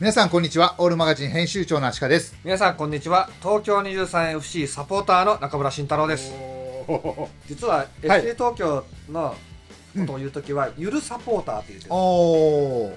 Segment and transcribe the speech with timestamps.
[0.00, 0.76] 皆さんこんにちは。
[0.78, 2.34] オールマガジン編集長の足利です。
[2.42, 3.28] 皆さんこんにちは。
[3.42, 6.32] 東京 23FC サポーターの中村慎太郎です。
[7.46, 7.88] 実ははい。
[8.04, 9.34] FC 東京の
[9.94, 12.96] ことを言うときは、ゆるサポーターって言ってるおー。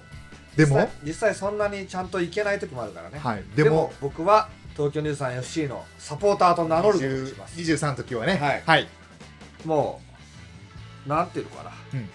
[0.55, 0.78] でも？
[0.78, 3.44] 実際実際そんなにちゃんといけない時もあるからね、はい。
[3.54, 3.92] でも？
[4.00, 4.48] 僕は
[4.78, 8.38] 東京 23FC のサポーターと名乗ることにします23の時はね。
[8.38, 8.63] はい。
[8.66, 8.88] はい、
[9.66, 9.99] も
[11.05, 12.10] うなんていうのかな、うん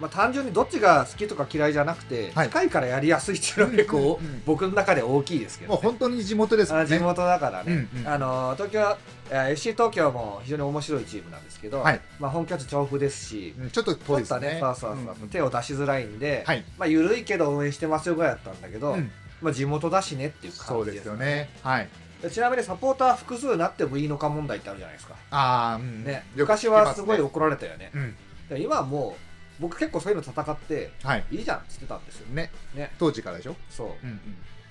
[0.00, 2.48] まあ、単純にどっちが好きとか嫌いじゃなくて、はい。
[2.48, 6.78] 近いからやりやすいっていうのが結構、僕の中で大きいですけど、ね、もう本当に地元ですね。
[6.80, 8.08] あ地元だからね、うんうん。
[8.08, 8.96] あの東京
[9.30, 12.00] えー FC 東京も非常に面白いチームなんですけど、はい。
[12.18, 14.40] まあ、本拠地調布ですし、うんちょっと遠いですね。
[14.54, 16.64] ね、そうそうそううん手を出しづらいんで、はい。
[16.78, 21.50] まあ、緩いけど応援してますよぐらいだったんだけど、うんまあ、地元だしねっていう感じですすよね。
[21.62, 21.88] はい。
[22.22, 26.04] でちなみにサポーター複数になってもいいのか問題ってあるじゃないですか、ああうん。
[26.04, 27.90] ね、昔はすごい怒られたよね。
[27.94, 28.16] うん。
[28.48, 29.27] で今はもう
[29.58, 31.24] 僕結構そういうの戦ってはい。
[31.30, 32.26] いいじゃんっつってたんですよ。
[32.28, 32.50] ね。
[32.74, 32.92] ね。
[32.98, 33.56] 当時からでしょ？
[33.70, 33.86] そう。
[34.02, 34.20] うんうん。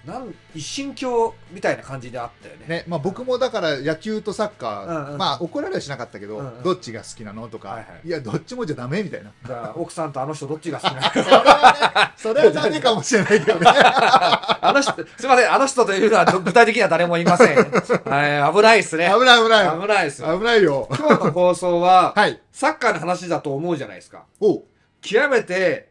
[0.05, 2.65] なん一神教みたいな感じであったよね。
[2.67, 2.85] ね。
[2.87, 5.17] まあ、僕もだから野球とサッカー、うんうん。
[5.17, 6.63] まあ怒られはしなかったけど、うんうん。
[6.63, 7.49] どっちが好きなの？
[7.49, 8.07] とか、はいはい。
[8.07, 9.73] いやどっちもじゃダメみたいな。
[9.75, 12.09] 奥さんとあの人どっちが好きなの？
[12.15, 13.65] それはねそれはダメかもしれないけどね。
[14.59, 17.57] あの人、すみません、あの人というのは具体的には誰もいません。
[17.57, 19.11] はい、危ないですね。
[19.13, 19.81] 危ない危ない。
[19.81, 20.37] 危ないですよ。
[20.37, 20.87] 危ないよ。
[20.89, 22.41] 今日の放送は、はい。
[22.51, 24.23] サッカーの話だと思うじゃないですか。
[24.39, 24.63] お
[25.07, 25.89] 極めて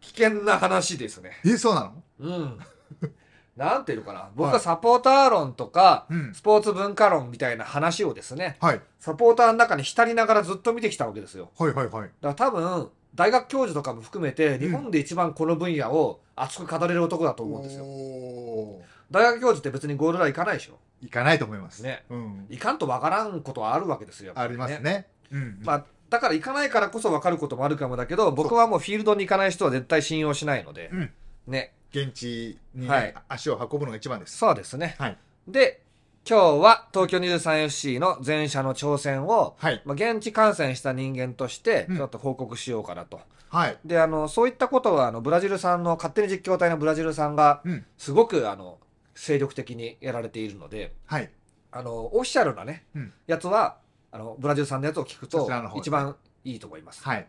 [0.00, 1.32] 危険な話ですね。
[1.44, 2.02] えそうなの？
[2.20, 2.58] うん。
[3.56, 4.28] なんていうのかな。
[4.34, 11.50] 僕はサポーター論とか、うんスポーツ文化論みたいな話をですね、はいサポーターの中に浸りながらずっと見てきたわけですよ。
[11.58, 17.84] はいはいはいだから多分、大学教授とかも含めて、日本で一番この分野を熱く語れる男だと思うんですよ。
[17.84, 20.78] おー大学教授って別にゴールライン行かないでしょ？
[21.00, 24.32] 行かないと思いますねうん、いかんとわからんことはあるわけですよ。
[24.34, 31.10] ありますねうんまあ、だから行かないからこそ分かることもあるかもだけど、僕はもうフィールドに行かない人は絶対信用しないのでう、ん。
[31.46, 31.72] ね。
[31.90, 33.14] 現地にね、はい。
[33.28, 34.36] 足を運ぶのが一番です。
[34.36, 34.96] そうですね。
[34.98, 35.16] はい。
[35.48, 35.82] で、
[36.28, 39.82] 今日は東京 23FC の前者の挑戦を、はい。
[39.84, 41.96] まあ、現地観戦した人間として、うん。
[41.96, 43.20] ちょっと報告しようかなと。
[43.48, 43.78] はい。
[43.84, 47.86] で、あの、そういったことは、あの、ブラジルさんの、勝手に実況隊のブラジルさんが、うん。
[47.96, 48.78] すごく、あの、
[49.14, 51.30] 精力的にやられているので、はい。
[51.70, 53.12] あの、オフィシャルなね、うん。
[53.28, 53.76] やつは、
[54.12, 57.02] あの、ブラジルさんのやつを聞くと一番いいと思います。
[57.02, 57.26] はい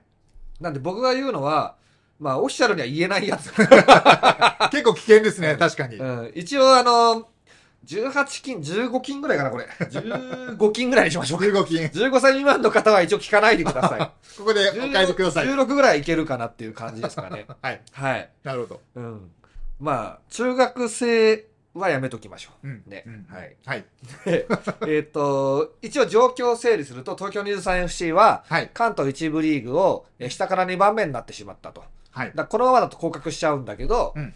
[0.59, 1.75] なんで僕が言うのは、
[2.19, 3.51] まあ、オフィシャルには言えないやつ。
[4.71, 7.29] 結構危険ですね確かに、うん、一応、あの、
[7.85, 9.65] 18金、15金ぐらいかな、これ。
[9.65, 11.45] 15金ぐらいにしましょうか。
[11.45, 13.99] 15金15歳未満の方は一応聞かないでください。
[14.37, 17.45] ここでお帰りください16ぐらいいけるかなっていう感じですかね。
[17.61, 18.29] はいはい。
[18.43, 19.31] なるほどうん。
[19.79, 21.45] まあ、中学生
[21.77, 22.67] はやめときましょう。
[22.67, 22.83] ん。
[22.87, 23.27] ねうん。
[23.29, 23.55] はい。
[23.65, 23.85] はい。
[24.87, 28.69] えっと、一応状況を整理すると、東京 23FC は、はい。
[28.73, 31.83] 関東一部リーグをえ下から2番目になってしまったと。
[32.11, 32.31] はい。
[32.33, 34.33] だこのままだと降格しちゃうんだけど、うん。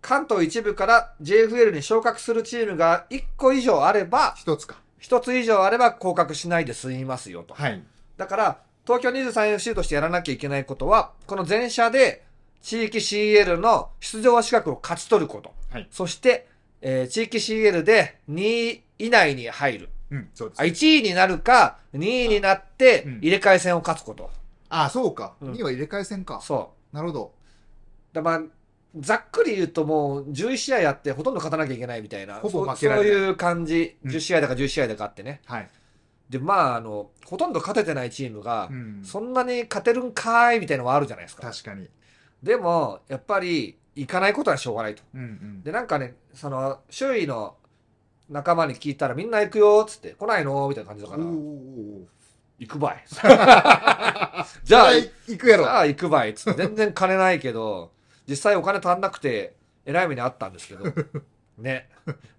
[0.00, 4.76] 関東一部から JFL に昇格するチームが1個以上あれば、一つか。
[5.00, 7.54] 1つ以上あれば降格しないで済みますよと。
[7.54, 7.82] はい。
[8.16, 12.24] だから、東京 23FC としてやらなきゃいけないことは、この前者で
[12.62, 15.52] 地域 CL の出場資格を勝ち取ること。
[15.70, 15.88] はい。
[15.90, 16.48] そして、
[16.82, 19.88] えー地域 CL で2位以内に入る。
[20.10, 24.30] うんそうですあ1位になるか、2位になってうん入れ替え戦を勝つこと。
[24.68, 26.96] あそうか、うん2位は入れ替え戦かそう。
[26.96, 27.32] なるほど
[28.12, 28.42] だまあ、
[28.98, 32.34] ざっくり言うともう11試合やってほとんど勝たなきゃいけないみたいな。
[32.34, 33.96] ほぼそ負けられないそういう感じ。
[34.04, 35.40] うん10試合だか11試合だかあってね。
[35.46, 35.70] はい、
[36.28, 41.42] で、まあ、あの、ほとんど勝ててないチームがう、ん、そんなに勝てるんかーいみたいなのはあるじゃないですか。
[41.42, 41.88] 確かに
[42.42, 45.02] でも、やっぱり、行かないことはしょうがないと。
[45.14, 45.62] うんうん。
[45.62, 47.56] で、なんかね、その、周囲の
[48.28, 50.68] 仲間に聞いたら、みんな行くよーっつって、来ないの？
[50.68, 52.06] みたいな感じだから、行
[52.68, 53.04] くばい。
[54.64, 55.64] じゃあ、行くやろ。
[55.64, 57.92] じゃあ行くばいっつって、全然金ないけど、
[58.26, 60.84] 実際お金足んなくて、えらい目にあったんですけど、
[61.58, 61.88] ね。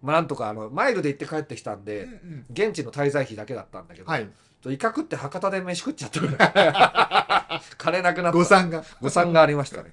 [0.01, 4.29] まあ、なんとか、あの、マイルで行って帰ってきたんで、うん現地の滞在費だけだったんだけど、はい。
[4.61, 8.37] と威嚇って博多で飯食っちゃったから、 金なくなった。
[8.37, 8.83] 誤算が。
[9.01, 9.91] 誤算がありましたね。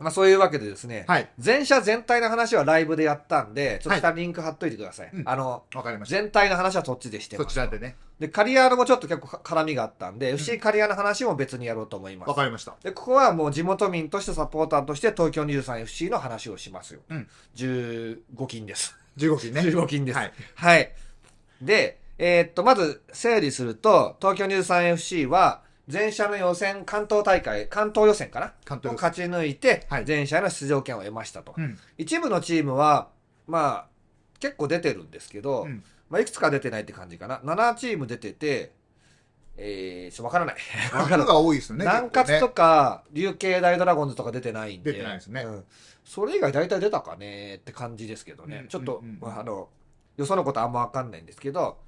[0.00, 5.10] まあそういうわけでですね、はい全社全体の話はライブでやったんで、ちょっと下にリンク貼っといてください。
[5.12, 7.52] うんあの、わかりました全体の話はそっちでしてそます。
[7.52, 12.34] ちらでねで、カリアーノもちょっと結構か絡みがあったんで、FC カリアの話も別にやろうと思いますわ。
[12.34, 17.00] かりましたで、ここはもう地元民としてサポーターとして東京 23FC の話をしますよ。
[17.10, 18.96] うん15金です。
[19.18, 20.18] 15金ね 15金です。
[20.18, 20.92] はいはい。
[21.62, 28.46] で、えーっと、まず整理すると、東京 23FC は、前者の予選、関東大会、関東予選かな？
[28.46, 31.54] を関東予選勝ち抜いてはい、前者への出場権を得ましたと。
[31.56, 33.08] うん一部のチームは、
[33.46, 33.86] まあ、
[34.38, 37.38] 結構出てるんですけど、うんまあ、いくつか出てないって感じかな。
[37.38, 38.72] 7チーム出てて、
[39.56, 40.56] えー、ちょっとわからない。
[40.92, 41.26] わから枠ない。
[41.26, 41.84] が多いですよね。
[41.84, 44.92] 南葛と結か、琉球大ドラゴンズとか出てないんで。
[44.92, 45.64] 出てないですねうん
[46.04, 48.60] それ以外大体出たかねって感じですけどね。
[48.62, 49.68] うんちょっと、うんうんまああの、
[50.16, 51.78] よそのことあんまわかんないんですけど、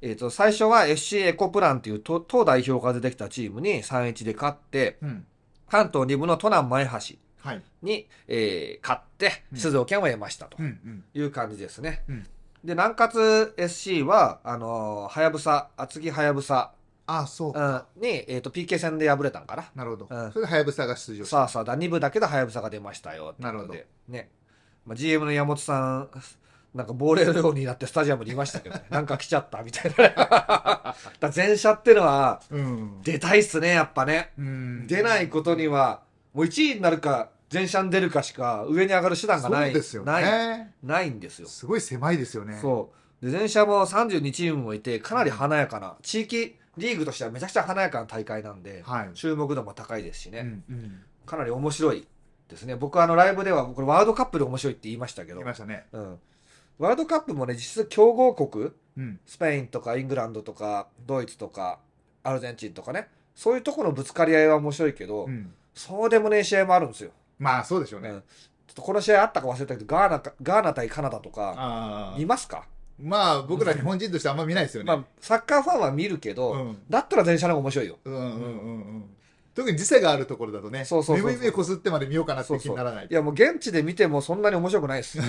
[0.00, 5.26] えっ、と、最初は FC エコプランっていう党党代表から出てきたチームに3-1で勝って、うん。
[5.68, 6.90] 関東2部の都南前橋
[7.40, 7.62] はい。
[7.82, 11.04] に、えー勝ってうん出場権を得ましたとうんうん。
[11.14, 12.04] いう感じですね。
[12.08, 12.22] うん
[12.64, 16.72] で、南葛 SC は、あのーはやぶさ、厚木はやぶさ
[17.06, 17.86] あ、そううか。
[17.98, 19.70] んに、えっ、と、PK 戦で敗れたんかな。
[19.74, 20.06] なるほど。
[20.10, 21.36] うんそれで、はやぶさが出場した。
[21.36, 23.34] さあさあだ、2部だけではやぶさが出ましたよ。
[23.38, 23.74] なるほど
[24.08, 24.30] ね。
[24.84, 26.08] まあ、GM の山本さん、
[26.74, 30.94] なんか亡霊のようになってスタジアムにいましたけど、ね、なんか来ちゃったみたいな。
[31.20, 32.42] だ前車ってのは、
[33.02, 34.32] 出たいっすね、やっぱね。
[34.86, 36.02] 出ないことには、
[36.34, 39.72] もう1位になるか、前車に出るかしか上に上がる手段がない。
[39.72, 40.68] ですよない。
[40.82, 41.48] ないんですよ。
[41.48, 42.58] すごい狭いですよね。
[42.60, 42.92] そ
[43.22, 43.30] う。
[43.30, 49.10] で、前車も32チームもいて、かなり華やかな、地域リーグとしてはめちゃくちゃ華やかな大会なんで、はい。
[49.14, 50.40] 注目度も高いですしね。
[50.40, 51.00] うんうん。
[51.26, 52.06] かなり面白い
[52.48, 52.76] ですね。
[52.76, 55.86] 僕はあのライブでは、これワールドカップで面白いって言いましたけど言い、ましたね。
[55.92, 56.18] うん。
[56.78, 59.20] ワールドカップもね、実質強豪国、うん。
[59.26, 61.78] スペインとかイングランドとか、ドイツとか、
[62.22, 65.52] アルゼンチンとかね、そういうところのぶつかり合いは面白いけど、うん。
[65.74, 67.10] そうでもねえ試合もあるんですよ。
[67.38, 68.10] まあ、そうでしょうね。
[68.10, 68.22] うん
[68.68, 72.26] ちょっとこの試合あったか忘れたけど、ガーナか、ガーナ対カナダとか、見。
[72.26, 72.64] ますか？
[73.00, 74.88] まあ、僕ら日本人としてあんま見ないですよね。
[74.88, 76.78] まあ、サッカーファンは見るけど、うん。
[76.90, 77.98] だったら電車の方が面白いよ。
[78.04, 78.34] うんうんうんう
[78.98, 79.04] ん。
[79.58, 83.08] 特に時差があるところだとね、そうそうそうそう目こすってまで見ようかなって気にならない。
[83.10, 85.18] いや、もう現地で見てもそんなに面白くないです。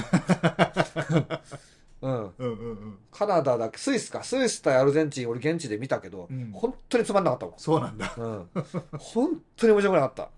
[2.04, 2.14] うん。
[2.14, 2.98] うんうんうん。
[3.12, 4.22] カナダだけ、スイスか。
[4.24, 7.56] スイス対アルゼンチン、俺現地で見たけど、うん本当につまんなかったもん。
[7.58, 8.14] そうなんだ。
[8.16, 8.48] うん。
[9.00, 10.30] 本当に面白くなかった。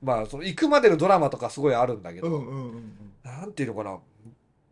[0.00, 3.12] まあ、その行くまでのドラマとかすごいあるんだけど、うんうんうんうん。
[3.22, 3.98] なんていうのかな。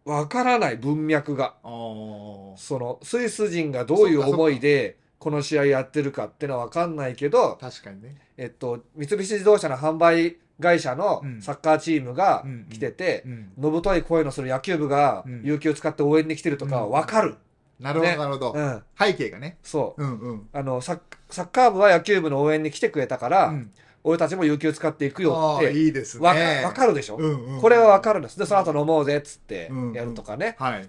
[0.06, 1.56] わからない文脈が。
[1.62, 8.16] その、スイス人がどういう思いで、この試合やってるかってのはわかんないけど、確かにね。
[8.36, 13.52] えっと、三菱自動車の販売会社のうんサッカーチームがうん来ててう、ん。
[13.56, 17.36] のぶとい声のする野球部がうん有給使って応援に来てるとかはわかる。
[17.80, 18.60] なるほど、ねなるほどう。
[18.60, 18.82] ん。
[18.98, 19.56] 背景がね。
[19.62, 20.04] そう。
[20.04, 20.48] うんうん。
[20.52, 21.00] あの、サッ
[21.30, 23.72] サッカー部は野球部の応援に来てくれたから、うん
[24.06, 26.62] 俺たちも有給使っていくよって、いいですね。
[26.62, 27.60] わかるでしょ、うんうん。
[27.62, 28.38] これはわかるんです。
[28.38, 30.56] で、その後飲もうぜっつってうんうんやるとかね。
[30.58, 30.86] はい。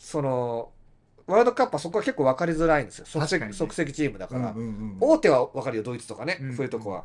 [0.00, 0.70] その、
[1.26, 3.06] ワールドカップはそこは結構わかりづらいんですよ。
[3.06, 4.50] 即確かにね席即席チームだから。
[4.50, 4.96] うんうんうん。
[5.00, 6.38] 大手はわかるよ、ドイツとかね。
[6.40, 7.04] うんそういうとこは。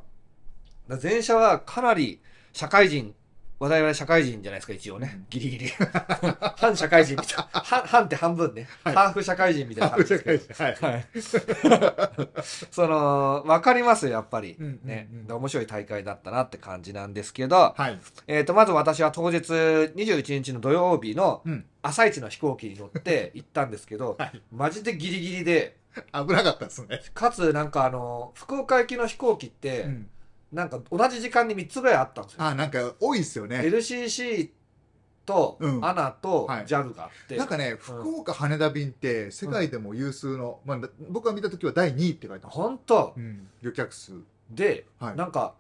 [1.01, 2.19] 前者はかなり
[2.51, 3.13] 社会人、
[3.59, 5.11] 話題は社会人じゃないですか、一応ね。
[5.15, 5.67] うんギリギリ。
[6.57, 7.49] 反社会人みたいな。
[7.51, 8.67] 半半って半分ね。
[8.83, 10.63] はいハーフ社会人みたいな感じですけど。
[10.63, 10.75] はい。
[10.75, 11.07] はい。
[12.71, 14.55] その、わかりますよ、やっぱり。
[14.57, 15.09] うんうんうんね。
[15.27, 17.99] で面白い大会だったなって感じなんですけど、はい。
[18.27, 21.65] えっ、と、まず私は当日21日の土曜日のうん。
[21.81, 24.41] 朝一の飛行機に乗って 行ったんですけど、はい。
[24.51, 25.77] マジでギリギリで、
[26.13, 27.01] 危なかったですね。
[27.13, 30.09] かつなんかあの、福岡行きの飛行機って、うん。
[30.51, 32.43] なんか同じ時間に3つぐらいあったんですよ。
[32.43, 33.57] あ、なんか多いですよね。
[33.59, 34.49] LCC
[35.25, 40.79] とうん ANA とはい JAL があって、なんかね、福岡羽田便って世界でも有数の、まあ、
[41.09, 42.61] 僕が見た時は第2位って書いてました。
[42.61, 43.47] 本当うん。
[43.61, 44.13] 旅客数。
[44.49, 45.15] で、はい。
[45.15, 45.53] なんか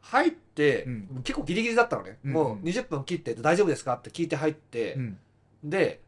[0.00, 5.18] 入って、うん結構ギリギリだったのね、うんもう20分切って大丈夫ですかって聞いて入って、うん。
[5.62, 6.00] で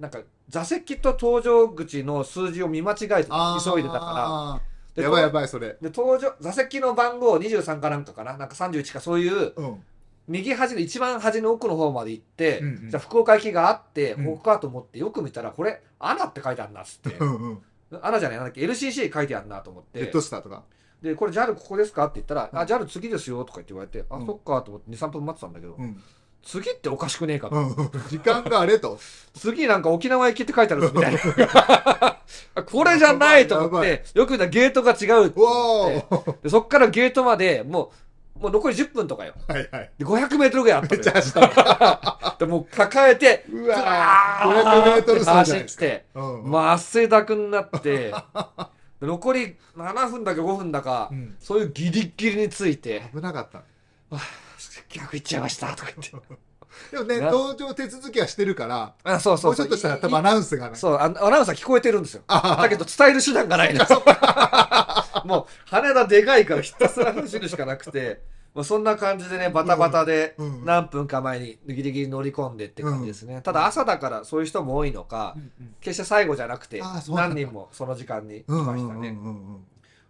[0.00, 5.76] なんか座席と搭乗口の数字を見間違えて急いでたからでやばいやばい、それ。
[5.80, 9.82] で搭乗座席の番号23かなんかかななんか31かそういううん。
[10.26, 17.58] 右端の一番端の奥の方まで行って、うんうんじゃあ福岡行きがあって、うんここかと思ってよく見たらこれ「アナ」って書いてあるなっつってうんうん。
[18.00, 20.62] 「アナ」じゃないなんだっけ LCC 書いてあるなと思ってジェットスターとか。
[21.02, 26.02] でこれ JAL ここですかって言ったら「うんあ JAL 次ですよ」とか言って言われて「あうんそっか」と思って23分待ってたんだけど、うん。
[26.42, 27.90] 次っておかしくねえかと、うん。
[28.08, 28.98] 時間があれと。
[29.34, 31.18] 次なんか沖縄行きって書いてあるみたいな
[32.62, 37.90] これじゃないと思ってよく言うたらゲートが違うってでそっからゲートまでも
[38.36, 39.90] うもう残り10分とかよはいはい。
[39.98, 41.12] で500メートルぐらいあったのよ
[42.40, 42.46] め。
[42.46, 45.56] でもう抱えてうわー500メートル走。
[45.56, 46.22] ってうん。
[46.44, 48.12] もう汗だくになって
[49.00, 53.62] で残り7分だか5分だか、うんそういうギリギリについて危なかった。
[54.90, 56.28] 「逆行っちゃいました」とか言って
[56.90, 57.30] でもね、な。
[57.30, 59.66] 登場手続きはしてるから、あそうそうそう。
[59.66, 60.76] もうちょっとしたら多分アいナウンスがね。
[60.76, 62.22] そうあアナウンサー聞こえてるんですよ。
[62.26, 63.84] あだけど伝える手段がないの
[65.24, 68.22] もう羽田でかいからひたすら走るしかなくて
[68.54, 75.36] まあそんな感じでねバタバタで何分か前にギリギリ乗り込んでって感じですね、ただ朝だからそういう人も多いのか
[75.80, 79.16] 決して最後じゃなくて何人もその時間にいうんましたね。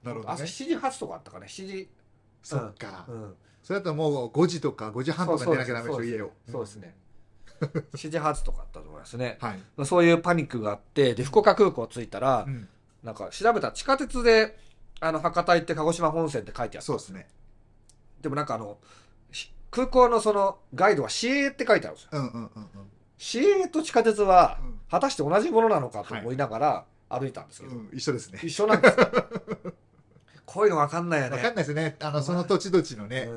[0.02, 0.48] なるほど朝ね。
[0.48, 1.46] 7時発とかあったかね。
[1.48, 1.88] 7時。
[2.42, 3.06] そっか。
[3.08, 3.12] う。
[3.12, 6.30] んそれだともう5時とか5時半とか出なきゃダメでしょ、そう家を。
[6.48, 6.94] そうですね
[7.60, 9.86] 7時発とかあったと思いますねはい。
[9.86, 12.68] そういうパニックがあってで福岡空港着いたらうん
[13.04, 14.56] なんか調べたら地下鉄で、
[14.98, 16.84] あの、博多行って鹿児島本線って書いてある。
[16.84, 17.28] そうですね。
[18.22, 18.78] でもなんかあの、
[19.30, 22.10] し空港のそのガイドは市営って書いてあるんですよ。
[22.12, 22.68] うんうんうんうん。
[23.18, 28.40] 市営と地下鉄はうん果たして同じものなのかと思いながら歩いたんですけど、うん、一緒ですね。
[28.42, 29.08] 一緒なんですよ。
[30.54, 31.36] こういうの分かんないよね。
[31.36, 31.96] わかんないですね。
[32.00, 33.28] あの、その土地土地のね、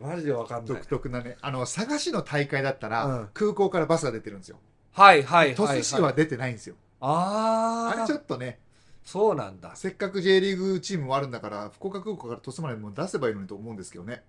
[0.00, 0.08] うん。
[0.08, 0.86] マジで分かんない独。
[0.86, 1.36] 特なね。
[1.40, 4.58] あの、佐賀市の大会だったら、うん空港からバスが出てるんですよ。
[4.92, 6.76] はいはいはい、鳥栖市は出てないんですよ。
[7.00, 8.60] あれああちょっとね、
[9.04, 9.74] そうなんだ。
[9.74, 14.22] せっかく J リーグチームもあるんだから、福岡空港から鳥栖までも出せばいいのにと思うんですけどね。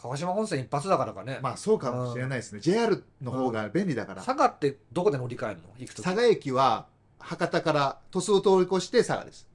[0.00, 1.40] 鹿児島本線一発だからかね。
[1.42, 2.60] まあそうかもしれないですね。
[2.60, 4.22] JR の方が便利だから。
[4.22, 5.68] 佐賀ってどこで乗り換えるの？
[5.78, 6.86] 行くとき佐賀駅は
[7.18, 9.48] 博多から鳥栖を通り越して佐賀です。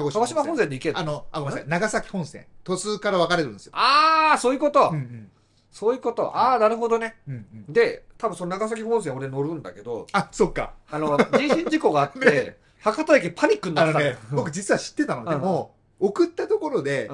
[0.00, 1.68] あ、鹿児鹿児島本線で行けるあの、あ、ごめんなさい。
[1.68, 2.46] 長崎本線。
[2.64, 3.72] 鳥栖から分かれるんですよ。
[3.74, 5.30] ああそういうこと、うんうん。
[5.70, 6.36] そういうこと。
[6.36, 7.16] ああなるほどね。
[7.28, 7.72] うんうん。
[7.72, 10.74] で、多分その長崎本線俺乗るんだけど、あ、そっか。
[10.90, 15.28] あの、人身事故があって、 博多駅パニックになってたね、僕実は知ってたの。
[15.28, 17.10] でも、送ったところで。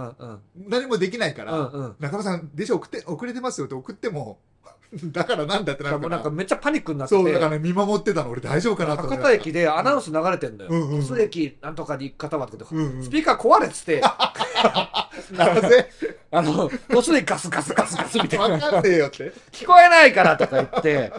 [0.57, 1.97] 何もできないかうんら、うん。
[2.00, 4.38] 中村さん、電車送って、遅れてますよって送っても、
[5.13, 6.31] だからなんだってなるからもうなんか。
[6.31, 8.31] めっちゃパニックになってそう、だからね、見守ってたの。
[8.31, 10.71] 俺大丈夫かなと思って博多駅でアナウンス流れてんだよ。
[10.71, 14.01] うんうん駅なんとかに行く方はとかうんうんスピーカー壊れっつって、
[15.33, 15.91] なぜ
[16.31, 18.59] あの、鳥栖駅ガスガスガスガスみたいわな。
[18.59, 19.33] かんねえよって。
[19.53, 21.13] 聞こえないからとか言って、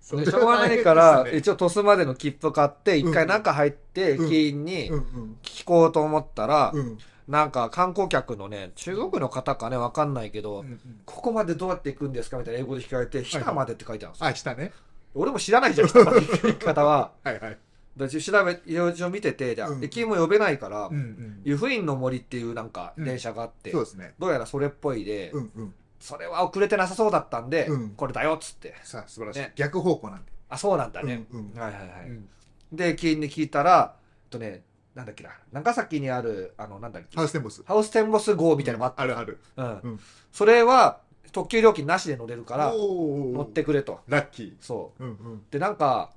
[0.00, 6.80] しょうがないから、一応鳥栖までの切符買って、一回うん中入って、うん駅員にうん聞こうと思ったらうん。
[6.80, 6.98] う、ん。
[7.28, 14.26] なんか観光客のね、中国の方かね、わかんないけど、うんうんここまでどうやって行くんですかみたいな英語で聞かれて、日田までって書いてあるんですよ。
[14.28, 14.72] あ、したね。
[15.14, 17.12] 俺も知らないじゃん、日田まで行き方は。
[17.24, 17.58] はいはい。
[17.96, 21.40] で調べ、いろいろ見てて、じゃあうん駅員も呼べないからうんう、ん。
[21.44, 24.14] 湯布院の森っていうなんかうん電車があって、そうですね。
[24.18, 25.74] どうやらそれっぽいで、うんうん。
[26.00, 28.74] それは遅れてなさそうだったんで、うんこれだよっつって。
[28.84, 29.52] さあ、素晴らしいね。
[29.56, 30.32] 逆方向なんで。
[30.48, 31.26] あ、そうなんだね。
[31.32, 32.08] うんうんはいはいはい。
[32.08, 32.28] うん
[32.72, 33.96] で、駅員に聞いたら、
[34.28, 34.62] とね、
[34.98, 37.62] なんだっけな、長崎にある、あの、なんだっけ、ハウステンボス。
[37.64, 39.02] ハウステンボス号みたいなのもあった。
[39.02, 39.38] あるある。
[39.56, 40.00] うんうん
[40.32, 41.00] それは、
[41.30, 44.00] 特急料金なしで乗れるから、おー乗ってくれと。
[44.08, 45.04] ラッキそー。
[45.04, 45.34] うんうん。
[45.34, 45.40] う。
[45.52, 46.10] で、なんか、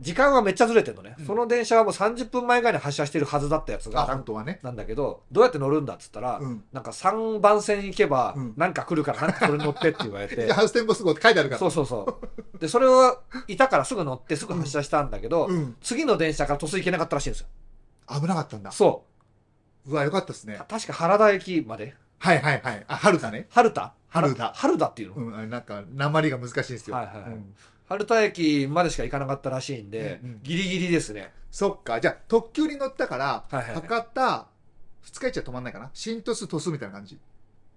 [0.00, 1.14] 時間はめっちゃずれてるのね。
[1.18, 4.58] うんその電車はもう30分前ぐらいに発車してるはずだったやつあ、が、本当はね。
[4.62, 6.64] なんだけど、どうやって乗るんだっつったら、うん。
[6.72, 11.58] なんか3番線行けばうん、なんか来るから、なんかそれに乗ってって言われて で、ハウステンボス号って書いてあるから。
[11.58, 12.20] そうそうそ
[12.54, 12.58] う。
[12.58, 15.76] で、それをいたからすぐ乗ってすぐ発車したんだけど、うん。
[15.82, 17.46] 次の電車から鳥栖行けなかったらしいんですよ。
[18.08, 18.72] 危なかったんだ。
[18.72, 19.04] そ
[19.86, 20.64] うわ、よかったですねた。
[20.64, 21.94] 確か原田駅まで。
[22.18, 22.84] はいはいはい。
[22.88, 23.46] あ、春だね。
[23.50, 23.92] 春田？
[24.08, 26.96] 春田春田っていうの、うん、あれなんか、鉛が難しいんですよ。
[26.96, 27.54] はいはいはいうん
[27.90, 31.32] 春田駅までしか行かなかったらしいんで、うんうんギリギリですね。
[31.50, 32.00] そっか。
[32.00, 34.46] じゃあ、特急に乗ったから、はいはいはい博多、
[35.02, 35.90] 二日市は止まんないかな？
[35.92, 37.18] 新鳥栖鳥栖みたいな感じ？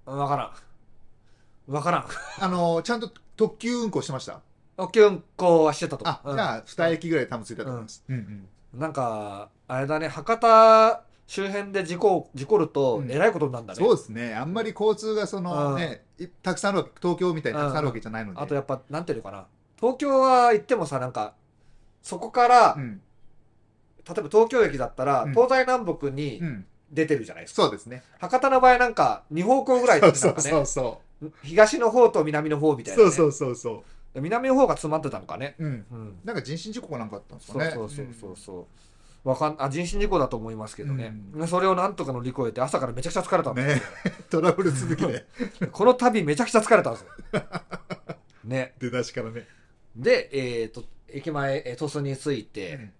[0.05, 0.43] わから
[1.72, 1.74] ん。
[1.74, 2.05] わからん。
[2.39, 4.41] あのー、ちゃんと特急運行してました？
[4.77, 8.03] 特急運行はしてたとあ、うんじゃあ、二駅ぐらい多分ついたと思います。
[8.08, 8.79] うんうん。
[8.79, 13.79] なんか、あれだね、博多周辺で事故、事故るとう、んえらいことになるんだね。
[13.79, 14.36] そうですね。
[14.36, 16.00] あんまり交通がそのうん
[16.43, 18.39] たくさんある東京みたいにたくさんあるわけじゃないので。
[18.39, 19.48] あとやっぱ、なんていうのかな。
[19.84, 21.34] 東京は行ってもさ、なんか、
[22.02, 23.02] そこから、うん。
[24.08, 26.66] 例えば東京駅だったら、うん東西南北にうん。
[26.90, 27.63] 出てるじゃないですか。
[27.63, 28.04] そうですね。
[28.20, 32.86] 博多の場合なんか、2方向ぐらいそうでなんかねそうそう、そ東の方と南の方みう。
[32.86, 33.12] たいな、ね。
[33.12, 35.56] そうそうそうそ南の方が詰まってたのかね。
[35.60, 35.66] う。
[35.66, 35.86] うん。
[35.92, 36.20] うん。
[36.24, 37.72] なんか人身事故かなんかあったんですかね。
[37.74, 38.68] そうそうそうそ
[39.25, 39.30] う。
[39.30, 41.13] わかん、あ、人身事故だと思いますけどね。
[41.36, 43.82] うそれをなんとか乗り越えて、朝からめちゃくちゃ疲れたんですね
[44.30, 45.68] トラブル続きで、よ。
[45.72, 47.10] この旅めちゃくちゃ疲れたんですよ。
[48.46, 48.75] ね。
[48.80, 49.48] 出だしからね。
[49.95, 50.29] で、
[50.62, 52.93] えっ、と、駅前、えー鳥栖に着いて、うん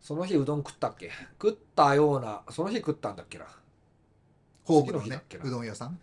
[0.00, 1.10] その日うどん食ったっけ？
[1.40, 3.46] 食ったような、その日食ったんだっけな？
[4.64, 5.44] ホームの日だっけ、な？
[5.44, 5.98] うどん屋さん？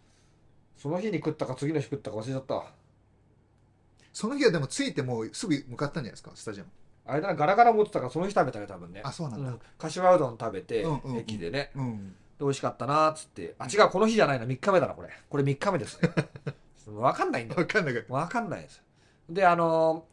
[0.75, 2.65] その日に食ったか次の日食ったか忘れちゃったわ。
[4.11, 6.69] その日はでも着いてもうすぐ向かったんじゃないですか、スタジアム。
[7.05, 9.01] あれだな、ガラガラ持ってたからその日食べたね、多分ね。
[9.03, 11.69] あそうなんだ柏うどん食べて、うんうんうん駅でね。
[11.75, 12.09] うん。
[12.09, 13.53] で美味しかったなーっつって。
[13.59, 15.09] あ、違う、この日じゃないな、3日目だな、これ。
[15.29, 16.09] これ3日目ですね。
[16.97, 17.61] わかんないんだよ。
[17.61, 18.13] わかんなかった。
[18.15, 18.81] わかんないです。
[19.29, 20.10] で、あのー、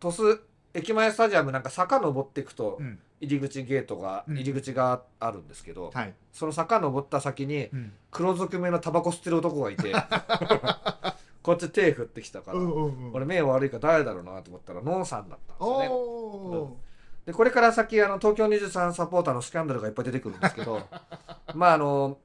[0.00, 0.40] 鳥栖、
[0.74, 2.98] 駅前スタジアムなんか坂登っていくと、うん。
[3.20, 6.14] 入り口ゲートが、うん入り口があるんですけど、はい。
[6.32, 7.92] その坂登った先にうん。
[8.10, 9.92] 黒ずくめのタバコ吸ってる男がいて、
[11.42, 13.12] こっち手振ってきたから、うんうんうん。
[13.14, 15.88] 俺目悪いから誰だろうなと思ったら、ノンさんだったんですよね。
[15.88, 16.76] お
[17.26, 20.80] で、これから先、あの、東京23サポーターのスキャンダルがいっぱい出てくるんですけど、
[21.54, 22.18] まあ、あの、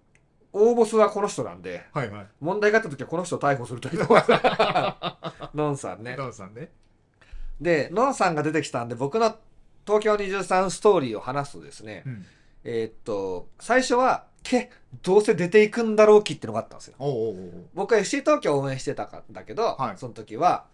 [0.53, 1.99] 大ボスはこの人なんで、ー。
[1.99, 2.27] はいはい。
[2.39, 5.51] 問題があった時はこの人を逮捕するといいと思います。
[5.55, 6.15] ノンさんね。
[6.15, 6.71] ダンさんね。
[7.61, 9.35] で、ノンさんが出てきたんで、僕の
[9.85, 12.25] 東京23ストーリーを話すとですね、うん。
[12.63, 14.69] えーっと、最初は、け、
[15.01, 16.95] どうせ出ていくんだろうきってのがあったんですよ。
[17.73, 20.65] 僕は FC 東京を応援してたんだけど、はいその時は、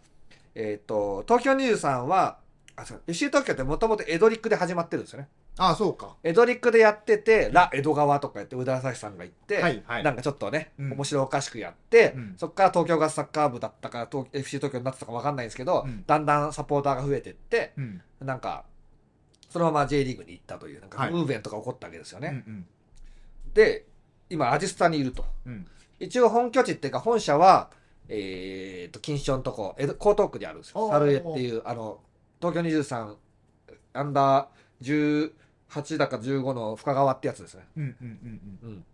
[0.55, 2.37] えーっと、東京23は、
[2.75, 5.27] あそう FC 東京ってもともとエドリックで始まってるんですよね
[5.59, 6.15] ああそうか。
[6.23, 10.03] エドリックでやってて、ラ・江戸川とかやって、宇田朝日さんが行って、はいはい。
[10.03, 10.93] なんかちょっとね、うん。
[10.93, 12.33] 面白おかしくやって、うん。
[12.37, 16.03] そこから東京ガスサッカー部だったか、東 FC 東京になってたか分かんないんですけど、うん。
[16.07, 18.01] だんだんサポーターが増えてって、うん。
[18.21, 18.63] なんか、
[19.49, 21.11] そのまま J リーグに行ったという、なんかはい。
[21.11, 22.43] ムーブメントが起こったわけですようんね。
[22.47, 22.65] うん。
[23.53, 23.85] で、
[24.29, 25.25] 今、アジスタにいると。
[25.45, 25.67] うん。
[25.99, 27.69] 一応本拠地っていうか、本社は、
[28.07, 30.85] えーと、錦糸町のとこ、江戸江東区にあるんですよ。
[30.85, 30.93] おー。
[30.93, 31.99] 猿江っていう、あの、
[32.39, 33.15] 東京23、
[33.93, 35.25] アンダー
[35.69, 37.67] 18だか15の深川ってやつですね。
[37.77, 38.69] うんうんうんうん。
[38.69, 38.85] うん。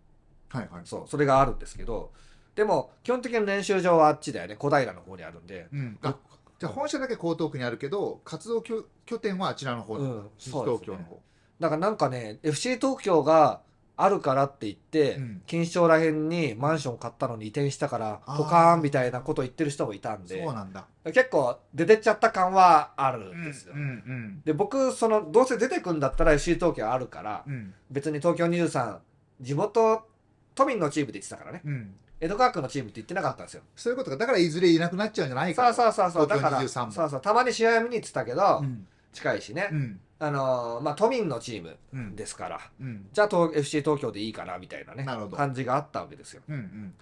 [0.48, 0.82] はいはい。
[0.84, 2.10] そう、それがあるんですけど、
[2.54, 5.98] でも、基本的に練習場はあっちだよね、小平の方にあるんで、うん。
[6.02, 6.16] あ
[6.58, 10.04] じゃあ本社だけ江東区にあるけど活動拠拠点はあちらの方だ。
[10.04, 10.30] うん。
[10.38, 11.20] 東京の方。
[11.60, 13.60] だからなんかね、FC 東京が
[13.98, 15.42] あるからって言って、うん。
[15.50, 20.86] 錦糸町らへんにマンション買ったのに移転したから、ポカーンみたいなこと言ってる人もいたんでそう、なんだ。
[21.04, 23.72] 結構出てっちゃった感はあるんですよ。
[23.74, 27.72] うんうんで、僕、その、どうせ出てくんだったら FC 東京あるから、うん。
[27.90, 28.98] 別に東京23、
[29.40, 30.06] 地元、
[30.54, 31.94] 都民のチームで言ってたからね、うん。
[32.20, 33.62] 江戸川区のチームって言ってなかったんですよ。
[33.74, 34.18] そういうことか。
[34.18, 36.92] だからいずれいなくなっちゃうんじゃないかそうそうそうそう、だから、23も。
[36.92, 38.86] そうそう、たまに試合見に行ってたけど、うん。
[39.14, 42.16] 近いしね、うんあのーまあ都民のチームうん。
[42.16, 43.08] ですから、うん。
[43.12, 45.04] じゃあ東 FC 東京でいいかなみたいなね。
[45.04, 46.42] 感じがあったわけですよ。
[46.48, 46.94] うんうん。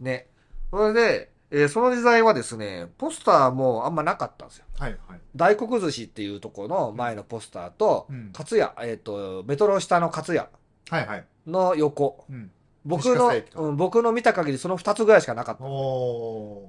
[0.00, 0.26] ね。
[0.70, 4.66] それで、えーその時代はですね、ポスターもあんまなかったんですよ。
[4.78, 5.20] はいはい。
[5.34, 8.30] 大黒寿司っていうところの前のポスターと、うん。
[8.32, 10.48] 勝屋、えっ、と、メトロ下の勝屋
[10.90, 11.24] はいはい。
[11.46, 12.24] の横。
[12.30, 12.50] うん。
[12.84, 15.64] 僕西の、うん、僕の見た限りその2つぐらいしかなかった。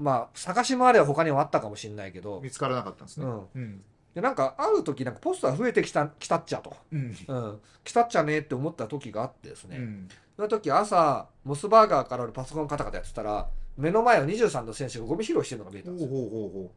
[0.04, 3.26] まあ、探し回れば他にもあったかもしれないけど、見つからなかったんですね。
[3.26, 3.48] うん。
[3.56, 3.82] うん
[4.14, 6.76] でなんか会う時なんかポスター増えてきた、きたっちゃと。
[6.92, 7.60] うんうん。
[7.84, 9.78] 来たっちゃねって思った時があってですね。
[9.78, 16.10] うんその時朝、モスバーガーから俺パソコンカタカタやってたら、目の前を23の選手がゴミ拾いしてるのが見えたんですよ。
[16.10, 16.72] ほうほうほうほ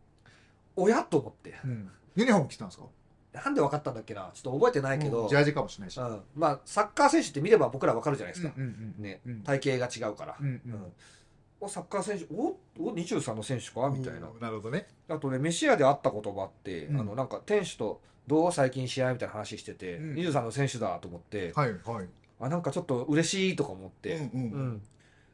[0.85, 1.51] おやと思って。
[1.65, 2.85] ううんユニフォーム着たんですか？
[3.33, 4.31] なんで分かったんだっけな？
[4.35, 8.53] ちょっと覚えてないけど、ジャージかもしれないしうん、まあ、サッカー選手って見れば僕ら分かるじゃないですか。
[8.57, 8.67] うんう
[9.01, 10.37] んねうん体型が違うから。
[10.39, 10.61] うん
[11.65, 13.89] おサッカー選手、おお23の選手か？
[13.91, 14.29] みたいな。
[14.41, 14.87] なるほどね。
[15.09, 17.01] あとね、飯屋で会ったこともあって、うん。
[17.01, 20.15] あのなんか店主とどう最近試合みたいな話してて、うん。
[20.15, 22.09] 23の選手だと思って、はいはい。
[22.41, 24.41] あなんかちょっと嬉しいとか思って、うんうん。
[24.41, 24.83] うん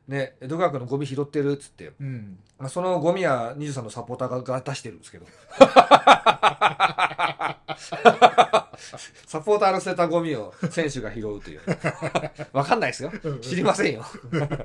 [0.09, 5.27] ね、江戸川区のゴミ拾ってるっつって、うんまあ、そのゴミは23のサポーターが出してるんですけど。
[9.27, 11.61] サポーターの捨てたゴミを選手が拾うという。
[12.53, 13.13] わかんないですよ。
[13.41, 14.05] 知りませんよ。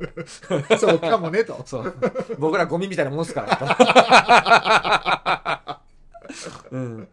[0.80, 1.94] そうかもねとそう。
[2.40, 5.82] 僕らゴミみたいなもんですから。
[6.72, 7.08] うん。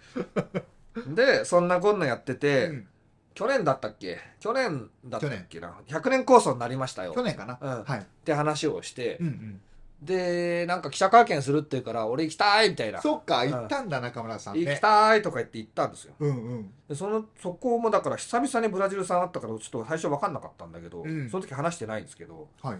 [1.14, 2.88] で、そんなこんなやってて、うん
[3.34, 4.18] 去年だったっけ？
[4.40, 7.12] 去年だったっけな ?100 年構想になりましたよ。
[7.14, 7.58] 去年かな？
[7.60, 9.60] うんはいって話をして、うんうん
[10.02, 13.00] で、なんか記者会見するって言うから、俺行きたいみたいな。
[13.00, 16.14] そっか行ったんだ中村さん行きねたいとか言って行ったんですよ。
[16.18, 22.78] うんうんでその、そこもだから久々にブラジルさんあったから、ちょっと最初分かんなかったんだけど、うんその時話してないんですけど、はい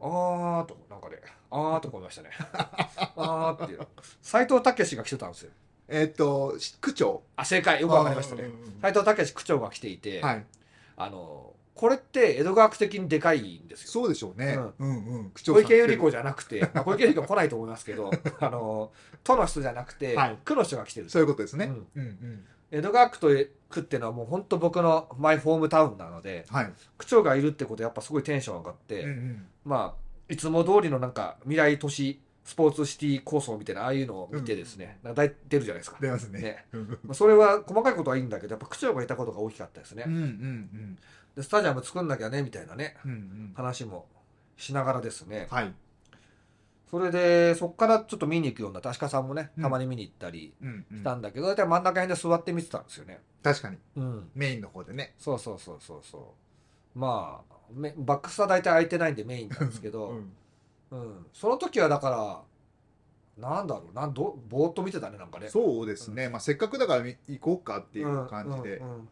[0.00, 1.16] あーと、なんかね、
[1.50, 2.30] あーと思いましたね。
[3.16, 3.80] あーっていう。
[4.20, 5.52] 斎藤武が来てたんですよ。
[5.88, 7.22] えっとし区長。
[7.36, 7.80] あ、正解。
[7.80, 8.50] よくわかりましたね。
[8.82, 10.44] 斎藤武区長が来ていて、はい。
[10.96, 13.88] あの、これって江戸川区的にでかいんですよ。
[13.88, 14.58] そうでしょうね。
[14.80, 15.30] ううんうん。
[15.30, 18.90] 区長小池百合子じゃなくて、まあ、小池百合子来ないと思いますけど、 あの、
[19.22, 20.38] 都の人じゃなくて、はい。
[20.44, 21.66] 区の人が来てるそうよいうことですね。
[21.66, 21.86] うん。
[21.94, 22.44] うんうん。
[22.72, 23.28] 江戸川区と
[23.70, 26.72] 区っていうのはもう本当僕のマイホームタウンなので、はい。
[26.98, 29.46] 区長がいるってことやっぱすごいテンション上がって、うんうん。
[29.64, 35.98] まあ、いつも通りのなんか未来都市スポーツシティ構想みたいなああいうのを見てですね、なん出るじゃないですか。
[36.00, 36.40] 出ますね。
[36.40, 36.66] ね。
[37.12, 40.04] それは細かいことはいいんだけど、やっぱ区長がいたことが大きかったですね。
[40.06, 40.98] うんうん
[41.36, 43.52] で、スタジアム作んなきゃね、みたいなね、うんうん。
[43.54, 44.06] 話も
[44.56, 45.46] しながらですね。
[45.50, 45.74] はい。
[46.90, 49.62] それで、そっからちょっと見に行くような、確かさんもね、うん。
[49.62, 50.98] たまに見に行ったりうんうん。
[51.00, 53.20] したんだけど、大体真ん中辺で座って見てたんですよね。
[53.42, 54.30] 確かにうん。
[54.34, 55.12] メインの方でね。
[55.18, 56.34] そうそうそうそうそ
[56.96, 56.98] う。
[56.98, 60.32] まあ、めバックスは大体空いてないんでメインなんですけど、うん
[60.90, 62.42] うん、その時はだから、
[63.38, 63.94] なんだろう。
[63.94, 65.48] なんど、ぼーっと見てたね、なんかね。
[65.48, 66.28] そうですね。
[66.28, 68.78] まあせっかくだからみ行こうかっていう感じで。
[68.78, 69.08] うんうんうん。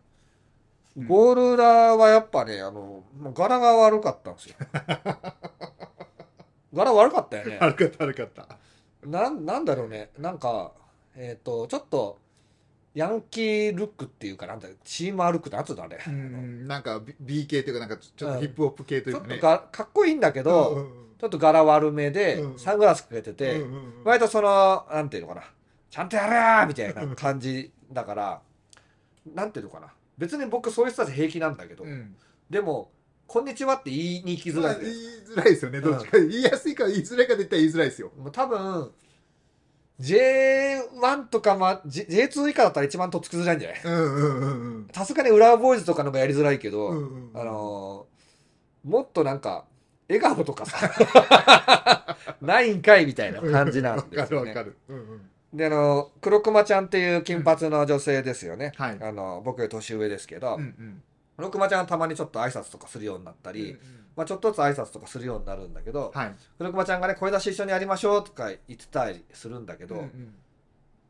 [0.97, 1.07] うん。
[1.07, 4.57] ゴール裏はやっぱね、あの、柄が悪かったんですよ。
[6.75, 7.59] 柄悪かったよね。
[7.61, 8.59] 悪かった悪かった。
[9.07, 10.11] なん、なんだろうね。
[10.19, 10.73] なんか、
[11.15, 12.19] えっ、と、ちょっと、
[12.95, 16.01] ヤンキールックっていうか、なんだチーマールックってなんつうんだあれ。
[16.05, 16.67] うん。
[16.67, 19.29] なんか B, 系というかなんかちょっとヒップホップ系というかね。
[19.29, 22.59] ちょっとがかっこいいんだけど、うんうんちょっと柄悪めで、うん。
[22.59, 23.65] サングラスかけてて、
[24.05, 25.43] 割とその、なんていうのかな、
[25.91, 28.41] ちゃんとやれやみたいな感じだから、
[29.35, 29.89] なんていうのかな。
[30.19, 32.15] 別に僕そういう人たち平気なんだけど、うん。
[32.51, 32.91] でも、
[33.27, 34.81] こんにちはって言いに行きづらい。
[34.81, 34.95] 言い
[35.27, 35.81] づらいですよね。
[35.81, 38.13] どっちか言いやすいか言いづらいかで言ったら言いづらいですよ。
[38.19, 38.93] もう多分、
[40.01, 43.81] J1 とか、ま、J- J2 以下だったら一番とっつきづらいんじゃない？
[43.85, 44.89] うんうんうんうん。
[44.93, 47.41] さすがに浦和ボーイズとかのがやりづらいけど、うんうん。
[47.41, 48.17] あのー
[48.89, 49.65] もっとなんか、
[50.09, 52.07] 笑顔とかさ、
[52.41, 54.51] ないんかいみたいな感じなんですよね。
[54.51, 54.77] わかるわかる。
[54.89, 58.73] うんうんで、あの、黒熊ちゃんっていう金髪の女性ですよね。
[58.77, 61.03] はいあの、僕より年上ですけど、うんうん
[61.39, 63.79] 黒熊ちゃんはたまにちょっと挨拶とかするようになったり、うん
[64.17, 66.35] まあちょっとずつ挨拶とかするようになるんだけど、はい。
[66.59, 70.35] 黒熊ちゃんがね、声出し一緒にやりましょうとか言ってたりするんだけど、うんうん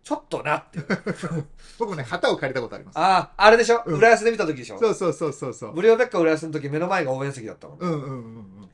[0.05, 0.79] ちょっとなって。
[1.81, 2.99] 僕もね、旗を借りたことあります。
[2.99, 4.79] ああ、あれでしょ、うん浦安で見た時でしょ？
[4.79, 5.75] そうそうそうそうそう。
[5.75, 7.77] 無料ベッカ浦安の時目の前が応援席だったの。
[7.81, 8.69] うんうんうんうん。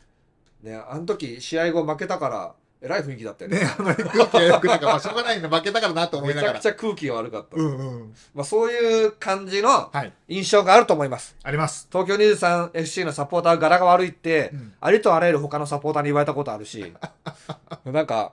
[0.63, 3.61] ね、あの時試合後負けたから、えらい雰囲気だったよね。
[3.61, 6.85] ね、あんまり空気が良くなんか、まあ、しょうがないんで負けたからなと思いながらめちゃくち。
[6.85, 7.57] ゃ空気が悪かった。
[7.57, 8.15] うんうん。
[8.35, 10.13] まあそういう感じのはい。
[10.29, 11.37] 印象があると思います。
[11.45, 11.89] あります。
[11.93, 16.93] 東京 23FC のサポーター柄が悪いって、うんありとあらゆる他のサポーターに言われたことあるし、
[17.87, 18.33] なんか、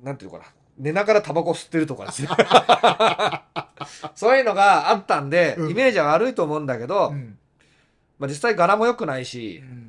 [0.00, 0.50] なんていうのかな。
[0.78, 2.28] 寝ながらタバコ吸ってるとかですね。
[4.14, 7.36] そういうのがあったんで、うんイメージは悪いと思うんだけど、うん。
[8.20, 9.88] まあ実際柄も良くないし、うん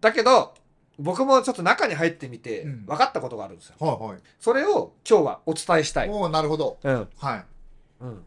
[0.00, 0.52] だけど、
[0.98, 3.74] 僕もちょっと中に入ってみてうん分かったことがあるんですよ。
[3.78, 4.18] はいはい。
[4.38, 6.08] それを今日はお伝えしたい。
[6.08, 6.78] おおなるほど。
[6.82, 7.08] うん。
[7.18, 7.44] はい。
[8.00, 8.24] うん。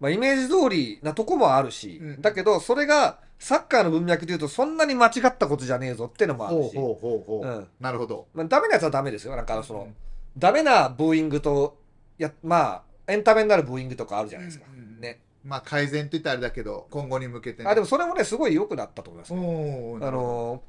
[0.00, 7.48] まあイメージ通りなとこもあるし、うんだけどそれがサッカーの文脈で言うとそんなに間違ったことじゃねえぞってのもあるし、ほうほうほうほう。
[7.48, 8.26] うんなるほど。
[8.34, 9.34] まあ、ダメなやつはダメですよ。
[9.36, 9.94] なんかその、うん
[10.38, 11.76] ダメなブーイングと、
[12.16, 14.66] や、まあ、エンタメになるブーイングとかあるじゃないですか。
[14.72, 15.20] うんうんうんね。
[15.44, 17.68] まあ改善と言ったらあれだけど、今後に向けてね。
[17.68, 19.34] あ、でもそれもね、すごい良くなったと思います。
[19.34, 20.62] おおあ、の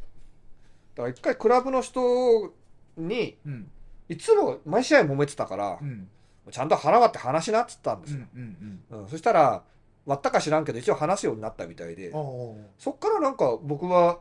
[1.01, 2.53] から一回クラブの人
[2.97, 3.71] に、うん。
[4.09, 6.07] いつも毎試合揉めてたからう、ん。
[6.51, 8.21] ちゃんと腹割って話しなっつったんですよ。
[8.35, 9.63] うんうんうんそしたら、
[10.05, 14.19] 割ったか知らんけど、一応話すようになったみたいでそっからなんか僕は、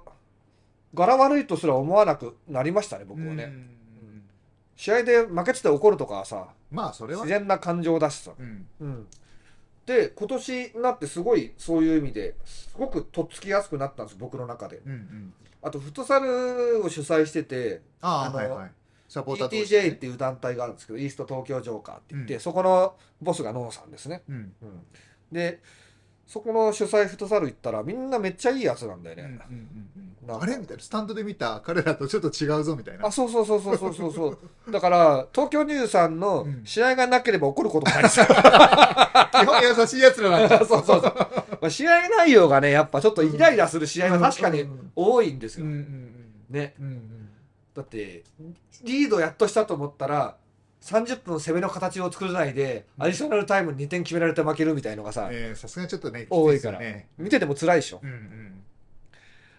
[0.92, 3.44] 柄悪いとすら思わなくなりましたね、僕はね。
[3.44, 3.76] うん
[4.80, 7.28] 試合で負けてて怒るとかはさ、まあそれは自。
[7.38, 8.32] 然な感情だしさ。
[8.38, 8.66] うん。
[8.80, 9.06] うん。
[9.84, 14.80] で、今年になってすごいそういう意味ですごくとっつきやすくなったんです、僕の中で。
[14.86, 15.34] うんうん。
[15.62, 18.70] あと、フットサルを主催してて、ああ、はいはい。
[19.08, 24.22] サポーター ETJ っていう団体があるんですけど、イースト東京ジョーカーって言って、うんそこのボスがノンさんですね。
[24.28, 24.52] うん。
[24.62, 24.82] うん。
[25.32, 25.60] で、
[26.32, 29.44] そこの主催フットサル行ったらみんなめっちゃいいやつなんだようんうんね。
[29.50, 29.66] うん
[30.32, 30.82] あれみたいな。
[30.82, 31.60] スタンドで見た？
[31.64, 33.06] 彼らとちょっと違うぞみたいな。
[33.06, 34.38] あ、そうそうそうそうそうそうそう。
[34.70, 38.26] だから、東京23のうん試合がなければ怒ることもないですよ。
[38.30, 38.30] 基
[39.44, 40.58] 本優しい奴らなんだ。
[40.64, 41.14] そうそうそう。
[41.14, 45.64] まあ、試合内容がね、やっぱちょっとイライラする試合が確かに多いんですよ。
[45.64, 46.14] うんうん
[46.48, 46.74] ね。
[46.78, 46.86] うん。
[46.86, 47.30] うんうん。
[47.74, 48.22] だって、
[48.84, 50.36] リードやっとしたと思ったら、
[50.82, 56.80] 30分攻めの形を作らないで、アディショナルタイムに2点決められて負けるみたいのがさ、えーさすがにちょっとね、多いから。
[57.18, 58.00] 見てても辛いでしょ。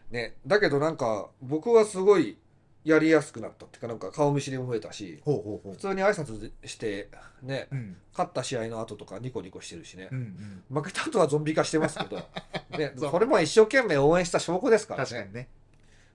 [0.09, 0.35] ね。
[0.45, 2.37] だけどなんか、僕はすごい
[2.83, 5.61] やりやすくなったっていうか、なんか顔見知りも増えたし、普。
[5.77, 7.09] 通に挨拶して、
[7.43, 10.15] ね、うん勝った試合の後とかニコニコしてるしねう。
[10.15, 12.17] ん負けた後はゾンビ化してますけど、
[12.77, 14.97] ね、これも一生懸命応援した証拠ですうん。
[14.97, 15.47] からね。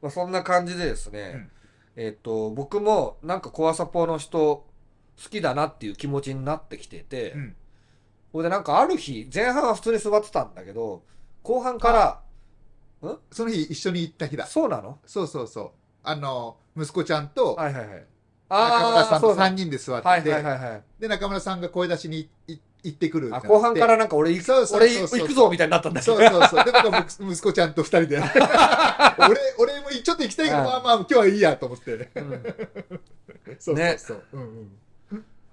[0.03, 1.51] まあ、そんな感じでですね、うん
[1.99, 4.66] えっ、と、僕もなんかコアサポの人
[5.23, 7.57] 好きだなっていう気持ちになってきてて、うん。
[8.33, 11.03] ほいでなんかある日、前半は普通に座ってたんだけど、
[11.43, 11.93] 後半か
[13.03, 14.47] ら、その日一緒に行った日だ。
[14.47, 14.99] そうなの？
[15.07, 15.71] そうそうそう。
[16.03, 18.07] あの、息子ちゃんとはいはいはい。
[18.49, 20.83] 中村さんとそうだ3人で座ってはいて、はいはいはい。
[21.01, 23.49] で、中村さんが声出しにい行ってくるってなあ、って。
[23.49, 26.17] 後半からなんか俺行く、俺行くぞみたいになったんだけど。
[26.17, 26.65] そうそうそう。
[26.65, 28.19] で、僕は息息子ちゃんと2人で。
[29.19, 32.11] 俺、俺もちょっと行きたいけど、はいまあまあ、今日はいいやと思って。
[32.15, 32.43] うん
[33.47, 34.25] そうそうねそう。
[34.33, 34.79] うんうん。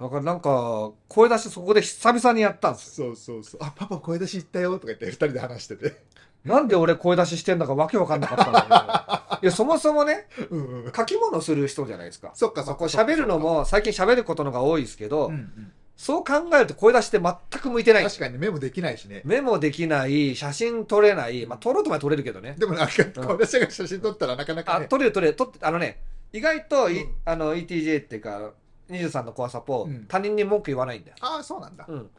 [0.04, 3.08] だからなんか、声出しそこで久々にやったんですよ。
[3.08, 3.62] そうそうそう。
[3.64, 6.04] あ、パパ声出し行ったよとか言って2人で話してて。
[6.44, 9.40] なんで俺声出ししてんだかわけわかんなかったんだけど。
[9.44, 10.92] いや、そもそもね、うんうん。
[10.94, 12.32] 書き物する人じゃないですか。
[12.34, 12.86] そっかそっか。
[12.86, 18.04] 喋るのも最近喋ることのが多いですけど、うんうん、そう考えると声出しって全く向いてない。
[18.04, 19.22] 確かにメモできないしね。
[19.24, 22.56] メモできない、写真撮れない、まあ撮ろうとまで撮れるけどね。
[22.58, 22.94] でもなんか、
[23.26, 24.88] 声出しが写真撮ったらなかなかあ、ね。
[24.88, 26.02] 撮れる撮れる、撮って、あのね、
[26.34, 28.52] 意外とい、うんあの ETJ っていうか、
[29.00, 31.18] 23のコアサポ、うん他人に文句言わないんだよ。
[31.22, 31.86] ああ、そうなんだ。
[31.88, 32.10] うん。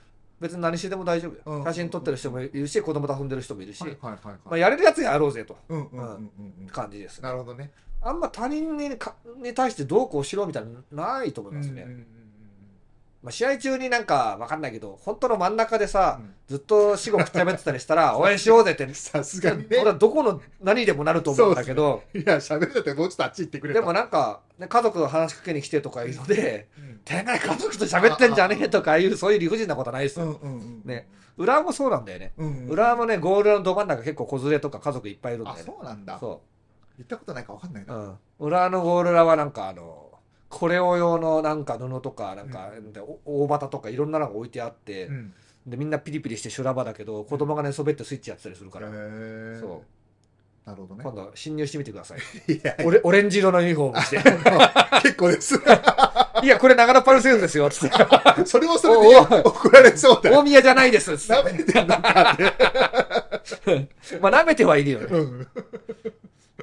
[0.40, 1.40] 別に何してでも大丈夫よ。
[1.58, 4.60] うん写真撮ってる人もいるし、子供と遊んでる人もいるし、はいはいはいまあ、はい。
[4.60, 5.56] やれるやつやろうぜと。
[5.68, 6.66] うんうんうんうんうん。
[6.68, 7.28] 感じですね。
[7.28, 7.70] なるほどね。
[8.02, 11.82] あんま他人にかに対してどうこうしろみたいなのないと思いますね。
[11.82, 12.06] うんうんうん
[13.24, 19.78] まあ、試合中になんかわかんないけど、本当の真ん中でさ、うんずっと死後くっちゃべってたりしたら、 応援しようぜって、さすがにね。
[19.78, 30.26] はどこの何でもなると思うんだけど、いや、喋るだってもうちょっとあっち行ってくれとでもなんか、ね、家族の話しかけに来てとかいうので、うんてめえ家族と喋ってんじゃねえとかいう、そういう理不尽なことはないですよ。
[30.26, 30.82] うんうんうん。
[30.84, 31.08] ね。
[31.38, 32.34] 浦和もそうなんだよね。
[32.36, 32.68] うんうん。
[32.68, 35.64] 浦和もね、ゴールのど真ん中結構子連れとか家族いっぱいいるんだあ、よね。
[35.66, 36.18] そうなんだ。
[36.18, 36.42] そ
[36.98, 37.96] 行ったことないかわかんないうな。
[37.96, 38.18] うん。
[38.38, 40.03] 浦和のゴール裏はなんかあの、
[40.54, 42.70] コレオ用のなんか布とかなんか、
[43.24, 45.34] 大旗とかいろんなのが置いてあって、うん。
[45.66, 49.82] でみんなピリピリして修羅場だけど子供が寝そべってスイッチやってたりするから、そ
[50.64, 51.00] なるほどね。
[51.00, 52.18] う今度侵入してみてください。
[52.52, 54.22] いやオレオレンジ色のユニフォーム着て。
[55.02, 55.56] 結構です。
[56.42, 57.68] いやこれ長野パルセウスですよ。
[57.70, 60.30] つってそれもそれで怒られそうだ。
[60.30, 61.18] よ大宮じゃないです。
[61.18, 62.44] つっ舐めてんのかって
[63.56, 64.18] て。
[64.20, 65.06] まあ舐めてはいるよね。
[65.10, 65.48] うん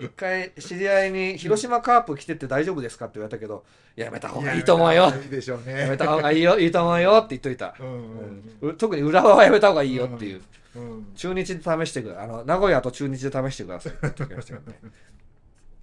[0.06, 3.64] 一回知り合いに「広島カープ来てって大丈夫ですか?」って言われたけど
[3.96, 5.80] 「やめた方がいいと思うよ」いいでしょうね。
[5.82, 8.78] やめた方がいいよいいと思うよって言っといた、うんうんうん。
[8.78, 10.42] 特に浦和はやめた方がいいよっていう、
[10.76, 11.12] うん。
[11.16, 14.80] 中日で試してくだあの名古屋と中日で試してくださいって言ってましたけどね、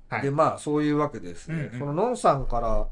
[0.09, 1.73] はいでまあそういうわけでですね、うん。
[1.75, 1.79] うん。
[1.79, 2.17] そののん。
[2.17, 2.47] さん。
[2.47, 2.87] から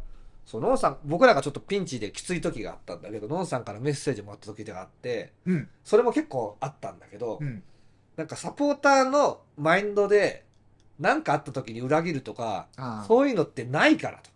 [0.45, 0.79] そうのん。
[0.79, 0.99] さん。
[1.05, 3.03] 僕らがちょっとピンチできつい時があったん。
[3.03, 3.47] だけどのん。
[3.47, 3.65] さん。
[3.65, 5.69] からメッセージもらった時があってうん。
[5.83, 6.99] それも結構あったん。
[6.99, 7.62] だけど、うん。
[8.17, 8.27] なん。
[8.27, 10.45] かサポーターのマインドで
[10.99, 12.69] 何かあった時に裏切るとか
[13.07, 14.31] そういうのってないからと。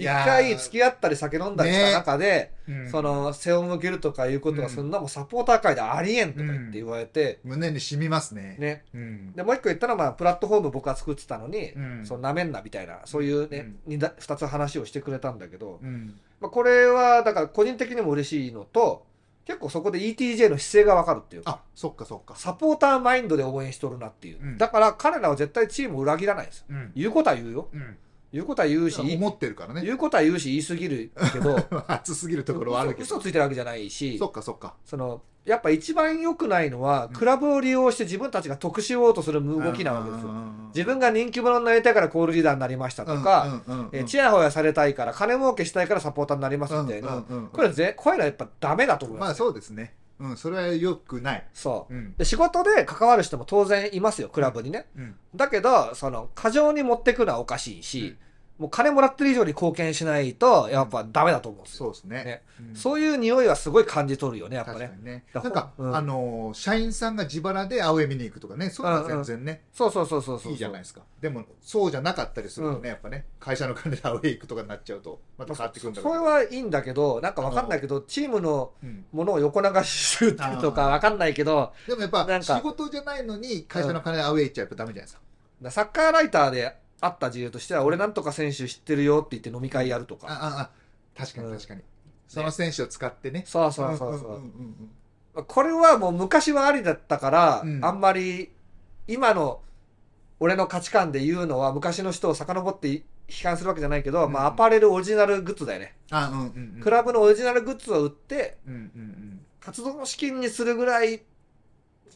[0.00, 2.90] 一回付き合ったり酒飲んだりした中で、うん。
[2.90, 8.56] その背を向けるとかいうことがするのはもうサポーター界でありえんとか言って言われて、胸に染みますね。
[8.58, 8.84] ね。
[8.94, 9.32] うん。
[9.32, 12.06] で、もう一個言ったのは、まあ、プラットフォーム僕が作ってたのに、うん。
[12.06, 16.18] そのなめんなみたいな、そういうね、二だ二つ話をしてくれたんだけど、うん。
[16.40, 19.04] まあ、これはだから個人的にも嬉しいのと、
[19.44, 22.36] 結構そこで ETJ の姿勢がわかるっていうか、あそっかそっか。
[22.36, 24.38] サポーターマインドで応援しとるなっていう。
[24.40, 24.58] うん。
[24.58, 26.64] だから彼らは絶対チームを裏切らないんですよ。
[26.70, 26.92] うん。
[26.94, 27.68] 言うことは言うよ。
[27.72, 27.96] うん。
[28.32, 29.82] 言うことは言うし、思ってるからね。
[29.82, 33.02] 言うことは言うし言い過ぎるけど、 熱すぎるところはあるけど。
[33.02, 34.18] 嘘嘘ついてるわけじゃないし。
[34.18, 34.76] そっかそっか。
[34.84, 37.12] そのやっぱ一番良くないのは、うん。
[37.12, 40.30] クラブを利用して自分たちが得しようとする動きなわけですよ。
[40.74, 49.94] 自分が人気者になりたいからコールリーダーになりましたとか、えーチヤホヤされたいから金儲けしたいからサポーターになりますみたいな、これぜこういうのはやっぱダメだと思います、まあそうですね。
[50.20, 51.46] うんそれはよくない。
[51.54, 51.94] そう。
[51.94, 52.14] うん。
[52.16, 54.86] で仕事で関わる人も当然いますよクラブにね。
[54.96, 58.16] うんだけどその過剰に持ってくのはおかしいし、
[58.60, 62.24] もう金もらってる以上に貢献しないとやっぱダメだと思うんですよ、そうですね。
[62.24, 62.42] ね。
[62.68, 62.76] うん。
[62.76, 64.98] そういう匂いはすごい感じ取るよねやっぱね。
[65.02, 65.24] ね。
[65.32, 65.96] だなんかうん。
[65.96, 71.00] あのー社員さんが自腹でアウェー見に行くとかねそういうのは全然ねそうそうそうそうそういいじゃないですか。
[71.22, 85.20] でもそうじゃなかったりするとねやっぱね会社の金でアウェー行くとかになっちゃうとまた変わってくるんだそれろうはいいんだけどなんかわかんないけどチームのけどうんものを横流しするとかわかんないけどでもやっぱ仕事じゃないのに会社の金でアウェー行っちゃうとダメじゃないですか。
[85.68, 90.26] サッカーライターであった事例としては俺なんとか選手知ってるよって言って飲み会やるとか。
[90.28, 90.70] あああ
[91.16, 91.56] 確かにうん。
[91.56, 91.82] 確かに。
[92.28, 93.44] その選手を使ってね。
[93.46, 94.30] そうそうそうそう。
[94.32, 95.44] んんん。
[95.46, 97.84] これはもう昔はありだったから、うん。
[97.84, 98.50] あんまり
[99.08, 99.60] 今の
[100.38, 104.32] 俺の価値観で言うのは昔の人を遡って批判するわけじゃないけど、うん。
[104.32, 106.80] まあアパレルオリジナルグッズだよね、あうんうんうん。
[106.80, 109.40] クラブのオリジナルグッズを売ってうんうんうん。
[109.60, 111.22] 活動資金にするぐらい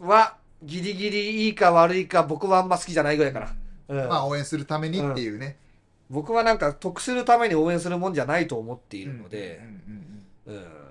[0.00, 3.54] はギリギリいいか悪いか僕はあんま好きじゃないぐらいかな、
[3.88, 4.08] うん。
[4.08, 5.56] まあ応援するためにっていうね。
[6.10, 9.62] 僕はなんか得するために応援するもんじゃないと思っているので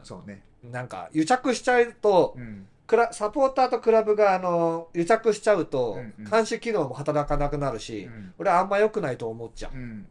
[0.04, 0.44] そうね。
[0.64, 2.68] なんか癒着しちゃうとうん。
[2.86, 5.98] クラサポーターとクラブがあの癒着しちゃうと
[6.30, 10.06] 監視機能も働かなくなるし、俺はあんま良くないと思っちゃう、うん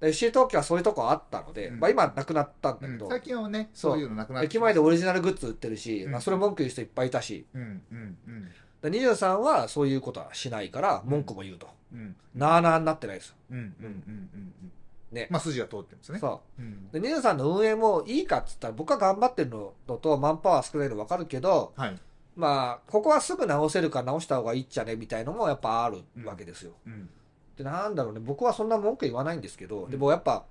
[0.00, 1.80] FC 東京はそういうとこあったので、うん。
[1.80, 3.10] まあ、今なくなったんだけど、うん。
[3.10, 3.98] 最近はねそう。
[3.98, 6.12] いうのなくなって駅前でオリジナルグッズ売ってるし、うん。
[6.12, 7.46] まあ、それ文句言う人いっぱいいたし。
[7.54, 8.48] うんうんうん
[8.84, 12.14] で23はそういうことはしないから文句も言うと、うん。
[12.34, 13.28] なあなあになってないです。
[13.28, 14.72] ようんうんうんうんうん。
[15.10, 15.26] ね。
[15.30, 16.18] まあ筋が通ってるんですね。
[16.18, 16.62] そう。
[16.62, 16.90] うん。
[16.90, 21.98] で23の運営もいいかっつったら僕は頑張ってるのとマンパワー少ないの分かるけどはい。
[22.36, 27.08] まあここはすぐ直せるか直した方がいいっちゃねみたいのもやっぱあるわけですよ、うん。
[27.56, 28.20] でなんだろうね。
[28.20, 29.90] 僕はそんな文句言わないんですけど、うん。
[29.90, 30.44] でもやっぱ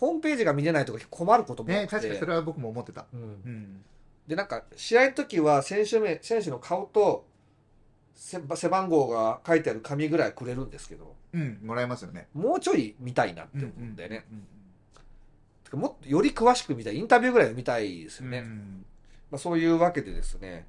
[0.00, 3.04] ホームページが見れないとか困ることもあって、ね確かにそれは僕も思ってた。
[3.12, 3.20] うん。
[3.20, 3.84] うん。
[4.26, 7.27] でなんか試合の時は選手名選手の顔とせ
[8.18, 11.16] 背番号が書いてある紙ぐらいくれるんですけど。
[11.32, 12.28] うんもらえますよね。
[12.32, 14.46] もうちょい見たいなって思うんだよね、うん
[15.64, 18.86] てかもっとより詳しく見たいインタビューぐらい見たいですうんよね、うん
[19.30, 20.66] まあ、そういうわけでですね。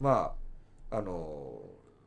[0.00, 0.32] ま
[0.90, 1.60] ああの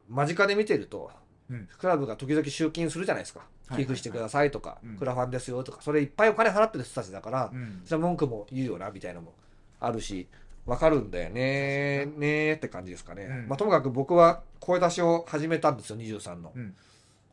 [0.09, 1.11] 間近で見てると、
[1.49, 1.69] うん。
[1.77, 3.41] クラブが時々集金するじゃないですか。
[3.67, 3.81] はい。
[3.81, 4.97] 寄付してくださいとか、うん。
[4.97, 7.81] クラファンですよとかそれいっぱいお金払ってる人たちだから、うん。
[7.85, 9.35] それは文句も言うよなみたいなのも
[9.79, 10.27] あるし
[10.65, 12.05] わかるんだよね。
[12.17, 13.47] ねーって感じですかね、うん。
[13.47, 16.75] まあ、ともかく僕は声出しを始めたんですよ23の、うん。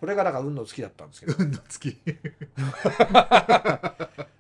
[0.01, 1.35] これがだから運の月だったんですけど。
[1.39, 1.99] 運の月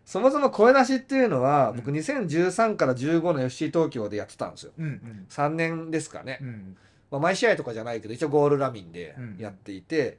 [0.06, 1.76] そもそも声出しっていうのはうん。
[1.76, 4.72] 僕2013から15の FC 東京でやってたんですよ。
[4.78, 5.26] うんうん。
[5.28, 6.76] 3年ですかね、うん
[7.10, 10.18] まあ、毎試合とかじゃないけど一応ゴールラミンでうんやっていて、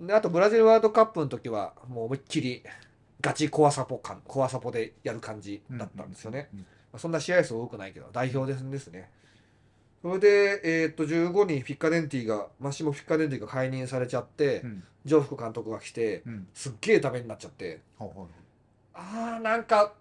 [0.00, 2.62] であとブラジルワールドカップの時はもう思いっきり
[3.20, 9.10] ガチコアサポ感コアサポでやる感じだったんですよね、うんまあそんな試合数多くないけど代表ですですね。
[10.02, 14.84] それで、えっと15人フィッカデンティがマシモ・フィッカデンティが解任されちゃって、うん。
[15.04, 16.48] ジョ監督が来てうん。
[16.54, 17.80] すっげえダメになっちゃって。
[17.98, 19.94] あーなんか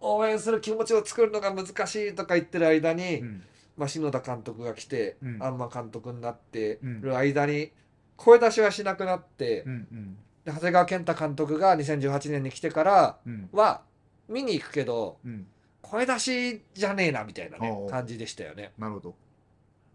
[0.00, 3.42] 応援する気持ちを作るのが難しいとか言ってる間に、うん。
[3.76, 5.42] まあ、篠田監督が来て、うん。
[5.42, 7.00] アンマ監督になってうん。
[7.02, 7.72] る間に
[8.16, 10.16] 声出しはしなくなって、うんうん。
[10.44, 13.48] で長谷川健太監督が2018年に来てからうん。
[13.52, 13.82] は
[14.28, 15.46] 見に行くけどうん
[15.82, 18.72] 声出しじゃねえなみたいなねおう感じでしたよね。
[18.78, 19.14] なるほど。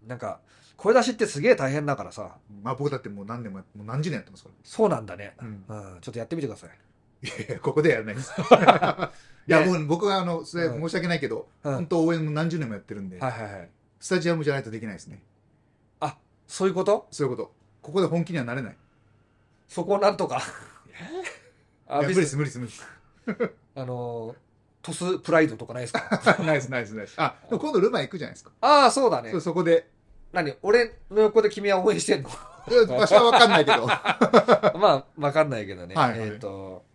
[0.05, 0.39] なんか
[0.75, 2.37] 声出しってすげえ大変だからさ。
[2.61, 4.55] まあ僕だってもう何年もやもう何十年やってますから。
[4.63, 5.65] そうなんだね、うん。
[5.67, 6.01] うん。
[6.01, 6.69] ちょっとやってみてください、
[7.25, 8.31] いやいやここでやらないです。
[8.39, 10.81] いやもう僕はあのそれうん。
[10.81, 11.73] 申し訳ないけどうん。
[11.75, 13.69] 本当応援も何十年もやってるんではいはいはい。
[13.99, 15.21] スタジアムじゃないとできないですね。
[16.49, 17.07] そういうこと？
[17.11, 17.51] そういうこと。
[17.81, 18.77] ここで本気にはなれない。
[19.67, 20.41] そこをなんとか。
[21.87, 22.85] あいや無理です無理です無理です。
[23.75, 24.35] あのー
[24.87, 26.37] トスプライドとかないですか？
[26.43, 28.51] ナイスナイスナイスあでも今度ルマン行くじゃないですか。
[28.61, 29.31] ああそうだね。
[29.31, 29.89] そうそこで。
[30.31, 30.53] 何？
[30.61, 32.29] 俺の横で君は応援してんの？
[32.29, 33.85] 場所は分かんないけど。
[34.79, 36.29] まあわかんないけどね、はいはい。
[36.29, 36.85] えっ、と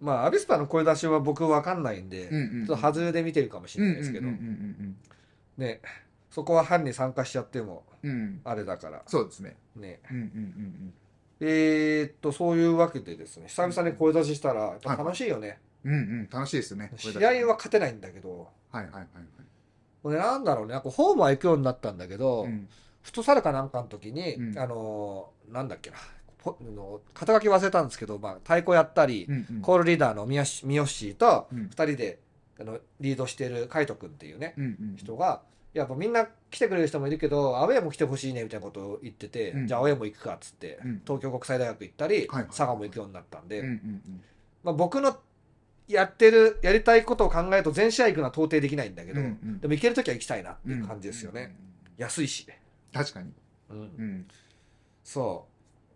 [0.00, 4.96] まあアビスパの声出しは僕わかんないんで、うんうんちょっと外れで見てるかもしれないですけど、うんうんうん
[5.58, 5.80] ね
[6.30, 8.10] そこは班に参加しちゃってもうん。
[8.10, 9.02] うんうんあれだから。
[9.06, 9.56] そうですね。
[9.76, 10.00] ね。
[10.10, 10.94] うんうんうん
[11.44, 18.48] えーっとそういうわけでですね久々に声出ししたらやっぱ楽しいよね、うんうんうん楽しいですよね試合は勝てないんだけど。
[18.70, 19.08] はいはいはいはい。
[20.02, 22.68] これなんだろうねなんかホームは行くようになったんだけど、うん。
[23.02, 24.58] フットサルかなんかの時に、うん。
[24.58, 25.96] あのーなんだっけな
[27.14, 29.60] 肩書き忘れたんですけど、まあ、太鼓やったり、うんうん。
[29.60, 31.66] コールリーダーの三好三好とうん。
[31.66, 32.18] 2人で
[32.60, 34.96] あのリードしてる海斗君っていうねうんうん。
[34.96, 35.42] 人が
[35.74, 39.66] やっぱみんな来てくれる人もいるけどアウェーも来てほしいねみたいなことを言ってて、うん。
[39.66, 41.02] じゃあアウェーも行くかっつって、うん。
[41.06, 44.22] 東京国際大学行ったり、はいはい佐賀も行くようになったんで、うんうん。
[44.64, 45.16] まあ、僕の
[45.88, 49.60] やってるやりたいことを考えると全試合行くのは到底できないんだけど、うんうん。
[49.60, 52.46] でも行ける時は行きたいなってうんいう感じですよね、うん安いし、
[52.92, 53.30] 確かに。
[53.70, 53.78] うん。
[53.78, 54.26] うん。
[55.04, 55.46] そ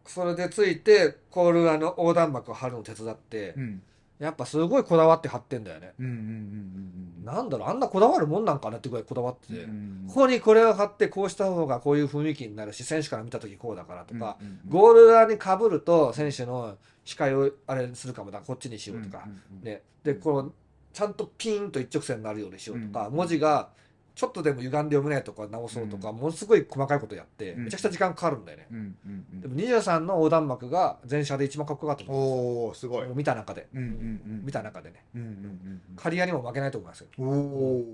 [0.04, 0.10] う。
[0.10, 3.82] それでついてコールあの横断幕を張るの手伝って、うん
[4.18, 20.52] やっぱすごいこだわって貼ってんだよね、うんうんうんうんなんだろうあんなこだわるもんなんかなってぐらいこだわってて、うんここにこれを貼ってこうした方がこういう雰囲気になるし選手から見た時こうだからとか、うんうんゴール裏にかぶると選手の視界をあれにするかもだこっちにしようとか、うんうんうんね、でこの
[20.92, 23.14] ちゃんとピンと一直線になるようにしようとか、うん。
[23.14, 23.68] 文字が
[24.16, 27.64] ちょっとでも歪んで読めないとか直そうとか、ものすごい細かいことやって、うん。
[27.64, 29.40] めちゃくちゃ時間かかるんだよね、うんうんうん。
[29.42, 33.10] でも23の横断幕が全車で一番かっこよかったと思おおすごい。
[33.10, 34.42] う見た中で、うんうんうん。
[34.46, 35.04] 見た中でね。
[35.14, 37.08] うんうん刈谷にも負けないと思いますよ。
[37.18, 37.84] うんおお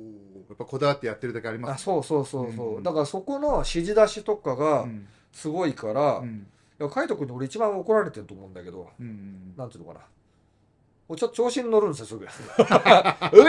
[0.49, 1.73] やっぱこだわってやってるだけあります。
[1.75, 5.09] あそうそうそうそう、うんだからそこの指示出しとかがうん。
[5.33, 6.47] すごいから、いうん。
[6.79, 9.55] や海斗君に俺一番怒られてると思うんだけどうん。
[9.57, 10.01] なんていうのかな
[11.09, 12.25] もうちょっと調子に乗るんですよすぐ。
[12.25, 12.29] う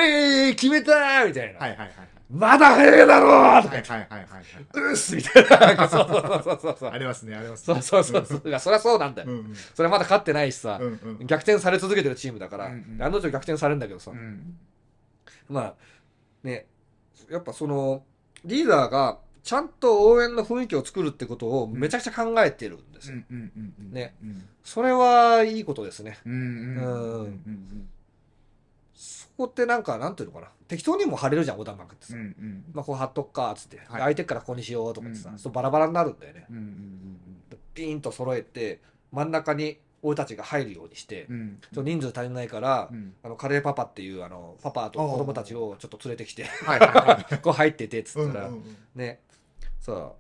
[0.01, 1.91] えー決めたーみたいな、はいはいはい
[2.33, 3.91] まだ早いだろーとか言って。
[3.91, 5.87] はいはいはいうっすみたいな。
[5.87, 6.85] そうそうそうそうそ。
[6.87, 6.91] いう。
[6.91, 7.79] ありますねありますね。
[7.81, 8.49] そうそうそう。
[8.49, 9.29] いや、そりゃそうなんだよ。
[9.75, 10.79] それまだ勝ってないしさ。
[11.25, 14.57] 逆転され続けてるチームだから、案の定逆転されるんだけどさ、うん。
[15.47, 15.73] まあ、
[16.43, 16.65] ね、
[17.29, 18.03] やっぱその、
[18.43, 23.11] リーダーがちゃんと応援の雰囲気を作るってことをめちゃくちゃ考えてるんです。
[23.11, 23.17] よ。
[23.17, 24.45] うんうんうんうんねうん。
[24.63, 26.17] それはいいことですね。
[26.25, 27.89] うんうんうんうん
[28.95, 30.51] そこってなんか、なんていうのかな。
[30.67, 32.13] 適当にも貼れるじゃん、横断幕ってさ。
[32.15, 32.63] うんうん。
[32.71, 33.79] まあ、こう貼っとくか、っつって。
[33.89, 34.01] はい。
[34.01, 36.45] 相手からここにしようとかってさ、うんそうバラバラになるんだよね。
[36.49, 37.19] うんうん
[37.73, 43.13] ピーンと揃えて、真ん中に俺たちが入るようにして、う人数足りないから、うん。
[43.23, 46.45] あのカレーパパっていうあのパパと子供たちをちょっと連れてきて
[47.41, 48.77] こう入っててっつうんったら、うんうん。
[48.95, 49.19] ね
[49.83, 50.13] そう。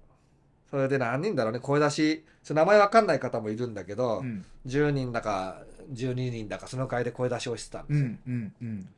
[0.69, 2.25] それで何人だろうね声出し。
[2.49, 4.45] 名前わかんない方もいるんだけど、うん。
[4.67, 8.89] 10人だか12人だかその会で声出しをしてたんですよ、うんうんうん。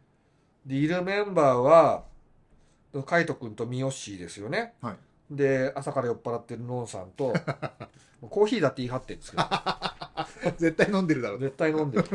[0.65, 2.03] でいるメンバーは
[2.93, 4.95] 海斗君と三好ですよね、はい。
[5.29, 7.33] で朝から酔っ払ってるノンさんと
[8.29, 9.43] コーヒーだって言い張ってるんですけど
[10.57, 11.39] 絶対飲んでるだろう。
[11.39, 12.05] 絶対飲んでる。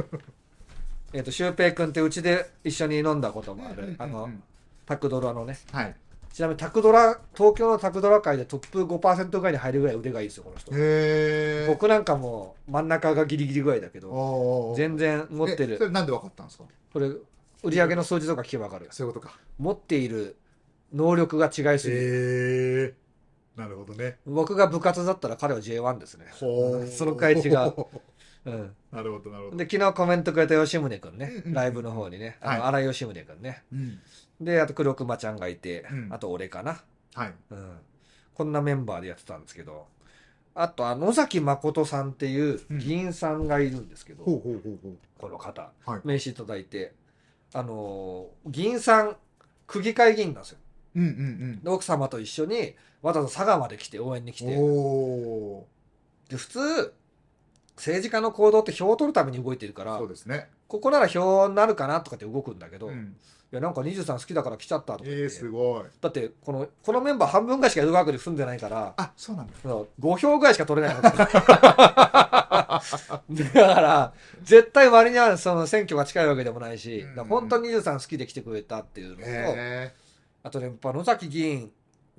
[1.12, 4.30] えっとシュウペイ君ってうちで一緒に飲んだこともあるあの
[4.86, 5.58] タクドラのね。
[5.72, 5.96] はい
[6.32, 10.70] ちなみにタクドラ東京のタクドラ界でトップ5%ぐらいに入るぐらい腕がいいですよこの人。
[11.72, 16.64] 僕なんかもう真ん中がギリギリぐらいだけど全然持ってえそるれなんでわかったんですか？
[16.92, 17.09] これ
[17.62, 18.88] 売り上げの数字とか聞けば分かる。
[18.90, 19.34] そういうことか。
[19.59, 20.36] 持っている
[20.94, 22.96] 能力が違いすぎる。
[23.57, 24.16] なるほどね。
[24.24, 26.26] 僕が部活だったら彼は J1 ですね。
[26.32, 27.74] その会違う
[28.46, 28.72] うん。
[28.90, 29.57] なるほどなるほど。
[29.59, 31.42] で昨日コメントくれた吉宗君ね。
[31.46, 32.38] ライブの方にね。
[32.40, 32.68] あのはい。
[32.68, 33.62] 荒井吉宗君ね。
[33.72, 33.98] うん
[34.41, 36.09] であと黒熊ちゃんがいてうん。
[36.12, 36.80] あと俺かな。
[37.14, 37.34] はい。
[37.51, 37.76] うん、
[38.34, 39.86] こんなメンバーでやってたんですけど
[40.55, 44.93] あとあ野崎誠さんっていう議員さんがいるんですけど、ほうほうほうほう。
[45.18, 46.01] この方、はい。
[46.05, 46.93] 名刺いただいて
[47.55, 49.16] あのー議員さん
[49.66, 50.59] 区議会議員なんですよ。
[50.97, 54.51] うんうんで奥様と一緒にわざわざ佐賀まで来て応援に来うん。
[54.51, 54.57] て。
[54.59, 55.66] お
[56.28, 56.95] で普通
[57.76, 59.84] 政治家の行動って票を取るために動いてるかー。
[59.86, 60.49] らそうですね。
[60.70, 63.16] ここなら票になるかなとかって動くんだけど、いうん。
[63.50, 65.82] やなんか23好きだから来ちゃったとかえー、すごい。
[66.00, 69.52] だってこのこのメンバー半分ぐらいしか江戸川区に住んでないからあ、そうなんだ。
[69.64, 71.10] 5票ぐらいしか取れないの だ
[73.52, 74.12] から
[74.44, 79.92] 絶対割にはその選挙が近いわけでもないし、うん本当に23好きで来てくれたっていうのと、へ
[80.44, 81.72] あとねやっぱ野崎議員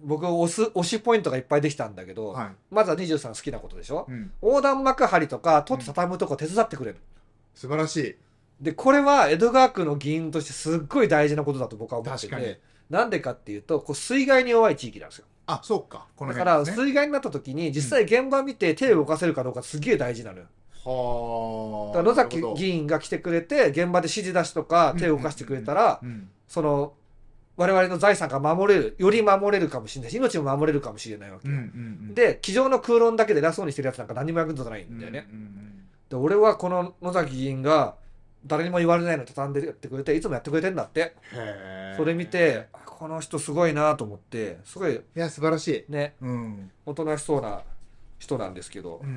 [0.04, 2.36] 僕推す推しポイントがいっぱいできたんだけど、ー。
[2.36, 2.56] はい。
[2.72, 4.32] まずは23好きなことでしょうん。
[4.42, 6.98] 横断幕張とか取って畳むとこ手伝ってくれる、
[7.54, 8.16] 素晴らしい。
[8.62, 16.06] でこれは江戸川区の議員としてすっごい大事なことだと僕は思って確かにてなんでかっていうとこう水害に弱い地域なんですよあ、そうか。
[16.16, 16.84] このだから辺ですね。
[16.86, 20.46] 水害になった時に実際現場見て手を動かせるかどうかすげえ大事なのよ
[20.86, 21.98] はあ。
[21.98, 26.30] だから野崎議員が来てくれて現場で指示出しとか手を動かしてくれたらうん。
[26.48, 26.94] その
[27.58, 31.48] 我々の財産が守れるより守れるかもしれないし命も守れるかもしれないわけ。
[32.14, 35.28] で机上の空論だけで偉そうにしてるやつなんか何も役に立たないんだよね、
[36.10, 37.96] で俺はこの野崎議員が
[38.46, 41.16] 誰にも言われないのに畳んでやってくれていつもやってくれてんだって
[41.98, 45.92] それ見て、あこの人すごいなと思ってすごいいや、素晴らしい。
[45.92, 46.72] ねうん。
[46.86, 47.62] おとなしそうな
[48.20, 49.10] 人なんですけどうん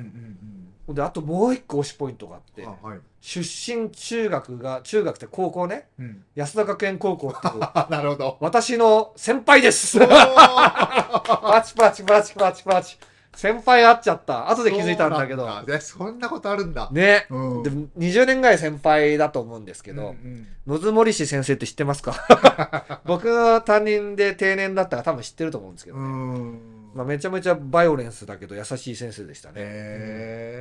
[0.87, 2.99] うんであともう一個推しポイントがあってはい。
[3.21, 3.39] 出
[3.75, 6.23] 身中学が中学って高校ねうん。
[6.35, 8.37] 安田学園高校っていうあ、 なるほど。
[8.39, 12.97] 私の先輩です パチパチパチパチパチ
[13.35, 14.49] 先輩会っちゃった。
[14.49, 15.47] 後で気づいたんだけど。
[15.47, 15.81] そんだ。
[15.81, 16.89] そんなことあるんだ。
[16.91, 17.27] ね。
[17.29, 17.63] うん。
[17.63, 20.47] でも20年ぐらい先輩だと思うんですけど、うんうん。
[20.67, 23.01] 野津森氏先生って知ってますか？
[23.05, 26.59] 僕の担任で定年だったから多分知ってると思うんですけどうね、ん。
[26.93, 29.61] まあ、めちゃめちゃバイオレンスだけど優しい先生でしたね、へ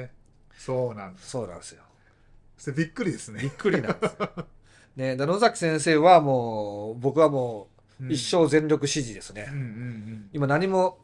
[0.09, 0.11] え。
[0.57, 1.21] そうなんだ。
[1.23, 1.83] そうなんですよ。
[2.57, 3.41] それびっくりですね。
[3.43, 4.31] びっくりなんですよ。
[4.97, 5.17] ね。
[5.17, 7.69] で野崎先生はもう僕はも
[8.01, 10.31] う一生全力支持ですね、うんうん。
[10.33, 10.99] 今何も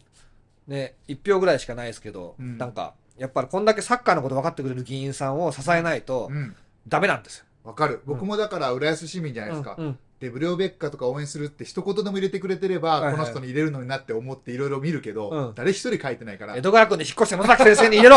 [0.70, 6.36] ね1票ぐらいしかないですけど、うんなんかやっぱりこんだけサッカーのこと分かってくれる議員さんを支えないとうん。
[6.36, 6.56] うん。
[6.88, 7.44] ダメなんですよ。
[7.64, 8.00] わかる。
[8.06, 9.86] 僕もだから浦安市民じゃないですかうん。
[9.86, 16.56] うんで、ブレオベッカとか応援するって一言でも入れてくれてれば、この人に入れるのになって思っていろいろ見るけど、うん誰一人書いてないから。
[16.56, 18.16] 江戸川区に引っ越して野崎先生に入れろ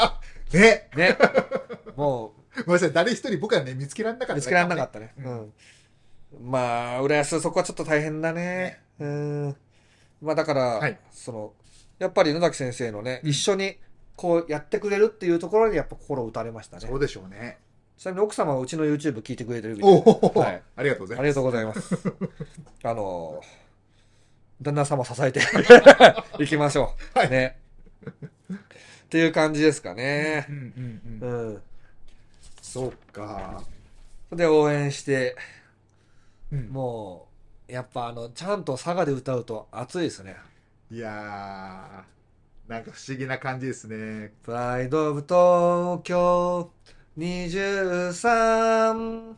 [0.54, 0.88] ね。
[0.96, 1.18] ね。
[1.94, 2.92] もうごめんなさい。
[2.92, 4.34] 誰一人僕はね、見つけられなかった。
[4.36, 5.12] 見つけられなかったね。
[5.18, 5.52] ううんん。
[6.50, 8.80] まあ、浦安そこはちょっと大変だね。
[8.98, 9.56] うん。
[10.22, 11.52] まあだから、はいその、
[12.02, 13.76] やっぱり野崎先生のね、うん一緒に
[14.16, 16.94] こうやってくれるっていうところにやっぱ心打たれましたねそ。
[16.94, 17.58] うでしょうね。
[17.96, 22.12] ちなみに奥様はうちの YouTube 聞いてくれてるみたいおでお、はいありがとうございありがとうございます。
[22.82, 23.40] あ の
[24.60, 25.40] 旦那様支えて
[26.42, 27.18] いきましょう。
[27.18, 27.58] はいね。
[28.04, 28.56] っ
[29.08, 30.52] ていう感じですかねう。
[30.52, 31.50] んうんうん。
[31.50, 31.62] うん。
[32.60, 33.62] そうか。
[34.32, 35.36] で、応援して、
[36.50, 37.28] うんも
[37.68, 40.36] う、やっぱあの、ちゃんと佐賀で歌うと熱いですね。
[40.92, 44.34] いやー、なんか不思議な感じですね。
[44.42, 46.70] プライドオブ東京
[47.16, 49.34] 23。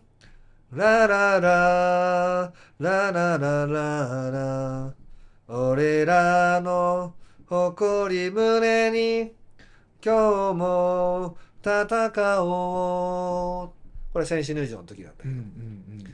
[0.72, 4.94] ラララ、ラララララ。
[5.46, 7.14] 俺らの
[7.46, 9.32] 誇り胸に、
[10.04, 13.70] 今日も戦おう。
[14.12, 15.34] これ、戦士入場の時だったけど。
[15.36, 15.46] うんうんう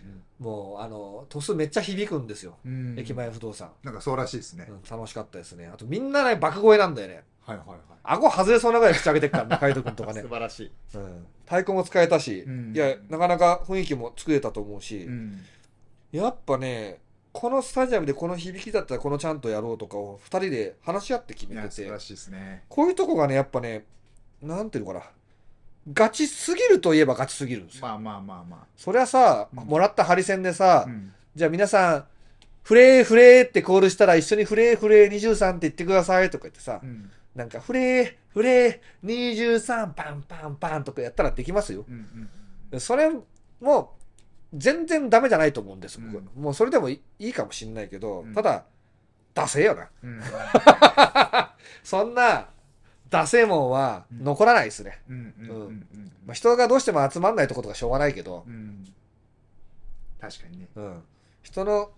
[0.07, 0.10] ん
[0.41, 2.57] もうあの鳥栖めっちゃ響くんですよ。
[2.97, 4.66] 駅前不動産、なんかそうらしいですね。
[4.68, 7.78] うん楽しかったですねあとみんなね爆声なんだよねはいはいはい。
[8.03, 10.72] 顎外れそうなぐらい口開けてっからね海斗君とかね素、晴らしい。
[10.95, 15.38] うん、太鼓も使えたし、うんいやなかなか雰囲気も作れたと思うし、うん。
[16.11, 17.01] やっぱね
[17.32, 22.64] このスタジアムでこの響きだったらこのちゃんとやろうとかを2人で話し合って決めてて素晴らしいですね。
[22.68, 23.84] こういうとこがねやっぱね
[24.41, 25.05] なんていうのかな
[25.93, 30.85] ガチすぎるといえばガチすぎるんですよ、まあまあまあまそりゃさ、うんもらったハリセンでさ、あ。
[30.85, 31.12] うん。
[31.35, 32.05] じゃあ皆さん
[32.62, 37.11] フレーフレーってコールしたら一緒にフレーフレー23って言ってくださいとか言ってさ、うん。
[37.35, 42.28] なんかフレーフレー23パンパンパンとかやったらできますようん
[42.72, 42.81] うん。
[42.81, 43.11] それ
[43.61, 43.95] も
[44.55, 48.64] 全然ダメじゃないと思うんです、僕うもうそれでもいいいかもしんないけど、うんただ
[49.33, 50.20] ダセえよなうん
[51.85, 52.49] そんな
[53.11, 54.99] ダセえもんは残らないですね、
[56.33, 58.45] 人がどうしても集まんないとことかしょうがないけど。
[58.47, 58.87] う、ん。
[60.21, 60.69] 確かにね。
[60.77, 61.03] うん、
[61.43, 61.91] 人の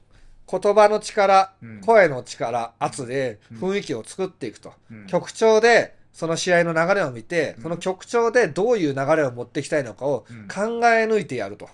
[0.51, 1.81] 言葉の力、うん。
[1.81, 3.59] 声の力圧でうん。
[3.59, 5.07] 雰囲気を作っていくと、うん。
[5.07, 7.63] 曲調でその試合の流れを見て、うん。
[7.65, 10.49] その曲調でどういう流れを持っていきたいのかをうん。
[10.49, 11.69] 考え抜いてやると。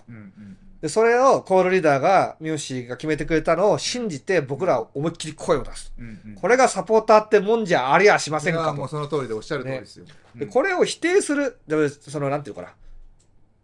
[0.81, 5.93] うんうんで、それをコールリーダーが、ミューシーが決めてくれたのを信じて僕らは思いっきり声を出す。
[5.99, 6.35] うんうん。
[6.35, 10.05] これがサポーターってもんじゃありゃしませんかもうその通りでおっしゃる通りですよ。
[10.35, 12.73] でこれを否定する、でもその、なんていうかな。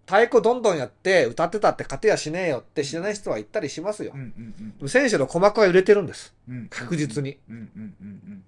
[0.06, 4.20] 太鼓どんどんやって歌ってたって勝てやしねえよって知らない人は言ったりしますようん。
[4.20, 6.36] うんうん選手の鼓膜は揺れてるんです。
[6.48, 7.40] うん確実に。
[7.50, 8.44] うんうんうん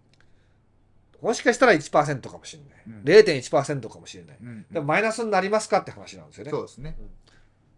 [1.20, 3.24] もしかしたら1%かもしれうんない。
[3.24, 4.38] 0.1%かもしれない。
[4.40, 6.52] うんうんでもマイナスになりますかって話なんですよね。
[6.52, 7.10] そうですねうん。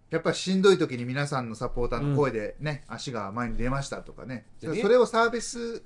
[0.10, 5.84] やっぱりしんどい時に皆さんのサポーターの声でね、足が前に出ましたとかね、それをサービス、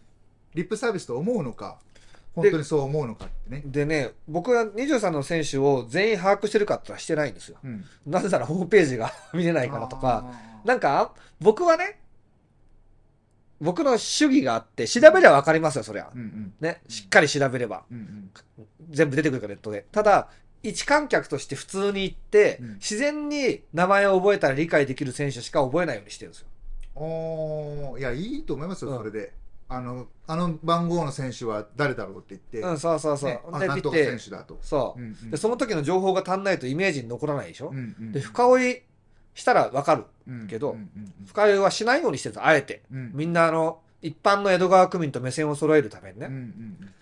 [0.54, 1.80] リップサービスと思うのか、
[2.34, 3.62] 本当にそう思うのかってね。
[3.66, 7.58] でね、僕は23の選手を全員把握してるかって言ったらしてないんですよ。
[7.64, 7.86] うん。
[8.08, 10.32] なぜならホームページが 見れないからとか。
[10.66, 12.00] なんか、僕はね、
[13.62, 16.18] 僕の主義があって、調べればわかりますよ、そりゃう。
[16.18, 17.84] んうんね、しっかり調べれば。
[17.92, 18.32] うんうん
[18.90, 19.88] 全部出てくるからネットで。
[19.92, 20.30] ただ、
[20.64, 26.48] 一観客として普通に行って、うん自然に名前を覚えたら理解できる選手しか覚えないようにしてるんですよ。
[26.96, 29.34] おーいや、いいと思いますよ、うんそれで。
[29.70, 33.30] あの、あの番号の選手は誰だろうって言って、うん、そうそうそう。
[33.30, 34.58] ねあで、見て選手だと。
[34.62, 35.04] そうう。
[35.04, 38.82] んうんで、その時の情報が足んないとイメージに残らないでしょ、うんうんで、深追い
[39.34, 40.06] したらわかる。
[40.28, 42.84] うんけどうんうん深追いはしないようにしてるあえて。
[42.92, 46.28] うんみんなあの、一般の江戸川区民と目線を揃えるためにね。
[46.28, 46.94] うんうん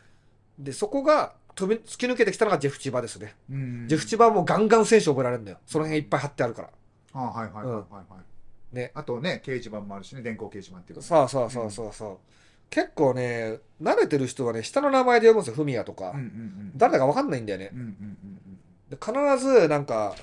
[0.60, 3.36] で、そこが飛び、突き抜けてきたのがジェフ千葉ですね。
[3.50, 5.58] うんうんジェフ千葉はもうガンガン選手覚えられるんだよ。
[5.66, 6.70] その辺いっぱい貼ってあるから。
[7.14, 8.18] あはいはいはいはいは
[8.72, 8.76] い。
[8.76, 8.92] ね。
[8.94, 11.04] あとね、掲示板もあるしね、電光掲示板っていうか。
[11.04, 12.18] そうそうそうそうそう。
[12.70, 16.12] 結構ね、慣れてる人はね、下の名前で読むんですよ、フミヤとか。
[16.12, 16.72] うんうんうん。
[16.76, 17.76] 誰だか分かんないんだよねう。
[17.76, 18.58] んうんうん
[18.90, 19.14] で必
[19.46, 20.16] ず、なんか、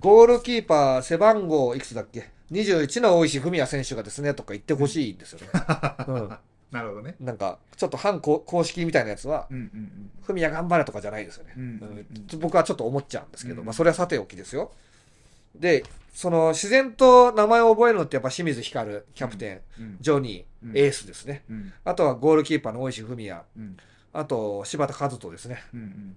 [0.00, 5.46] ゴールキーパー背番号いくつだっけ ?21 の大石文也選手がですね、とか言ってほしいんですよね。
[6.06, 6.38] うん。
[6.72, 7.14] なるほどね。
[7.20, 11.52] なんか、ちょっと反公公式みたいなやつは、うんうん文也頑張れとかじゃないですよね。
[11.56, 11.70] うんうん
[12.32, 14.72] うん僕はちょっと思っちゃうんですけど、うんまあそれはさておきですよ。
[15.54, 21.44] で、その自然と名前を覚えるのってやっぱ清水光、キャプテン、うんジョニー、うんエースですね。
[21.48, 23.76] うんあとはゴールキーパーの大石文也、うん
[24.12, 25.62] あと柴田和人ですね。
[25.72, 26.16] うんうん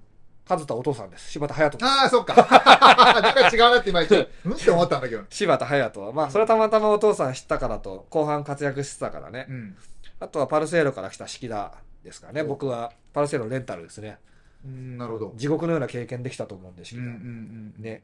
[0.50, 1.30] 和人はお父さんです。
[1.30, 1.86] 柴田隼人。
[1.86, 2.34] ああ、そっか。
[3.22, 4.54] なんか違うなって今一応、うん？
[4.54, 5.24] って思ったんだけど。
[5.30, 9.46] 柴田隼人は、まあそれはたまたまお父さん知ったからと、後半活躍してたからね。
[9.48, 9.78] うん。
[10.20, 12.42] あとはパルセーロから来た式田ですからね。
[12.42, 14.18] お僕はパルセーロレンタルですね。
[14.66, 15.34] うんなるほど。
[15.38, 17.02] 地獄のような経験できたと思うんで、式田。
[17.02, 17.84] うんうんうん。
[17.84, 18.04] ね。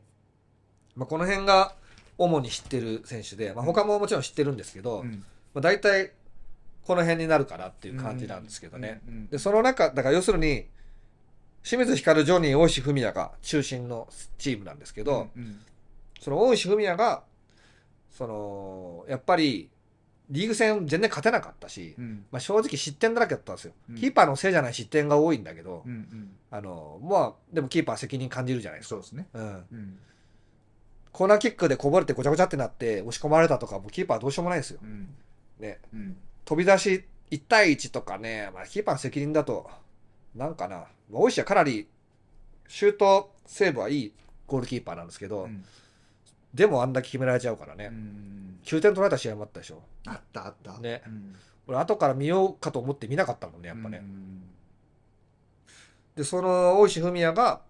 [0.96, 1.76] まあこの辺が
[2.18, 5.24] 主に知ってる選手で、まあ他ももちろん知ってるんですけど、うん。
[5.54, 6.12] まあ大体
[6.86, 9.02] この辺になるかなっていう感じなんですけどね。
[9.08, 9.28] うん。
[9.28, 10.68] で、その中、だから要するに、
[11.64, 14.08] 清水光、ジョニー、大石文也が中心の
[14.38, 15.60] チームなんですけど、うん
[16.22, 17.24] その大石文也が、
[18.10, 19.70] その、やっぱり、
[20.30, 23.74] リーグ戦全然勝てなかったし、うんまあ、正直失点だらけだったんですよ。
[23.90, 26.32] うんキーパーのせいじゃない失点が多いんだけど、うんうん。
[26.52, 28.96] あの、まあ、でもキーパー責任感じるじゃないですか。
[28.96, 29.28] そうですね。
[29.34, 29.44] うん。
[29.44, 29.98] うん
[31.12, 34.80] コーナーキックでこぼれてごちゃごちゃってなって押し込まれたとか、もうキーパーはどうしようもないですよ。
[34.84, 35.08] うん
[35.60, 35.80] ね。
[35.94, 39.70] うん飛び出し1対1とかね、まあ、キーパーの責任だと、
[40.36, 41.88] なんかな、大石はかなり
[42.68, 44.14] シュートセーブはいい
[44.46, 45.64] ゴールキーパーなんですけど、うん
[46.56, 48.60] でもあんだけ決められちゃうからね、うん。
[48.64, 49.84] 9点取られた試合もあったでしょ。
[50.08, 50.80] あったあった。
[50.80, 51.04] ね。
[51.06, 51.36] うん。
[51.68, 54.00] 俺、後から見ようかと思って見なかったもんね、やっぱね。
[54.02, 54.42] うん
[56.16, 57.62] で、その大石文也が、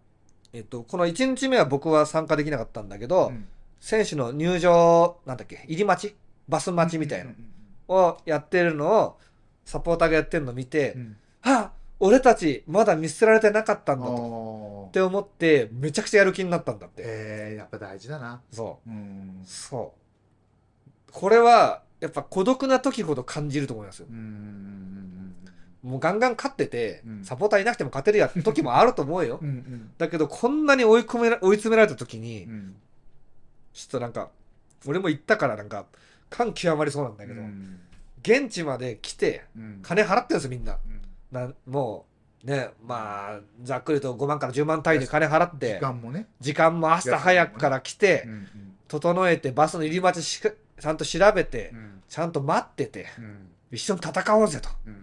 [0.53, 3.47] えっと、この1日目は僕は参加できなかったんだけど、うん。
[3.79, 6.15] 選手の入場、なんだっけ、入り待ち
[6.47, 7.35] バス待ちみたいなうん
[7.87, 9.19] をやってるのを、
[9.63, 11.17] サポーターがやってるのを見て、うん。
[11.43, 14.85] あ俺たちまだ見捨てられてなかったんだと。
[14.89, 17.03] って思って、めちゃくちゃやる気になったんだって。
[17.05, 18.41] えーやっぱ大事だな。
[18.51, 19.45] そうんう。
[19.47, 19.93] そ
[21.09, 21.11] う。
[21.11, 24.07] これは、やっぱ孤独な時ほど感じると思いますよ。
[24.09, 25.35] うんうん
[25.83, 29.51] もうガンガン勝ってて、うんサポーターいなくても勝てるや時もあると思うようんう。
[29.51, 32.75] んだけど、こんなに追い込めら、追い詰められた時にう、ん
[33.73, 34.31] ちょっとなんか、
[34.87, 35.85] 俺も行ったからなんか、
[36.29, 37.41] 感極まりそうなんだけど、
[38.23, 40.73] 現地まで来て、うん金払ってるんですよ、みんな。
[40.73, 40.94] うん
[41.31, 42.05] なも
[42.43, 46.27] う、ね、まあ、ざっくりと5万から10万単位で金払って時、間もね。
[46.39, 48.47] 時間も朝早くから来てう、ん
[48.87, 54.69] 整えて、バスの入り待ちしかちゃんと調べてう、んちゃんと待ってて、うん一緒に戦おうぜと。
[54.85, 55.01] うん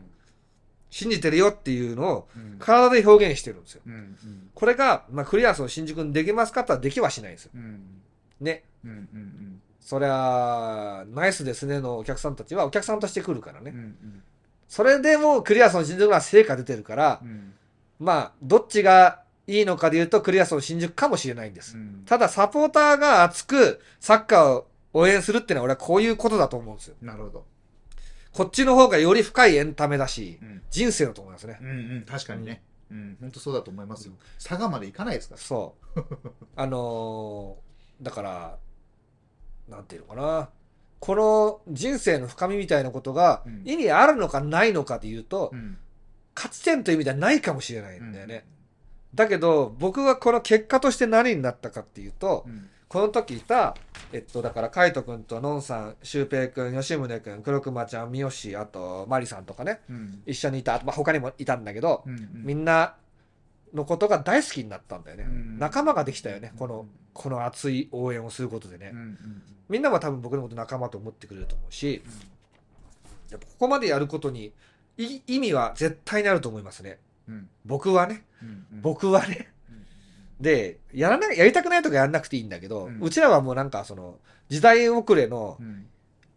[0.88, 3.82] 信じてるよっていうのをうん体で表現してるんですよ。
[3.86, 7.50] うんうんこれが、まあ、クリアスの新宿にできますかってできはしないんですよ。
[7.54, 8.02] うん
[8.40, 8.62] ね。
[8.84, 13.72] うんうんそりゃ、ナイスですねのお客さんたちはお客さんとして来るからね。
[13.74, 14.22] うんうん
[14.72, 17.52] それでもクリアスの新宿は成果出てるからう、ん
[17.98, 21.76] まあ、どっちがいいのかで言うとクリアスの新宿かもしれないんです。
[21.76, 26.94] うんただ、サポーターが熱くサッカーを応援するっていうのは俺はこういうことだと思うんですよ。
[27.02, 27.44] なるほど。
[28.32, 31.58] こっちの方がより深いエンタメだし、うん人生だと思いますね。
[31.60, 32.62] うんうん確かにね。
[32.90, 34.14] うん本当そうだと思いますよ。
[34.42, 35.40] 佐賀まで行かないですから。
[35.42, 36.02] そう。
[36.56, 38.58] あのーだから、
[39.68, 40.48] なんていうのかな。
[41.02, 43.62] この人生の深みみたいなことがうん。
[43.64, 45.76] 意味あるのかないのかで言うと、うん。
[46.36, 48.46] 勝ち点という意味ではないかもしれないんだよね。
[49.12, 52.68] だけど、僕はこの結果として何になったかっていうとう、ん。
[52.86, 53.74] この時いた
[54.12, 60.22] えっとだから海斗君とのんさんシュウペイ君吉宗君黒熊ちゃん三好あとマリさんとかねうん。
[60.24, 62.30] 一緒にいた、まあ、他にもいたんだけど、うん。
[62.44, 62.94] みんな
[63.74, 65.58] のことが大好きになったんだよね、うん。
[65.58, 66.50] 仲間ができたよね。
[66.52, 66.58] うん。
[66.58, 72.02] このこの熱い応援をすることでね、うんうんみんなも多分僕のこと仲間と思ってくれると思うし
[73.30, 74.52] やっぱここまでやることに
[74.98, 76.98] い意味は絶対にあると思いますね。
[77.26, 77.48] うん。
[77.64, 78.24] 僕はね。
[78.42, 78.82] うんうん。
[78.82, 79.48] 僕はね。
[79.70, 80.42] うん。
[80.42, 84.18] でやらなやりたくないとかやらなくていいんだけど、ううんちらはもうなんかその
[84.50, 85.86] 時代遅れのうん。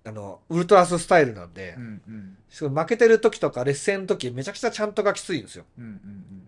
[0.07, 2.75] あのウルトラススタイルなんで、うんうん。
[2.75, 5.65] 負けてる時とか劣勢の時めちゃくちゃちゃんとがきついんですよ。
[5.79, 6.44] うんうん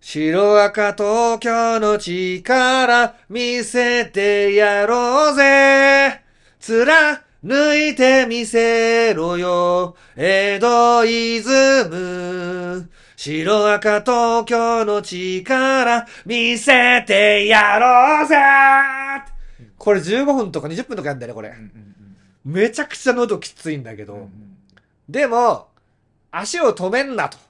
[0.00, 6.22] 白赤東京の力見せてやろうぜ。
[6.60, 7.20] 貫
[7.76, 11.50] いてみせろよ江戸イズ
[11.90, 12.88] ム。
[13.16, 18.36] 白赤東京の力見せてやろうぜ。
[19.76, 21.52] これ15分とか20分とかやんだよね、これ。
[22.44, 24.28] めちゃくちゃ喉きついんだけど。
[25.08, 25.68] でも、
[26.30, 27.47] 足を止めんなと。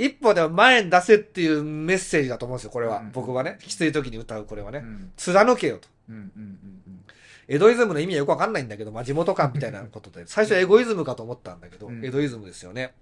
[0.00, 2.98] うん一歩でも前に出せっていうメッセージだと思うんですよ、これは。
[3.00, 3.58] うん僕はね。
[3.60, 4.78] きつい時に歌うこれはね。
[4.78, 5.88] うん貫けよと。
[6.08, 7.04] うんうんうん
[7.48, 12.94] エドイズムの意味はよくわかんないんだけど、まあ、地元感みたいなことで、最初エゴイズムかと思ったんだけど、うんエドイズムですよね。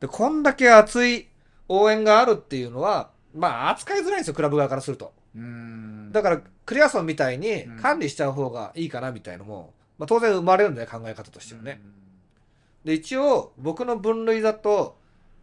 [0.00, 1.28] で、こんだけ熱い
[1.68, 5.12] 応援があるっていうのは、まあ、扱いづらいんですよ、クラブ側からすると。
[5.36, 11.80] うんだから、クリアソンみたいにうん管理しちゃう方がいいかなみたいのも、まあ、当然生まれるんだよ、考え方としてはね。
[12.84, 14.96] で、一応、僕の分類だと、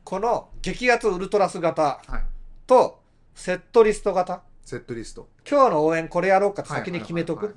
[0.04, 2.22] この激アツウルトラス型はい。
[2.68, 3.02] と、
[3.36, 4.42] セットリスト型。
[4.64, 5.28] セットリスト。
[5.50, 7.56] 今日の応援これやろうかって先に決めとく？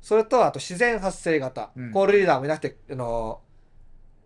[0.00, 1.70] それと、あと自然発生型。
[1.76, 1.92] うん。
[1.92, 3.40] コールリーダーもいなくて、あの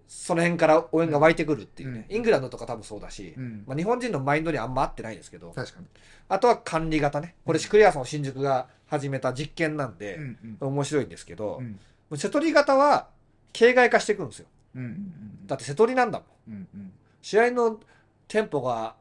[0.09, 2.07] その辺から応援が湧いてくるっていうね。
[2.09, 2.16] うん。
[2.16, 3.64] イングランドとか多分そうだし、うん。
[3.66, 5.87] まあ、日本人のマインドにあんま合ってないですけど、確かに。
[6.29, 7.37] あとは管理型ね。
[7.47, 11.66] これ、シクリアソン新宿が始めた実験なんで、うん面白いんですけど、うん。
[11.71, 11.79] も
[12.11, 13.09] う瀬戸り型は、
[13.53, 14.47] 形骸化していくんですよ。
[14.75, 16.57] うんうんだって瀬戸りなんだもん。
[16.57, 16.93] うんうん。
[17.23, 17.81] 試合の
[18.29, 18.95] テンポが、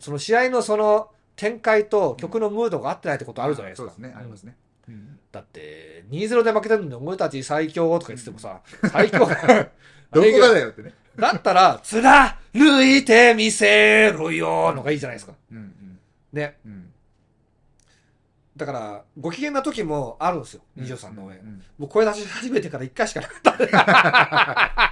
[0.00, 3.90] その試合のその展開と曲のムードが合ってないってことあるじゃないですか。
[3.90, 4.14] そうですね。
[4.16, 4.56] ありますね。
[4.88, 5.18] うん。
[5.30, 8.60] だって、2-0で負けてるのに、俺たち最強とか言っててもさ、
[8.90, 9.20] 最強
[10.12, 10.92] どこがだよってね。
[11.16, 12.36] だったら、貫
[12.84, 15.34] いてみせろよのがいいじゃないですか。
[15.50, 15.98] うんうん。
[16.32, 16.58] ね。
[16.66, 16.92] うん。
[18.56, 21.38] だから、ご機嫌な時もあるんですよ、二条さんの応援。
[21.38, 24.91] うんもう声出し始めてから1回しかなかった。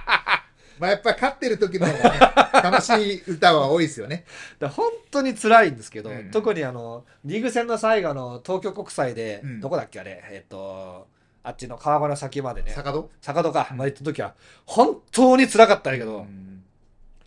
[0.81, 1.93] まあやっぱ勝ってる時のね
[2.63, 4.25] 楽しい歌は多いですよね。
[4.57, 6.31] だ本当に辛いんですけど、うん。
[6.31, 9.59] 特にあの、リーグ戦の最後の東京国際で、うん。
[9.61, 11.07] どこだっけあれ、えっと、
[11.43, 13.11] あっちの川越の先までね、坂戸？
[13.21, 14.33] 坂戸か、まで行った時は、
[14.65, 16.63] 本当に辛かったんやけど、うん。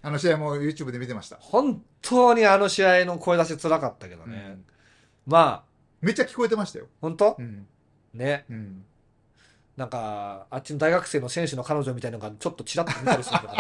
[0.02, 1.36] あの試合も YouTube で見てました。
[1.38, 4.58] 本当にあの試合の声出し辛かったけどね。
[5.26, 5.64] まあ、
[6.00, 6.86] めっちゃ聞こえてましたよ。
[7.00, 7.36] 本当？
[7.38, 7.68] うん。
[8.14, 8.46] ね。
[8.50, 8.84] うん
[9.76, 13.56] なんか、あっちの大学生の選手の彼女みたいなのがちょっとチラッと見たりするんだか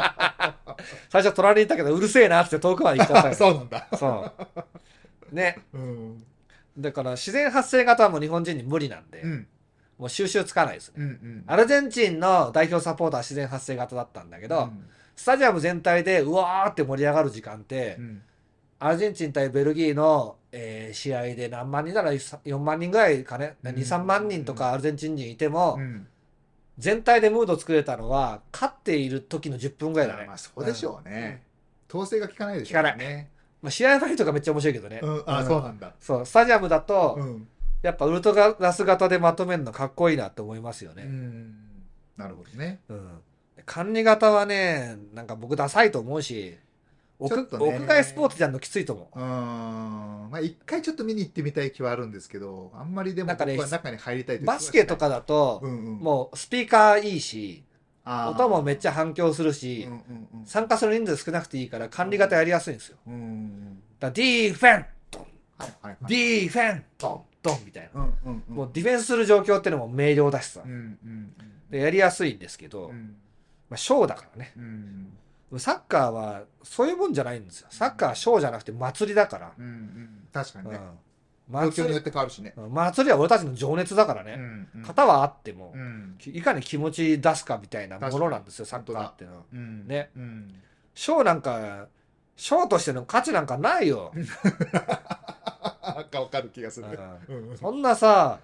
[0.00, 0.54] ら。
[1.10, 3.34] 最初隣にいたけど、うるせえなって遠くまで行っちゃったよ。
[3.36, 4.32] そうなんだそ
[5.32, 5.34] う。
[5.34, 5.58] ね。
[5.72, 6.24] うん
[6.76, 9.46] だから自然発生型はもう日本人に無理なんで、うん
[9.96, 10.94] もう収集つかないですね。
[10.98, 18.22] うんうんアルゼンチンの代表サポーターは自然発生型だったんだけど、うんスタジアム全体でうわーって盛り上がる時間って、うん
[18.80, 23.74] アルゼンチン対ベルギーの、えー試合で何万人なら4万人ぐらいかね、うん。
[23.74, 26.06] 2、3万人とかアルゼンチン人いても、うん。
[26.78, 30.26] 全体でムード作れたのは、勝っている時の10分ぐらいだね。
[30.26, 31.42] まあそうでしょうね。
[31.88, 32.98] 統制が効かないでしょ効かない。
[32.98, 33.30] ね
[33.62, 35.00] まあ、試合前とかめっちゃ面白いけどね。
[35.02, 35.22] うん。
[35.26, 35.92] あそうなんだ。
[36.00, 37.48] そう、スタジアムだと、うん。
[37.82, 41.04] やっぱウルトラス型でまとめるのかっこいいなって思いますようね。
[41.04, 41.54] ん。
[42.16, 42.80] なるほどね。
[42.88, 43.10] うん。
[43.66, 46.63] 管理型はね、なんか僕ダサいと思うし、屋
[47.18, 47.66] ちょっとね。
[47.66, 49.18] 屋外スポーツじゃんのきついと思う。
[49.18, 49.24] うん。
[50.30, 55.98] まあ一回ちょっと見に行ってみたい気はあるんですけどあんまりでも僕は中に入りたいという気はバスケとかだと、うんうん。
[55.98, 57.64] もうスピーカーいいし、
[58.04, 60.46] 音もめっちゃ反響するし、うんうんうん。
[60.46, 62.98] 参加する人数少なくていいから管理型やりやすいんですよ。
[63.06, 65.22] うんうんだディーフェンドン、
[65.58, 65.96] はいはいはい。
[66.08, 68.00] ディーフェンドン、ドンみたいな。
[68.00, 68.56] うんうんうん。
[68.56, 70.62] もうディフェンスする状況ってのも明瞭だしさ。
[70.64, 70.68] う。
[70.68, 70.74] んう
[71.08, 71.32] ん
[71.70, 73.16] でやりやすいんですけど、うんうん。
[73.70, 74.52] まあ、ショーだからね。
[74.56, 75.16] うん
[75.58, 77.68] サッカーはそういうもんじゃないんですよ。
[77.70, 79.52] サッカーはショーじゃなくて祭りだから。
[79.58, 80.28] うんうん。
[80.32, 80.80] 確かにね。
[81.50, 82.54] うん、状況によって変わるしね。
[82.56, 82.72] うん。
[82.72, 84.36] 祭りは俺たちの情熱だからうね。
[84.36, 84.82] んうん。
[84.82, 86.18] 型はあってもう、ん。
[86.26, 89.42] いかに気持ち出すかみたいなものなんですよ、サッカーってのは。
[89.52, 89.86] うん。
[89.86, 90.10] ね。
[90.16, 90.54] うん。
[90.94, 91.86] ショーなんか、
[92.36, 94.12] ショーとしての価値なんかないよ。
[96.10, 96.86] かわかる気がする。
[97.28, 98.40] うんそんなさ、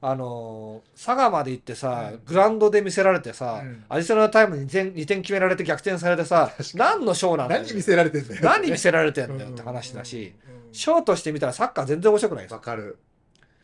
[0.00, 7.62] あのー佐賀まで行ってさ、グラウンドで見せられてさ、うんアディショナルタイムに 2, 点2点決められて逆転されてさ、何のショーなんだよ。
[7.62, 8.40] 何見せられてんだよ。
[8.42, 10.34] 何見せられてんだよって話だし、
[10.72, 12.56] ショーとして見たらサッカー全然面白くないですよ。
[12.58, 12.98] わかる。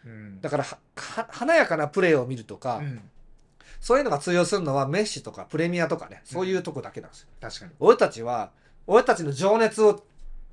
[0.04, 3.00] うんだからはは華やかなプレーを見るとか、うん
[3.78, 7.28] そういうのが通用するのはメッシとかプレミアとかね、そういうとこだけなんですよ。
[7.40, 7.72] 確かに。
[7.78, 8.50] 俺たちは、
[8.86, 10.02] 俺たちの情熱を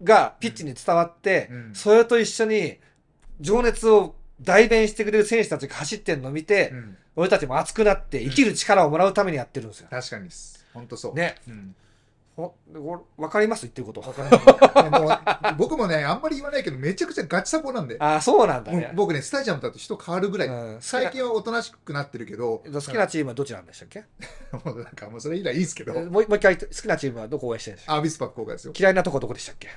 [0.01, 2.77] がピッチに伝わって、うんそれと一緒に
[3.39, 9.87] 情熱を代弁してくれる選手たちが走ってるのを見て、うん俺たちも熱くなって生きる力をもらうためにやってるんですよ。
[9.91, 10.65] 確かにです。
[10.73, 11.13] 本当そう。
[11.13, 11.35] ね。
[11.47, 11.75] うん
[12.35, 14.01] ほこれわかります言ってること。
[14.01, 17.95] もう僕もね、あんまり言わないけど、めちゃくちゃガチサポなんで。
[17.99, 18.91] ああ、そうなんだね。
[18.95, 20.47] 僕ね、スタジアムだと人変わるぐらい。
[20.47, 24.03] うん最近はおとなしくなってるけど、好きなチームはどちらなんでしたっけ？
[24.65, 28.73] もうなんかもうそれ以来いいですけど、もうもう一回好きなチームはどこ応援してるんですかアビスパ福岡ですよ。
[28.77, 29.69] 嫌いなとこどこでしたっけ？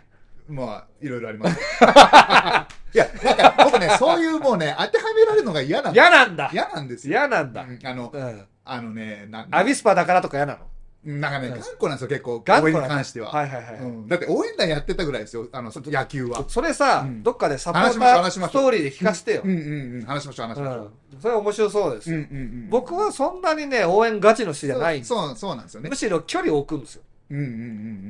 [0.49, 1.61] まあ、いろいろあります。
[2.95, 7.19] いや、なんか僕ね、そういうもうね、当てはめられるのが嫌なん嫌なんだ嫌なんですよ。
[7.19, 7.63] 嫌なんだ。
[7.63, 8.47] うんあの、うん。
[8.65, 10.61] あのね、なアビスパだからとか嫌なの？
[11.07, 13.31] なんかね、うん頑固なんですよ、結構、応援に関しては。
[13.31, 13.75] はいはいはい。
[13.77, 16.45] うんだって応援団やってたぐらいですよ、あの、野球は。
[16.49, 19.43] それさ、うんどっかでサポーターストーリーで聞かせてよ。
[19.45, 20.93] うんうんうん、話しましょう、話しましょう。
[21.15, 21.21] うん。
[21.21, 22.17] それ面白そうですよ。
[22.17, 25.95] うんうんうん僕はそんなにね、応援ガチの人じゃないそう、そうなんですよねむ。
[25.97, 27.03] しろ距離を置くんですよ。
[27.31, 27.53] うんうんうんう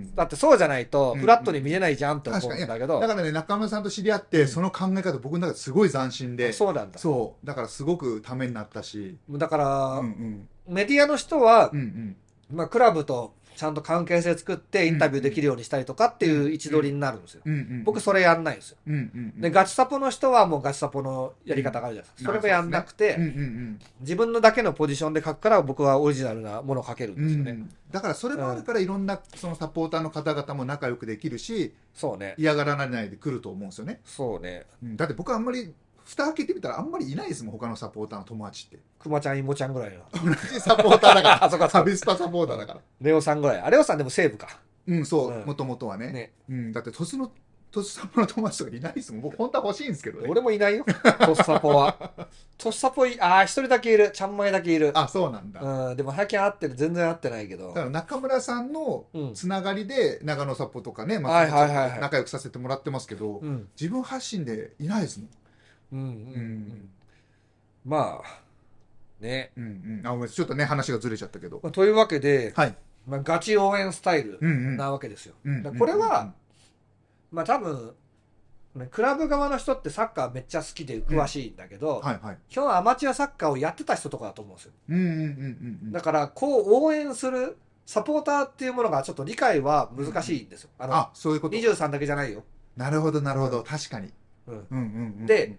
[0.08, 0.14] ん。
[0.14, 2.38] だってそうじゃないと、うんフラットに見えないじゃんって思。
[2.38, 6.98] うんだけどだ、からね、中村さんと知り合って、その考え方、僕の中ですごい斬新で、そうなんだ。
[6.98, 7.46] そう。
[7.46, 9.66] だからすごくためになったし、だから、
[9.98, 10.48] うんうん。
[10.74, 12.16] メディアの人はうんう、ん。
[12.50, 17.40] まあ、クラブとちゃんと関係性作ってインタビューできるようにしたりとかっていう位置取りになるんですよ。
[17.44, 17.84] うんうん。
[17.84, 18.76] 僕それやんないんですよ。
[18.86, 19.40] うんうんうん。
[19.40, 22.30] で、ガチサポの人はもうガチサポのやり方があるじゃないですか。
[22.30, 27.26] それもやんなくて、うんうん自分のだけのポジションで書くから僕はオリジナルなものを書けるんうん。
[27.26, 27.50] ですよね。
[27.52, 27.70] うん。
[27.90, 32.34] だからそれもあるから、いろんなそのサポーターの方々も仲良くできるし、そうね。
[32.36, 34.00] 嫌がらないで来ると思うんですよね。
[34.04, 34.66] そうね。
[34.82, 35.72] うんだって僕はあんまり、
[36.06, 38.78] 蓋開けてみたらあんまりいないですもん、他のサポーターの友達って。
[38.98, 40.04] くまちゃん、いもちゃんぐらいの。
[40.24, 41.70] 同じサポーターだか あ、そっから。
[41.70, 42.80] サビスパサポーターだから。
[43.00, 43.60] レオさんぐらい。
[43.60, 44.60] あ、レオさんでも西武か。
[44.86, 46.12] うん、そうう、んもともとはね。
[46.12, 46.32] ね。
[46.48, 47.32] うん、だって、トスの、
[47.72, 49.22] トスサポの友達とかいないですもん。
[49.22, 50.28] 僕、本当は欲しいんですけどね。
[50.28, 50.84] 俺もいないよ。
[50.84, 50.92] ト
[51.34, 51.96] ッサポは。
[52.56, 54.12] トッサポい、あー、一人だけいる。
[54.12, 54.92] ちゃんまいだけいる。
[54.94, 55.60] あ、そうなんだ。
[55.60, 56.76] だうん、でも最近会ってる。
[56.76, 57.80] 全然会ってないけどか。
[57.80, 59.34] ら中村さんのうん。
[59.34, 63.68] つながりで、長野サポとかね、まはいはいはいはい仲良くさせてもらってますけど、うん。
[63.78, 65.28] 自分発信でいないですもん。
[65.92, 66.00] うん。
[66.00, 66.06] うん。
[66.06, 66.90] うん。
[67.84, 68.40] まあ、
[69.20, 69.52] ね。
[69.56, 70.22] うんうん。
[70.24, 71.60] あ、ちょっとね、話がずれちゃったけど。
[71.62, 72.76] まあというわけで、はい。
[73.06, 74.76] まあ、ガチ応援スタイルうんうん。
[74.76, 75.34] なわけですよ。
[75.44, 76.32] うんだからこれは、
[77.30, 77.94] まあ多分、
[78.74, 82.38] ねクラブ側の人ってサッカーめっちゃ好きで詳しいんだけど、はいはい。
[82.52, 84.72] 今日はアマチュアサッカーをやってた人とかだと思うんですよ。
[84.90, 85.92] うんうんうんうんうん。
[85.92, 87.56] だから、こう応援する
[87.86, 90.70] サポーターっていうものがちょっと理解は難しいんですよ。
[90.78, 91.56] あの、あ、そういうこと。
[91.56, 92.44] 23だけじゃないよ。
[92.76, 93.62] なるほど、なるほど。
[93.62, 94.12] 確かに。
[94.46, 94.80] うんうんうん
[95.20, 95.26] うん。
[95.26, 95.58] で、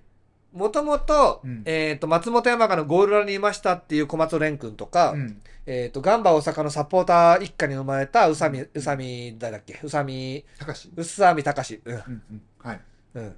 [0.58, 5.42] もともとうん、えっと、松本山雅のゴール裏にいましたっていう小松蓮君とか、うん。
[5.70, 9.74] えっと、ガンバ大阪のサポーター一家に生まれた宇佐美、宇佐美、誰だっけ？
[9.84, 10.90] 宇佐美、高し。
[10.96, 11.82] 宇佐美隆。
[11.84, 11.94] うん。
[11.94, 12.02] うん
[12.32, 12.42] うん。
[12.60, 12.82] はい。
[13.16, 13.36] うん。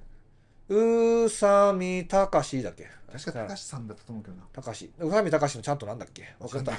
[1.24, 2.88] 宇佐美隆だっけ？
[3.12, 4.44] 確か高しさんだったと思うけどな。
[4.52, 4.92] 隆。
[5.00, 6.34] 宇佐美隆のちゃんとなんだっけ？
[6.38, 6.72] 忘れた。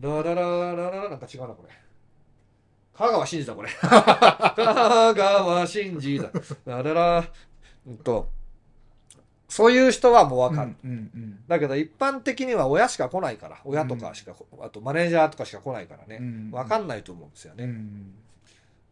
[0.00, 1.74] ララララララなんか違うな、これ。
[2.96, 3.70] 香川真司だ、これ。
[3.80, 6.30] 香川真司だ。
[6.64, 7.24] ラララ。
[7.86, 8.28] うんと、
[9.48, 10.74] そういう人はもうわかる。
[10.84, 16.18] うんうんだけど一般的には親しか来ないから、親とかしか、あとマネージャーとかしか来ないからね。
[16.20, 16.50] うん。
[16.50, 17.66] わかんないと思うんですようね。
[17.66, 18.12] ん。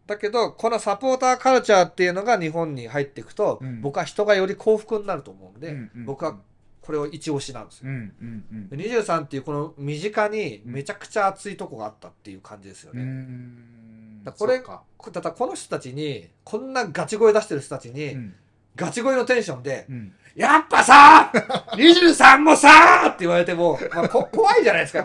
[0.07, 6.37] だけど、このサポーターカルチャーっていうのが日本に入っていくと、うん僕は人がより幸福になると思うんで、うんうん僕は
[6.83, 7.89] これを一押しなんですよ。
[7.89, 13.05] うんうんうんで23っていうこの身近にめちゃくちゃ熱いとこがあったっていう感じですようね。
[13.05, 14.25] ん。
[14.25, 18.35] だこれだこの人たちに、こんなガチ声出してる人たちに、うん
[18.81, 20.13] ガチ声のテンションで、うん。
[20.35, 21.31] やっぱさ
[21.75, 25.05] !23 もさって言われても、まあ、こ怖いじゃないですか。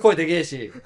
[0.00, 0.72] 声でけえし。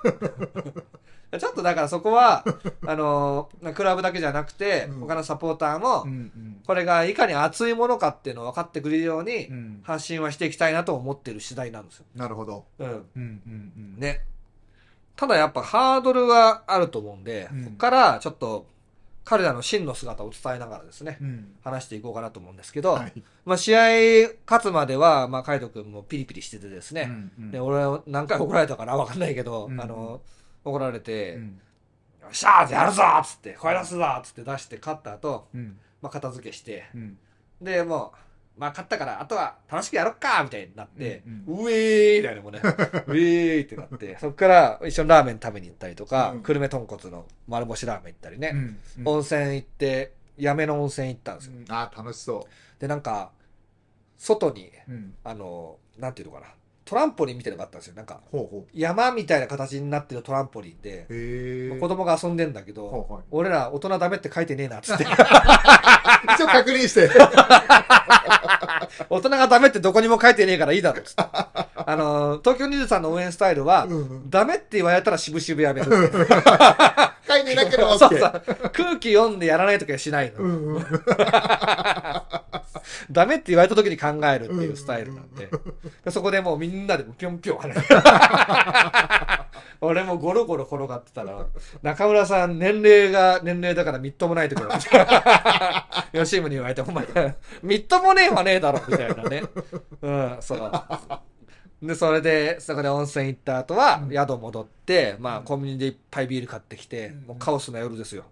[1.39, 2.45] ちょっとだからそこは、
[2.87, 9.81] あのークラブだけじゃなくて、うん他のサポーターも、うんこれがいかに熱いものかっていうのを分かってくれるようにう、ん。
[9.85, 12.05] 発信はしていきたいなと思ってる次第なんですよ。
[12.15, 12.65] なるほど。
[12.79, 12.89] うん。
[12.89, 14.01] うんうんうん。
[14.01, 14.21] ね。
[15.17, 18.67] ただやっぱハードルはあると思うんで、うんここからちょっと
[19.27, 21.57] 彼らの真の姿を伝えながらですね、うん。
[21.65, 23.23] 話していこうかなと思うんですけど、はい。
[23.45, 23.81] まあ試合
[24.47, 30.21] 勝つまでは、まあカイト君もピリピリしててですね、うんで、俺は何回怒られたかなわかんないけど、うんあの、
[30.65, 31.61] 怒られて、ようん
[32.31, 37.19] っしゃーやるぞっつって、声出すぞっつって出して勝った後、うんまあ片付けして、うん。
[37.61, 38.19] で、もう、
[38.57, 42.61] まあ勝ったから、あとは楽しくやろっかみたいになって、ううえーみたいなもんね、
[43.07, 46.43] うえー ってなって、そっから一緒にラーメン食べに行ったりとか、うん。
[46.43, 51.53] 久留米豚骨の丸干しラーメン行ったりね、うん温泉行って、やめの温泉行ったんですよ。
[51.57, 51.65] うん。
[51.69, 52.47] あー楽しそ
[52.79, 53.33] で、なんか、
[54.19, 54.93] 外に、う。
[54.93, 55.15] うん。
[55.23, 56.47] あの、なんていうのかな、
[56.87, 57.95] トランポリンみたいなのがあったんですよ。
[57.97, 58.21] なんか、
[58.73, 61.81] 山みたいな形になってるトランポリンでう。、へえ。
[61.81, 65.09] 子供が遊んでんだけど、俺ら大人ダメって書いてねえなっつって、 一
[66.45, 67.11] 応確認して。
[69.11, 71.25] 大人がダメってどこにも書いてねえからいいだろっつって。
[71.33, 75.91] あの、東京23の応援スタイルは、うんうんダメって言われたら渋々やめる。
[77.29, 78.19] 書いてなければそう OK。
[78.19, 80.43] そう空気読んでやらないときはしないの。
[80.43, 80.87] うんうん。
[83.11, 85.49] ダメって言われた時に考えるっていうスタイルなんで。
[86.05, 87.81] でそこでもうみんなでぴょんぴょん跳ねて
[89.81, 91.47] 俺もゴロゴロ転がってたら、
[91.83, 94.71] 中村さん年齢が年齢だからみっともないところ。
[96.13, 97.07] 吉村に言われて、お前、
[97.63, 99.43] みっともねえはねえだろ、みたいなね。
[100.03, 100.73] うん、そう。
[101.83, 108.25] で、それで、そこで温泉行った後は、宿戻って、まあ、コンビニでいっぱいビール買ってきて、もうカオスな夜ですよ。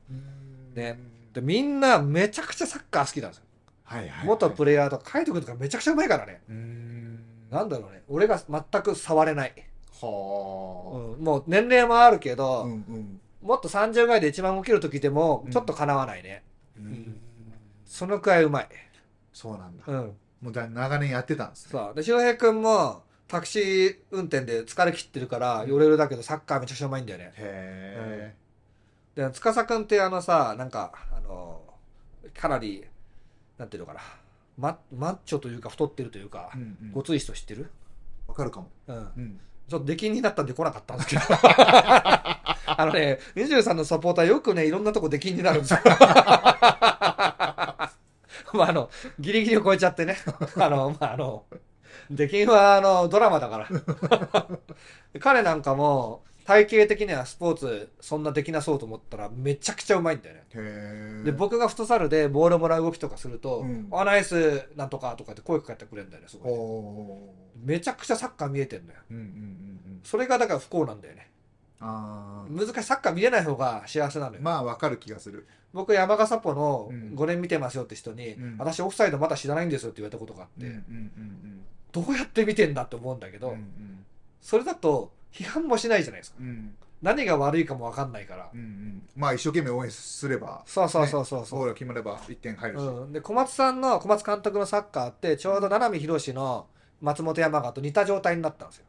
[0.74, 0.98] ね
[1.34, 3.44] で、みんなめちゃくちゃサッカー好きなんですよ。
[3.84, 4.26] はいはい。
[4.26, 6.40] 元プレイヤーとか、カイト君とかめちゃくちゃうまいからね。
[6.48, 7.20] うーん。
[7.50, 8.02] なんだろうね。
[8.08, 9.54] 俺が全く触れない。
[10.04, 12.36] うはん、もう年齢もあるけあ。
[12.36, 13.20] ど、うんうん。
[13.42, 16.42] もっと30ぐらいで一番起きる時でもう、んちょっと叶わないね。
[16.76, 17.20] うん
[17.86, 18.68] そのくらいうまい。
[19.32, 19.84] そうなんだ。
[19.86, 20.16] うん。
[20.40, 21.70] もうだ長年やってたんですね。
[21.72, 21.94] そう。
[21.94, 27.32] で、翔平君も、タクシー運転で疲れ切ってるから、寄れるだけど、サッカーめちゃくちゃうまいんだよね。
[27.36, 28.34] へ
[29.14, 31.62] で、司君ってあのさ、なんか、あの、
[32.34, 32.84] かなり、
[33.58, 34.00] なんていうのかな。
[34.56, 36.58] ママッチョというか、太ってるというかえ。
[36.58, 37.70] う、んうんごつい人知ってる？
[38.26, 38.70] わかるかも。
[38.88, 38.96] うん。
[38.96, 39.40] うん。
[39.68, 41.22] ちょっと出禁になったんで来なかったんですけど。
[42.76, 45.80] あのね、23のサポーターよくね、いろんなとこ出禁になるんですよ。
[48.54, 50.16] まあ、あの、ギリギリを超えちゃってね。
[50.56, 51.44] あの、まあ、あの、
[52.10, 53.68] 出禁は、あの、ドラマだから。
[55.20, 61.22] 彼なんかも、体型的にはスポーツそんなできなそうと思ったらめちゃくちゃうまいんだよね。
[61.24, 69.00] で、僕がフットサルでボールもらう動きとかすると、うんあ、ナイスなんとかとかって声かけてくれるんだよね、すごいね、おめちゃくちゃサッカー見えてんだよ。
[69.10, 69.32] ーうんうんうんう
[69.96, 70.00] ん。
[70.02, 71.30] それがだから不幸なんだよね。
[71.80, 72.50] ああ。
[72.50, 75.46] 難しいサッカー見れない方が幸せなのよ、まあわかる気がする。
[75.72, 81.60] 僕山笠ポのうん5年見てますよって人に、うん私オフサイドまだ知らないんですよって言われたことがあって、うんうんうん
[81.92, 83.54] どうやって見てんだって思うんだけど、うん。
[83.54, 84.04] うん
[84.40, 89.02] それだと批判もしないじゃないですかうんうん何が悪いかも分かんないから、うんうん。
[89.14, 92.82] まあ一生懸命応援すれば、そうそうそうそうそう、ゴールが決まれば1点入るし。
[92.82, 96.66] うん、で小松さんの小松監督のサッカーってちょうど七海宏の
[97.04, 98.84] 松本山雅と似た状態になったんですよ、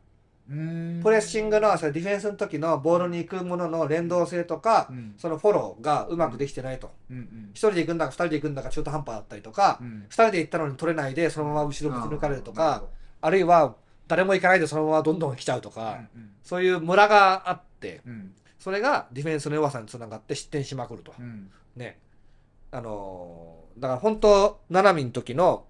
[0.47, 5.15] プレッシングのそれディフェンスの時のボールに行くものの連動性とか、うん。
[5.17, 7.49] そのフォローがうまくできてないと、うんうん。
[7.53, 10.05] 一人で行くんだか二人で行くんだか中途半端だったりとか、うん。
[10.07, 12.83] 二人で行ったのに取れないでそのまま後ろぶち抜かれるとなか
[13.21, 13.75] あるいは
[14.07, 16.29] 誰も行かないでそのままどんどん来ちゃうとか、どうん。
[16.43, 18.11] そういうムラがあってうん。
[18.11, 21.51] うんそれがディフェンスの弱さにつながって失点しまくると、うん。
[21.75, 21.99] ね。
[22.71, 25.65] あのーだから本当七海の時の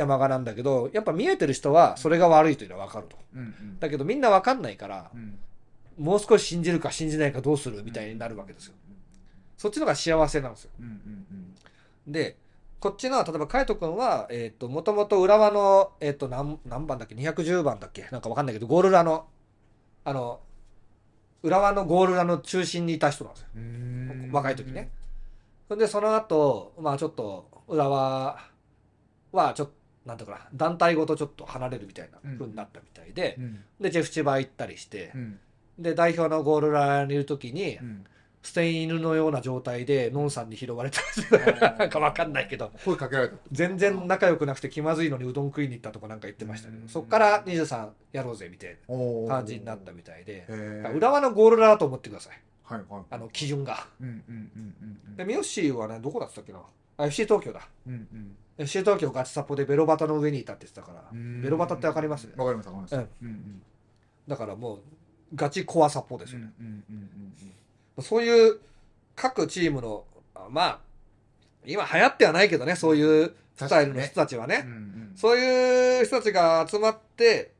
[0.00, 3.18] 山賀なんだけどやっぱ見えてる人はそれが悪いというのは分かると。
[3.34, 3.78] うんうん。
[3.78, 5.38] だけどみんな分かんないからうん。
[5.98, 8.74] もう少し信じるか信じないかどうするみたいになるわけですよ。
[9.58, 10.70] そっちのが幸せなんですよ。
[10.80, 10.92] うんうん
[12.06, 12.12] うん。
[12.12, 12.38] で
[12.80, 18.08] こっちの例えば海斗君はえっ、ともともと浦和のえっ、と何何番だっけ？210番だっけ？
[18.10, 19.26] なんか分かんないけどゴール裏の
[20.04, 20.40] あの
[21.42, 23.48] 浦和のゴール裏の中心にいた人なんですよ。
[23.56, 24.30] うん。
[24.32, 24.90] 若い時ね。
[25.68, 28.38] それでその後まあちょっと浦和
[29.32, 33.60] はちょっとなんていうかな団体ごとちょっと離れるみたいな風になったみたいで、うん。
[33.80, 35.38] でジェフ千葉行ったりしてう、ん。
[35.78, 38.04] で代表のゴール裏にいる時にうん。
[38.42, 41.02] 捨て犬のような状態でノンさんに拾われた
[41.78, 42.72] なんかわかんないけど。
[42.86, 43.34] 声かけられた。
[43.52, 46.86] 全然仲良くなくて気まずいのにうどん食いに行ったとかなんか言ってましたけうん。
[46.86, 50.46] どそっから23やろうぜみたいな感じになったみたいで。
[50.94, 52.40] 浦和のゴール裏だと思ってください。
[52.62, 53.86] はいはいあの基準が。
[54.00, 54.74] うんうんうん
[55.08, 56.60] うんで三好はねどこだってたっけな？
[57.02, 57.60] あ FC 東京だ。
[57.86, 58.36] うんうん。
[58.58, 61.40] FC 東京ガチサポでベロバタの上にいたって言ってたからうん。
[61.42, 62.28] ベロバタってわかります？
[62.36, 62.94] わかりますわかります。
[62.94, 63.00] うん。
[63.22, 63.62] うん
[64.28, 64.80] だからもう
[65.34, 67.08] ガチコアサポですうんよね、うんうん
[67.96, 68.04] うん。
[68.04, 68.60] そういう
[69.16, 70.78] 各チームのあまあ
[71.66, 74.62] 今流行ってはないけどねそういうスタイルの人たちはね。
[74.64, 75.12] うんうん。
[75.16, 77.52] そういう人たちが集まって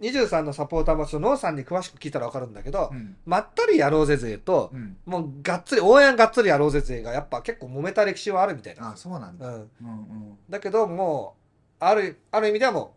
[0.00, 3.16] 23のサポーターもちょっとノーさんに詳しく聞いたら分かるんだけど、うん。
[3.26, 4.96] まったりやろうぜ勢とう、ん。
[5.04, 9.46] もうがっつり応援がっつりやろうぜ勢がやっぱ結構揉めた歴史はあるみたいな、あそうなんだ。
[9.46, 10.38] うん、うんうん。
[10.48, 11.34] だけども
[11.80, 12.94] うあるある意味ではも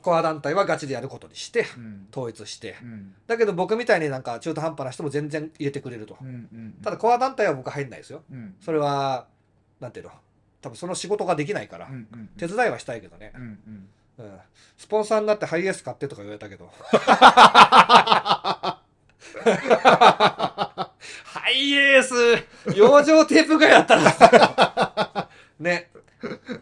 [0.00, 2.06] うコア団体はガチでやることにしてうん。
[2.12, 2.76] 統一して。
[2.82, 3.14] うん。
[3.26, 6.16] だけど僕みたいになんか中途半端な人も全然入れてくれると。
[6.20, 8.22] うんうんただコア団体は僕入んないですよ。
[8.30, 8.54] うん。
[8.60, 9.26] それは
[9.80, 10.12] なんていうの？
[10.62, 12.28] 多分その仕事ができないからうんうん。
[12.38, 13.32] 手伝いはしたいけどね。
[13.34, 13.88] う、んうん
[14.20, 14.38] うん、
[14.76, 16.70] スポンサーになってハイエース買ってとか言われたけど。
[16.92, 18.70] ハ
[21.24, 22.14] ハイエース。
[22.76, 25.28] 養生テープがやったら。
[25.58, 25.90] ね。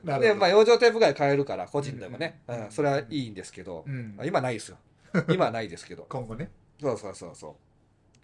[0.05, 2.67] なでまあ養生テープが買えるから個人でもね、ううん。
[2.69, 4.15] んそれはいいんですけど、うん。
[4.17, 4.79] まあ今ないですよ。
[5.29, 6.07] 今はないですけど。
[6.11, 6.51] 今後ね。
[6.81, 7.57] そうそうそうそ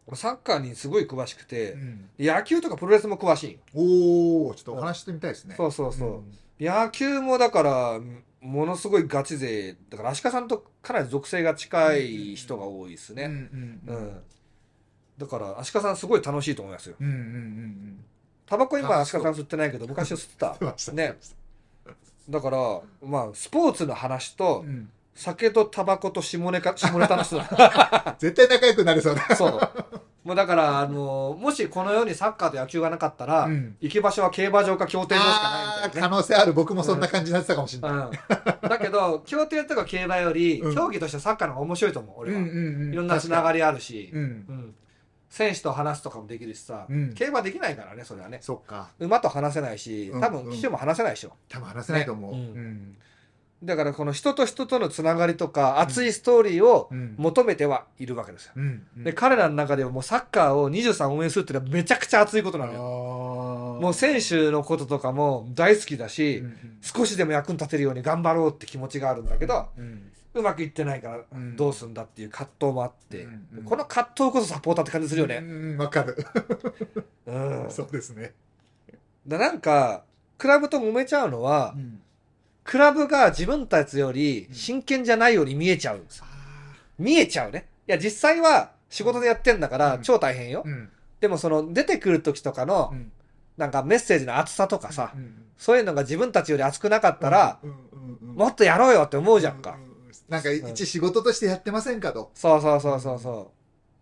[0.06, 0.16] う。
[0.16, 2.10] サッカーにすごい詳しくて、うん。
[2.18, 5.54] 野球とかプロレスも詳しいおおちょっとお話してみたいですね。
[5.56, 6.38] そうそうそう、ん。
[6.60, 8.00] 野球もだから
[8.44, 14.06] ものすごいガチ勢だから足利さんとかなり属性が近い人が多いですね、うんうんううん。
[14.08, 14.20] ん。
[15.16, 16.96] だから足利さんすごい楽しいと思いますよ。
[18.46, 20.36] タバコ今あ足利さん吸ってないけど昔は吸って
[20.86, 20.92] た。
[20.92, 21.14] ね。
[22.28, 24.90] だからまあスポーツの話とうん。
[25.16, 28.16] 酒とタバコと下ネタ下ネタの人だ。
[28.18, 29.36] 絶対仲良くなれそうだ。
[29.36, 29.60] そう
[30.24, 33.76] もうだからあのもしこの世にサッカーと野球がなかったら、うん。
[33.80, 36.10] 行き場所は競馬場か競艇場しかないみたいなね。
[36.10, 36.52] 可能性ある。
[36.54, 37.90] 僕もそんな感じになってたかもしれない。
[38.62, 40.74] うん、だけど競艇とか競馬より、うん。
[40.74, 44.22] 競技としてサッカーの方が面白いと思う俺は、うんいろんなつながりあるし、うん。
[44.22, 44.74] うん。
[45.28, 47.12] 選手と話すとかもできるしさ、うん。
[47.12, 48.38] 競馬できないからねそれはね。
[48.40, 48.88] そっか。
[48.98, 50.20] 馬と話せないしうん。
[50.22, 52.32] 多分騎手も話せないでしょ、多分話せないと思う。
[52.32, 52.38] ね。
[52.38, 52.46] うん。
[52.46, 52.96] うん
[53.64, 57.14] だからこの人と人とのつながりとか熱いストーリーをうん。
[57.16, 58.86] 求めてはいるわけですよ、うん。
[58.96, 59.04] うん。
[59.04, 62.78] で彼らの中ではもうサッカーを23応援するっていうのはめちゃくちゃ熱いことなのよ。
[62.78, 70.12] ももう選手のこととかも大好きだし、うん少しでも役に立てるように頑張ろうって気持ちがあるんだけど、うん。
[70.34, 71.56] うまくいってないからうん。
[71.56, 73.46] どうすんだっていう葛藤もあって、うん。
[73.58, 73.64] うん。
[73.64, 75.36] この葛藤こそサポーターって感じするよね。
[75.36, 75.42] う
[75.74, 75.78] ん。
[75.78, 76.16] わかる。
[77.26, 77.66] うん。
[77.70, 78.34] そうですね。
[79.26, 80.04] だなんか、
[80.36, 82.00] クラブと揉めちゃうのは、うん
[82.64, 86.24] クラブが自分たちより真剣じゃないように見えちゃうんですよ。
[86.98, 87.68] 見えちゃうね。
[87.86, 90.62] いや、実際は仕事でやってんだからうん超大変よ。
[90.64, 90.88] うん
[91.20, 93.10] でもその出てくる時とかのう、ん
[93.56, 97.76] なんかメッセージの熱さとかさ、うんそういうのが自分たちより熱くなかったら、うんうん
[98.30, 99.70] うんもっとやろうよって思うじゃんか。
[99.70, 102.30] ううなんか一仕事としてやってませんかと。
[102.34, 103.52] そうそうそうそうそ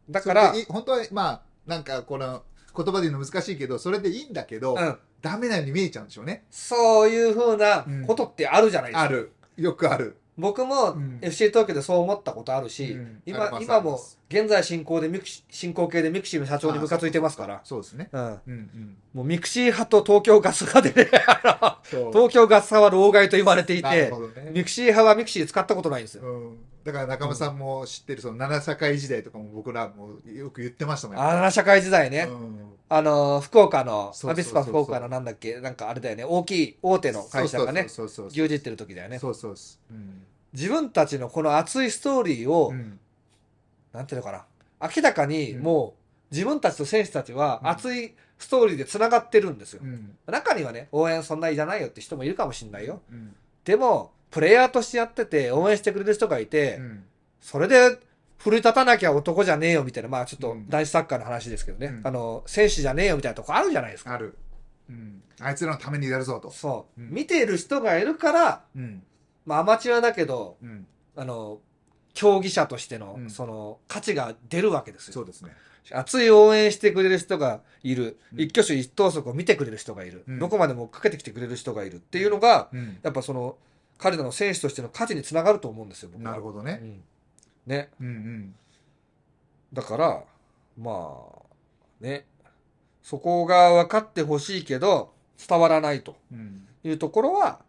[0.09, 0.13] う。
[0.13, 2.43] だから、本当はまあなんかこの
[2.77, 4.99] 言葉で言うの難しいけどそれでいいんだけど、うん。
[5.23, 6.45] ダメなように見えちゃうんでしょうね。
[6.51, 9.03] そういう風なことってあるじゃないですか。
[9.03, 9.33] ある。
[9.57, 10.17] よくある。
[10.39, 12.97] 僕もうん FC 東京でそう思ったことあるし、
[13.27, 14.01] 今今も
[14.31, 17.61] 現在進行でミクシ進行形でミクシーの社長にムカついてますから。
[17.65, 18.09] そうですね。
[18.13, 18.23] うん。
[18.23, 18.97] うんうん。
[19.13, 21.11] もうミクシー派と東京ガス派で ね、
[22.13, 24.13] 東京ガス派は老害と言われていて。
[24.53, 26.25] ミクシー派はミクシー使ったことないんですよ。
[26.85, 32.29] うん、だから中間さんも知ってるその七境時代とかも僕らもよく言ってましたもんあら社会時代ね。
[32.31, 32.73] うん。
[32.89, 39.19] あの、福岡の、アビスパ福岡のなんだっけ、なんかあれだよね、大きい大手の会社がね、牛耳ってる時だよね。
[39.19, 39.55] そうそう
[40.53, 43.01] 自分たちのこの熱いストーリーを、うん。
[43.95, 44.45] なんていうのかな、
[44.95, 45.63] 明らかにうん。
[45.63, 45.95] も
[46.31, 47.69] う自分たちと選手たちはうん。
[47.71, 49.81] 熱いストーリーで繋がってるんですよ。
[49.83, 50.15] うん。
[50.27, 53.01] 中にはね、応援そんないらないよって人もいるかもしれないよ。
[53.11, 53.35] うん。
[53.65, 57.05] でも、プレイヤーとしてやってて応援してくれる人がいて、うん。
[57.41, 57.99] それで
[58.39, 60.69] 奮い立たなきゃ男じゃねえよみたいな、まあちょっとうん。
[60.69, 62.07] 男子サッカーの話ですけどね、うん。
[62.07, 64.15] あの、選手じゃねえよみたいなとこあるじゃないですか。
[64.15, 64.37] ある、
[64.89, 67.01] うん、あいつらのためにやるぞと、そう。
[67.01, 67.11] うん。
[67.11, 69.03] 見ている人がいるから、うん。
[69.45, 71.61] まあアマチュアだけど、うん、あの、
[72.15, 73.31] 競技者としての、うん。
[73.31, 75.13] その、価値が出るわけですよ。
[75.13, 75.53] そうですね。
[75.91, 78.19] 熱い応援してくれる人がいる。
[78.33, 78.41] うん。
[78.41, 80.25] 一挙手一投足を見てくれる人がいる。
[80.27, 80.39] うん。
[80.39, 82.99] どこまでもかけてきてくれる人がいるっていうのが、うん。
[83.03, 83.57] やっぱその、
[84.03, 86.33] 彼らの選手としての価値につながると思うんですよ、僕は。
[86.33, 86.81] なるほどね。
[86.83, 87.03] うん。
[87.67, 87.89] ね。
[88.01, 88.55] うんうん。
[89.73, 90.25] だから、
[90.77, 91.43] まあ、
[92.01, 92.27] ね。
[93.01, 95.13] そこが分かってほしいけど、
[95.49, 96.17] 伝わらないと。
[96.33, 96.67] うん。
[96.83, 97.61] いうところは、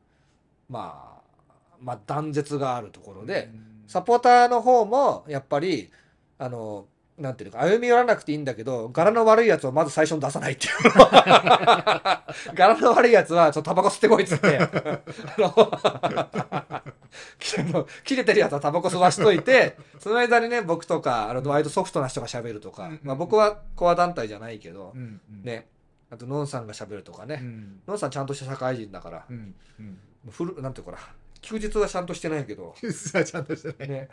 [0.69, 3.83] まあ、まあ断絶があるところで、うん。
[3.85, 5.91] サポーターの方も、やっぱり、
[6.39, 10.71] あの、なんていうのか、歩み寄らなくていいんだけど、柄の悪いやつをまず最初に出さないっていう。
[12.55, 14.57] 柄の悪いやつは、ちょっとタバコ吸ってこいっつって。
[14.57, 14.67] あ
[15.37, 15.71] の
[18.03, 22.85] 切れてるやつはタバコ吸わしといて、その間にね、僕とか、あの、割とソフトな人が喋るとか。
[22.85, 25.43] うん、まあ僕はコア団体じゃないけどう、んうん。
[25.43, 25.67] ね、
[26.09, 27.81] あと、ノンさんが喋るとかね、うん。
[27.87, 29.99] ノンさんちゃんとした社会人だから、うんうん。
[30.31, 30.97] フル、なんていうかな、
[31.43, 34.09] 休日はちゃんとしてないけど、実はちゃんとしてないね。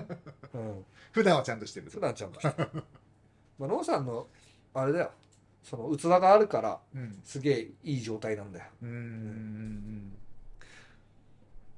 [0.54, 0.84] うん。
[1.12, 2.70] 普段はちゃんとしてる普段ちゃんとしてる。
[3.58, 4.28] まあ、ノンさんの、
[4.74, 5.10] あれだよ。
[5.62, 8.66] その器があるから、うんすげえいい状態なんだよ。
[8.82, 10.16] うんうん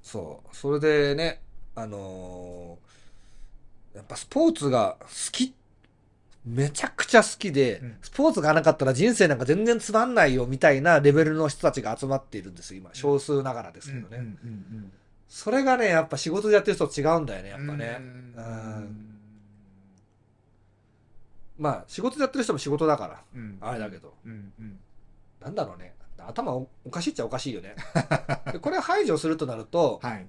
[0.03, 0.57] そう。
[0.57, 1.43] それでね、
[1.75, 2.97] あのー
[3.97, 5.55] やっぱスポーツが好き、
[6.47, 12.91] めちゃくちゃ好きで、うんスポーツがなかったら人生なんか全然つまんないよみたいなレベルの人たちが集まっているんですよ、今。
[12.95, 14.25] 少数ながらですけどね。
[15.29, 18.01] それがね、やっぱ仕事でやってる人と違うんだよね、やっぱね。
[21.59, 24.15] まあ、仕事でやってる人も仕事だから、うんあれだけど。
[24.25, 24.79] うんうん
[25.41, 25.95] なんだろうね。
[26.19, 27.77] 頭おおかしいっちゃおかしいよね。
[28.53, 30.27] で これを排除するとなると、はい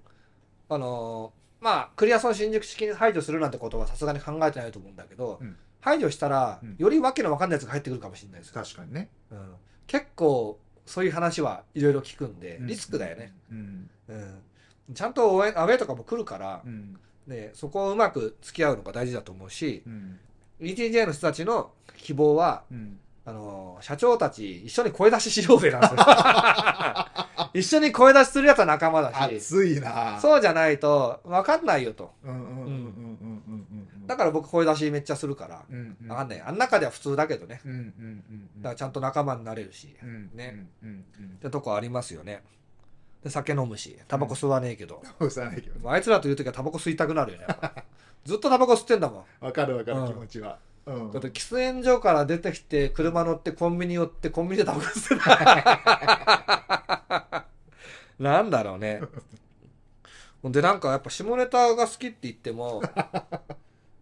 [0.69, 5.57] あのーまあ、クリアソン新宿式に排除するなんてことはさすがに考えてないと思うんだけど、うん
[5.87, 9.09] 排除したら、うんよりわけのわかんないやつが入ってくるかもしれないですよ、確かにね。
[9.31, 9.53] うん、
[9.87, 13.33] 結構そういう話はいろいろ聞くんでうんリスクだよね、。
[13.51, 13.89] うん。
[14.09, 14.13] う
[14.91, 16.97] ん、ちゃんと応援アウェーとかも来るからう、ん。
[17.25, 20.19] ね、そこをうまく付き合うのが大事だと思うしうん。
[20.59, 22.99] ETJ の人たちの希望はうん。
[23.25, 25.97] あの社長たち一緒に声出ししようぜなんですよ
[27.53, 33.86] 一緒に声出しするやつは仲間だし熱いなそうじゃないと分かんないよとうんうんうんうんうんうんうん。
[34.07, 36.07] だから僕声出しめっちゃするからうんうん。
[36.07, 38.61] 分かんないあん中では普通だけどねうんうんうん。
[38.61, 40.67] だからちゃんと仲間になれるしうんね。
[40.81, 41.03] うんうん
[41.37, 42.41] ってとこありますよね
[43.23, 45.31] で酒飲むしタバコ吸わねえけど、うん。
[45.31, 45.91] さないけど。
[45.91, 47.45] あいつらという時はタバコ吸いたくなるよね
[48.25, 50.57] ずっとタバコ吸ってんだもんわかるわかるうん気持ちは。
[50.85, 57.45] うんだって喫煙所から出てきて車乗ってコンビニ寄ってコンビニでタバコ吸ってた
[58.19, 59.01] なんだろうね
[60.41, 62.81] ほんでなんかやっぱ下ネタが好きって言っても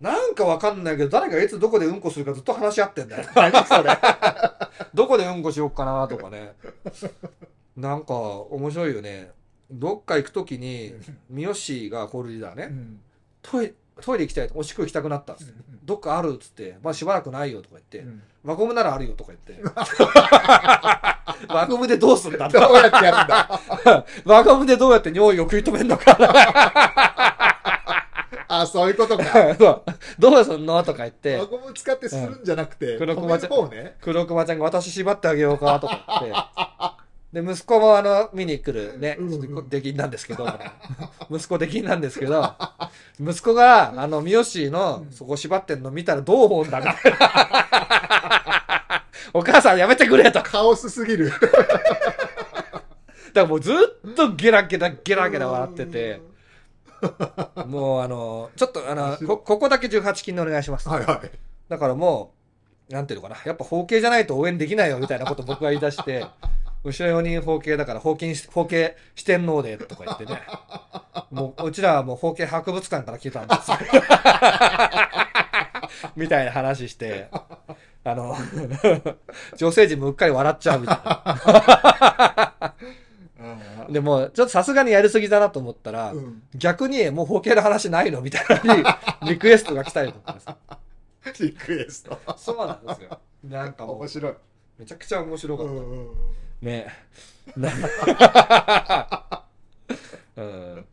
[0.01, 3.27] なんかわかんないけど誰がいつどこでうんこするかずっと話し合ってんだよ。
[3.35, 3.97] 何それ。
[4.93, 6.53] どこでうんこしようかなとかね。
[7.77, 9.31] なんか面白いよね。
[9.71, 10.93] どっか行く時に
[11.29, 12.63] 三好がコールリーダーね。
[12.65, 12.99] うん。
[13.41, 15.53] トイトイレ行きたいおしっこ行きたくなったっつって。
[15.85, 18.21] どっかあるっつって、まあしばらくないよとか言って、うん。
[18.43, 19.63] 輪ゴムならあるよとか言って。
[21.47, 24.05] 輪ゴムでどうするんだどうやってやるんだ。
[24.25, 27.34] 輪ゴムでどうやって尿意を食い止めんのか
[28.61, 29.23] あ、そういうことか。
[29.57, 29.83] そう
[30.19, 33.97] どうすんのとか言って輪、ゴム使ってするんじゃなくて、うん黒熊ちゃん止める方ね。
[34.01, 37.41] 黒熊ちゃんが私縛ってあげようかとか言って。
[37.41, 40.47] で、息子もあの、見に来るねうんうん、ちょっと出禁なんですけど、
[41.29, 42.53] 息子出禁なんですけど、
[43.19, 49.03] 息子が、あの、三好のそこ縛ってんの見たらどう思うんだみたいな。
[49.33, 50.31] お母さんやめてくれと。
[50.31, 51.29] だかカオスすぎる。
[53.35, 56.21] らもうずっとゲラゲラゲラゲラ笑ってて、
[57.67, 60.89] もうあの、ちょっとあの、こここだけ18金でお願いします。
[60.89, 61.31] はいはい。
[61.69, 62.33] だからも
[62.89, 66.25] う、なんていうのかな、やっぱ包茎じゃないと応援できないよみたいなこと僕が言い出して、
[66.83, 70.41] 後ろ4人包茎だから包茎、包茎四天王でとか言ってね。
[71.31, 73.77] もう、うちらはもう包茎博物館から来たんですよ。
[76.15, 77.29] みたいな話して、
[78.03, 78.35] あの、
[79.57, 82.75] 女性陣もうっかり笑っちゃうみたいな。
[83.89, 88.75] でも、ちょっとさすがにやりすぎだなと思ったら、うん逆にもう包茎の話ないのみたいな
[89.23, 90.57] リ リクエストが来たりとかさ。
[91.39, 92.17] リクエスト。
[92.37, 93.19] そうなんですよ。
[93.43, 94.33] なんか面、白い。
[94.79, 95.71] めちゃくちゃ面白かった。
[95.73, 96.07] うん
[96.61, 96.87] ね
[97.55, 97.69] な
[100.37, 100.85] うん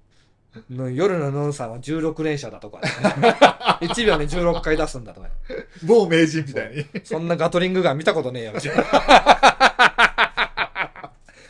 [0.70, 2.88] の夜のノンさんは16連射だとか、ね、
[3.88, 5.32] 1秒に16回出すんだとか、ね、
[5.82, 6.86] 某名人みたいに。
[7.04, 9.91] そんなガトリングガン見たことねえよみたいな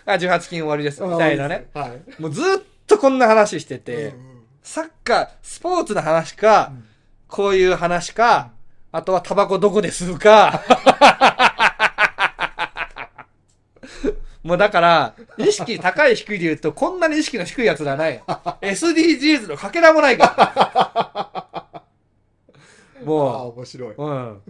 [0.06, 2.02] あ18金終わりですみたいなねはい。
[2.20, 2.44] もうずっ
[2.86, 4.32] とこんな話してて、うん
[4.64, 6.84] サッカースポーツの話か、うん
[7.26, 8.50] こういう話か、
[8.92, 10.60] あとはタバコどこで吸うか。
[14.42, 18.22] もうだから、意識高い低いで言うと、こんなに意識の低いやつらないよ。
[18.60, 21.82] SDGs のかけらもないから。
[23.04, 23.94] も面白い。
[23.94, 24.42] うん、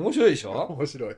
[0.00, 0.52] 面白いでしょ？
[0.70, 1.16] 面白い。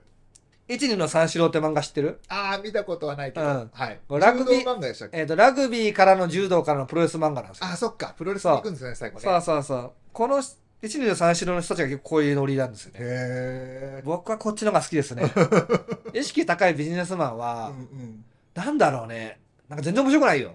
[0.72, 2.20] 一二の三四郎って漫画知ってる？
[2.28, 3.46] ああ、見たことはないけど。
[3.46, 4.00] うんはい。
[4.08, 5.18] ラグビー柔道漫画でしたっけ？
[5.18, 7.66] えっ、と、ラグビーからの柔道からのプロレス漫画なんですよ。
[7.66, 8.14] ああ、そっか。
[8.16, 9.22] プロレスに行くんですね、最後ね。
[9.22, 9.92] そうそうそう。
[10.12, 10.40] この
[10.82, 12.98] 一二の三四郎の人たちが結構こういうノリなんですよね。
[13.00, 15.24] へ僕はこっちのが好きですね。
[16.14, 17.38] 意識高いビジネスマンえ。
[17.38, 18.24] はう、んうん。
[18.54, 19.40] なんだろうね。
[19.68, 20.52] なんか全然面白くないよ。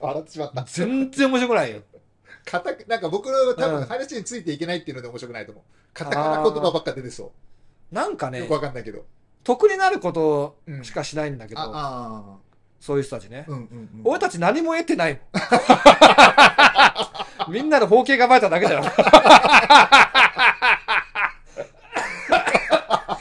[0.00, 0.64] 笑ってしまった。
[0.64, 1.80] 全然面白くないよ。
[2.44, 5.64] カタなんか僕の多うん分話についていけないっていうので面白くないと思う。
[5.92, 7.32] カタカナ言葉ばっか出てそ
[7.92, 8.38] なんかう。
[8.38, 9.04] よねく、わかんないけど。
[9.44, 12.36] 得になることしかしないんだけど、ああ
[12.80, 13.50] そういう人たちねー。。
[13.50, 14.00] うんうんうん。
[14.04, 15.22] 俺たち何も得てないもん。
[17.52, 18.82] みんなの包茎がバレただけだよ。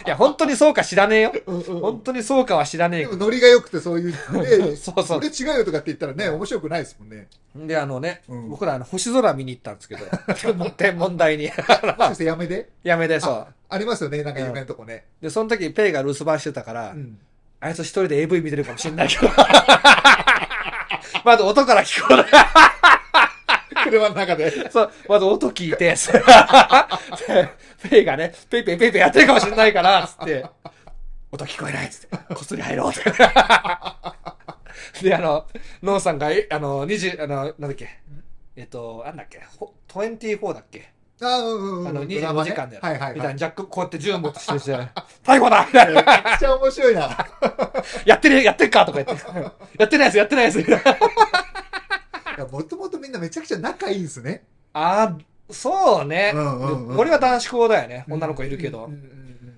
[0.06, 1.34] いや、本当にそうか知らねえよ。
[1.46, 3.26] うんうん本当にそうかは知らねえでもけど。
[3.26, 7.28] ノリが良くてそういう、ね、 そうそうそれ違うよとかって言ったらね、面白くないですもんね。
[7.56, 10.06] で、あのね、うん僕らあの星空見に行ったんですけど、
[10.78, 11.46] 天文台に。
[11.48, 13.48] もしてやめでやめでそう。
[13.68, 15.06] ありますよね、なんか有名なとこね。
[15.22, 17.18] で、その時ペイが留守番してたから、うん。
[17.60, 19.28] あいつ一人で AV 見てるかもしんないけど。
[21.24, 22.26] まず音から聞こえない。
[23.84, 24.70] 車の中で。
[24.72, 25.96] そう、まず音聞いて、
[27.90, 30.46] ペイがね、ペイペイペイペイやってるかもしれないから、つって、
[31.32, 33.12] 音聞こえないっつって、こっそり入ろうって。
[35.04, 35.48] で、あの、
[35.84, 38.00] ノンさんが、えあの、20、あの、なんだっけ、
[38.56, 41.88] えっと、なんだっけ、ほ24だっけあうんうんうん。
[41.88, 43.14] あの、25ドラマね時間で、はいはいはい。
[43.16, 44.74] みたいな、ジャックこうやって銃持ってしてして、
[45.24, 45.94] 逮捕だみたいな。
[45.94, 46.04] めっ
[46.40, 47.18] ちゃ面白いな。
[48.06, 49.26] やってる、やってるかとか言って。
[49.78, 50.66] やってないやつ、やってないやつ。
[52.44, 54.44] もともとみんなめちゃくちゃ仲いいんですね。
[54.74, 55.18] あ
[55.50, 56.98] そうね、うんうんうん。
[56.98, 58.06] 俺は男子校だよね。
[58.10, 59.12] 女の子いるけど、うんうんうん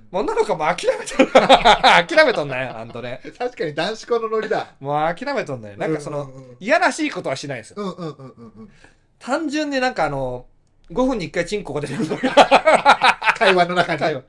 [0.09, 4.67] 女の子も諦めとる諦めとんだよ あんとねうん確かに男子校のノリだ。
[4.79, 5.75] もう諦めとんだよ。
[5.75, 6.33] なんかその、うん。
[6.33, 7.83] うんうんいやらしいことはしないんですよ。
[7.83, 8.69] うんうんうんうんうん。
[9.19, 10.45] 単純になんかあの
[10.91, 12.07] 5分に1回チンコが出てくる
[13.37, 13.99] 会話の中に。
[13.99, 14.23] 会話。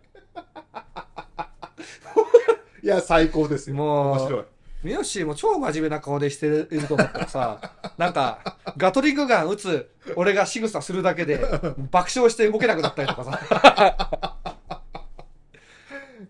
[2.83, 3.77] いや、最高ですよ。
[3.77, 4.45] もう面白い。
[4.83, 11.39] ミヨッシーも超真面目な顔でしてると思ったらさ、 なんか、ガトリングガン撃つ俺が仕草するだけで
[11.91, 14.39] 爆笑して動けなくなったりとかさ。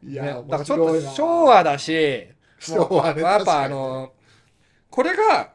[0.02, 3.22] いや、ね、だから面ちょっと昭和だし、昭和ね。
[3.22, 4.12] まあやっぱあの、
[4.90, 5.50] これが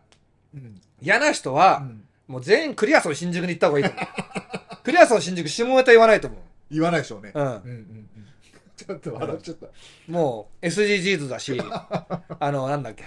[0.53, 4.05] うん嫌な人は、うんもう全員クリアソン新宿に行った方がいいと思う。
[4.83, 6.39] クリアソン新宿下ネタ言わないと思う。
[6.71, 7.31] 言わないでしょうね。
[7.33, 8.02] うんうんうんうん
[8.75, 9.67] ちょっと笑っちゃった。
[10.07, 13.03] もう SDGs だし、 あの、なんだっけ、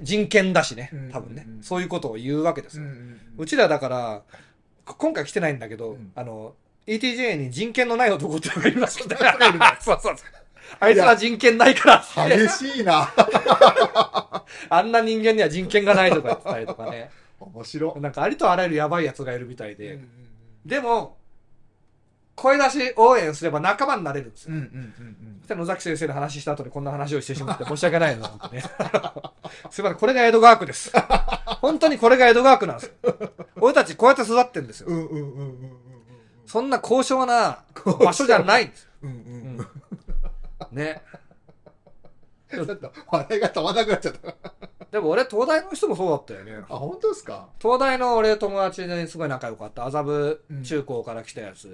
[0.00, 2.84] 人権だしね、多分ね、うんうんうんそういうことを言うわけですよ。
[2.84, 4.22] うんうんうちらだから、
[4.84, 6.54] こ今回来てないんだけど、うんあの、
[6.86, 9.16] ETJ に人権のない男ってのがいるらしくて。
[9.80, 10.26] そうそうそう。
[10.80, 13.12] あいつら人権ないから激しいな。
[14.68, 17.10] あんな人間には人権がないとか言ってたりとかね。
[17.38, 18.00] 面白い。
[18.00, 19.94] なんかありとあらゆるやばいやつがいるみたいで。
[19.94, 20.08] うん
[20.66, 21.16] でも、
[22.36, 24.54] 声出し応援すれば仲間になれるんですよ。
[24.54, 28.62] うんうんうんそしたら野崎先生の話した後にこんな話をしてしまって申し訳ないな、本当ね。
[29.70, 30.92] すいません、これが江戸川区です。
[31.62, 33.14] 本当にこれが江戸川区なんですよ。
[33.60, 34.88] 俺たちこうやって育ってるんですよ。
[34.88, 35.76] うんうんうんうんうんうん
[36.46, 38.90] そんな高尚な場所じゃないんですよ。
[39.02, 39.16] うんうん
[39.58, 39.68] うん
[40.76, 41.02] ね。
[42.64, 44.34] ちょっと笑いが止まらなくなっちゃった。
[44.92, 46.64] でも俺、東大の人もそうだったよね。
[46.70, 47.48] あ、本当ですか？
[47.60, 51.70] 東大の俺友達ですごい仲良かった麻布うん中高から来たやつ、う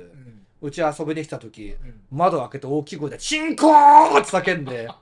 [0.62, 4.88] うんち遊びに来た時うん窓開けて大きい声で「チンコー!」って叫んで「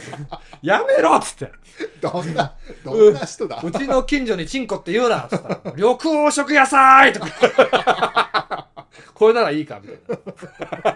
[0.62, 1.52] やめろ!」っつって
[2.00, 2.54] どんな、
[2.84, 8.68] どんな人だ「うちの近所にチンコって言うな」っつったら「緑黄色野菜!」とか
[9.14, 10.18] これならいいかみたい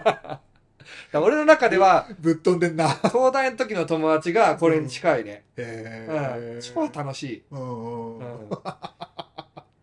[0.05, 0.39] な
[1.13, 2.89] 俺の中ではぶっ飛んでんな。
[2.89, 6.73] 東大の時の友達がこれに近いね、うん、へー。
[6.73, 7.43] 超楽しい。
[7.51, 8.19] うんうん。
[8.19, 8.49] うん。
[8.49, 8.57] う ん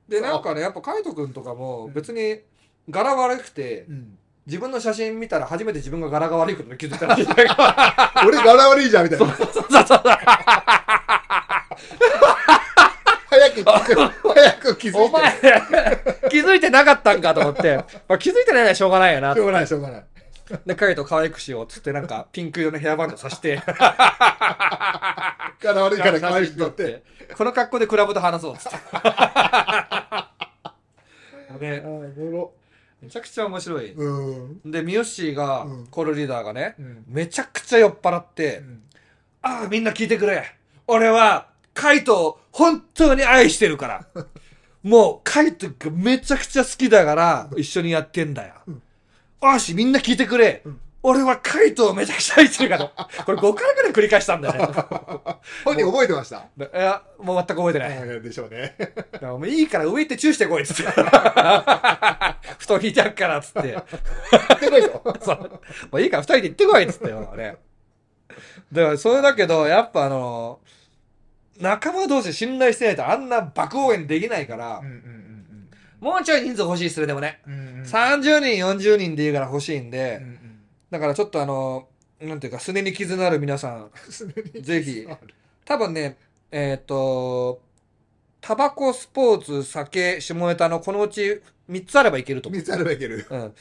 [0.09, 2.40] でなんかねやっぱ海斗君とかも別に
[2.90, 4.18] 柄悪くてうん。
[4.44, 7.14] 自分の写真見たら初めて自分が柄が悪いことに気づいたら。
[7.14, 7.26] し い
[8.26, 9.34] 俺柄悪いじゃんみたいな。
[9.36, 10.02] そうそうそう
[13.32, 14.98] 早く気づく、早く気づいて。
[14.98, 15.32] お前
[16.28, 17.76] 気づいてなかったんかと思って、
[18.09, 19.34] まあ、気づいてないのはしょうがないよな。
[19.34, 20.05] しょうがない、しょうがない。
[20.66, 23.61] で海斗可愛くしようっつってなんかピンク色のヘアバンドさして
[25.61, 27.03] 柄悪いから可愛く撮って。
[27.37, 28.77] この格好でクラブで話そうっつって
[31.61, 31.83] ね。
[33.01, 34.70] めちゃくちゃ面白いうん。
[34.70, 37.05] でミヨッシーが、うんコールリーダーがねうん。
[37.09, 38.62] めちゃくちゃ酔っ払って、
[39.41, 40.45] ああ、みんな聞いてくれ。
[40.87, 44.07] 俺は、カイトを本当に愛してるから。
[44.83, 48.55] もう、カイトがめちゃくちゃ好きだから、一緒にやってんだよ。
[49.43, 50.62] よし、みんな聞いてくれ。
[50.64, 52.89] うん俺はカイトをめちゃくちゃ愛してるから。
[53.27, 54.73] これ5回くらい繰り返したんだよね。
[55.64, 56.36] 本人覚えてました？
[56.39, 57.98] いや、もう全く覚えてない。
[57.98, 58.77] あでしょうね。
[59.20, 60.93] もういいから上行ってチューしてこいっつって。
[60.93, 63.74] 布団引いてあっからっつって。
[63.74, 63.81] 行
[64.55, 65.16] ってこいと。
[65.23, 65.39] そう。
[65.90, 67.56] もういいから二人で行ってこいっつってよ、ね。
[68.73, 70.60] だから、それだけど、やっぱあの、
[71.59, 75.22] 仲間同士信頼してないとあんな爆応援できないから、うんうん
[76.03, 77.41] もうちょい人数欲しいっすね、でもね。
[77.47, 77.79] うんうん。
[77.79, 80.39] うん30人、40人でいいから欲しいんうで、ん
[80.91, 81.87] だからちょっとあの、
[82.20, 83.91] なんていうか、すねに傷のある皆さん、
[84.55, 84.62] うん。
[84.62, 85.07] ぜひ
[85.65, 86.19] 多分ね、
[86.51, 87.62] えっ、と、
[88.41, 92.61] タバコ、スポーツ、酒、下ネタのこのうち3つあればいけると思う。
[92.61, 93.24] 三つあればいける。
[93.31, 93.55] うん。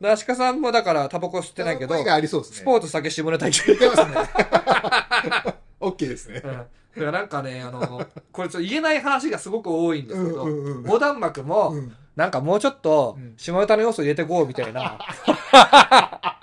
[0.00, 2.56] で、アシカさんもだからタバコ吸ってないけど、声がありそうですね。
[2.58, 3.74] スポーツ、酒、下ネタいける。
[3.74, 4.14] いけますね。
[5.80, 6.48] オッケーですねう。
[6.48, 6.66] ん。
[6.96, 11.94] だからなんかね、あの、これちょっと言えない話がすごく多いんですけど、うんうんうん横断幕も、うん。
[12.16, 14.98] なんかもうちょっとうん、下ネタの要素入れてこうみたいな、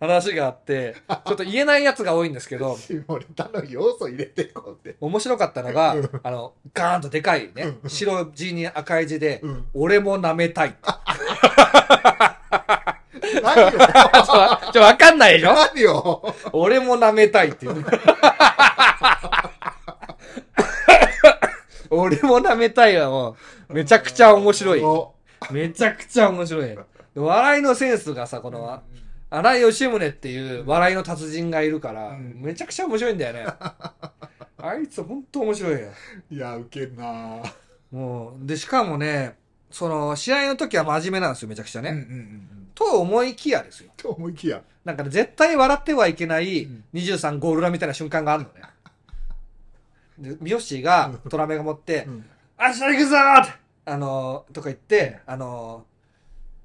[0.00, 3.04] 話があって、ちょっと言えないやつが多いんですけど、下ネ
[3.36, 4.96] タの要素入れていこうって。
[5.00, 10.74] 面白かったのがうん、あの、ガーンとでかいね白地に赤い字でうん、俺も舐めたい。
[13.42, 13.70] 何よ。
[14.72, 15.52] ちょ、わかんないでしょ？
[15.54, 16.34] 何よ。
[16.52, 17.84] 俺も舐めたいっていう。
[21.94, 23.36] 俺も舐めたいはも
[23.68, 24.80] う、めちゃくちゃ面白い。
[24.82, 25.14] お
[25.50, 26.68] めちゃくちゃ面白い。
[26.68, 26.78] で
[27.14, 28.82] 笑いのセンスがさ、この、
[29.30, 33.46] 荒井吉宗っていう笑いの達人がいるから、うんめちゃくちゃ面白いんだよね。
[34.58, 35.88] あいつほんと面白いよ。
[36.30, 37.42] いや、ウケんな
[37.90, 39.36] もう、で、しかもね、
[39.70, 41.90] その、試合の時は真面目なんですよ、めちゃくちゃね。
[41.90, 42.68] うんうんうん。
[42.74, 43.90] と思いきやですよ。
[43.96, 44.62] と思いきや。
[44.84, 48.62] なんかね、絶対笑ってはいけないうん23ゴールラみたいな瞬間があるのね。
[50.18, 52.24] で、ミヨッシーがトラメが持って、うん
[52.56, 53.52] 明日行くぞーって、
[53.84, 55.84] あのー、とか言って、あの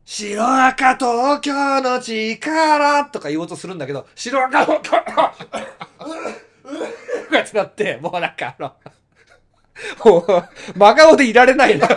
[0.05, 5.03] 白赤東京の力とか言おうとするんだけど、白赤東京の
[7.31, 8.73] うやってなって、もうなんかあの、
[10.03, 10.25] もう、
[10.77, 11.87] 真顔でいられないの。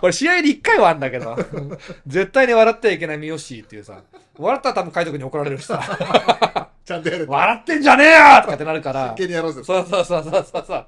[0.00, 1.36] これ試合に一回はあんだけど、
[2.06, 4.02] 絶対に笑ってはいけない三好っていうさ、
[4.36, 7.26] 笑ったら多分海斗君に怒られるしさ、ちゃんとやる。
[7.28, 9.62] 笑ってんじゃねえよとかってなるから真、剣にやろうぜ。
[9.62, 10.86] そうそうそうそうそうそう。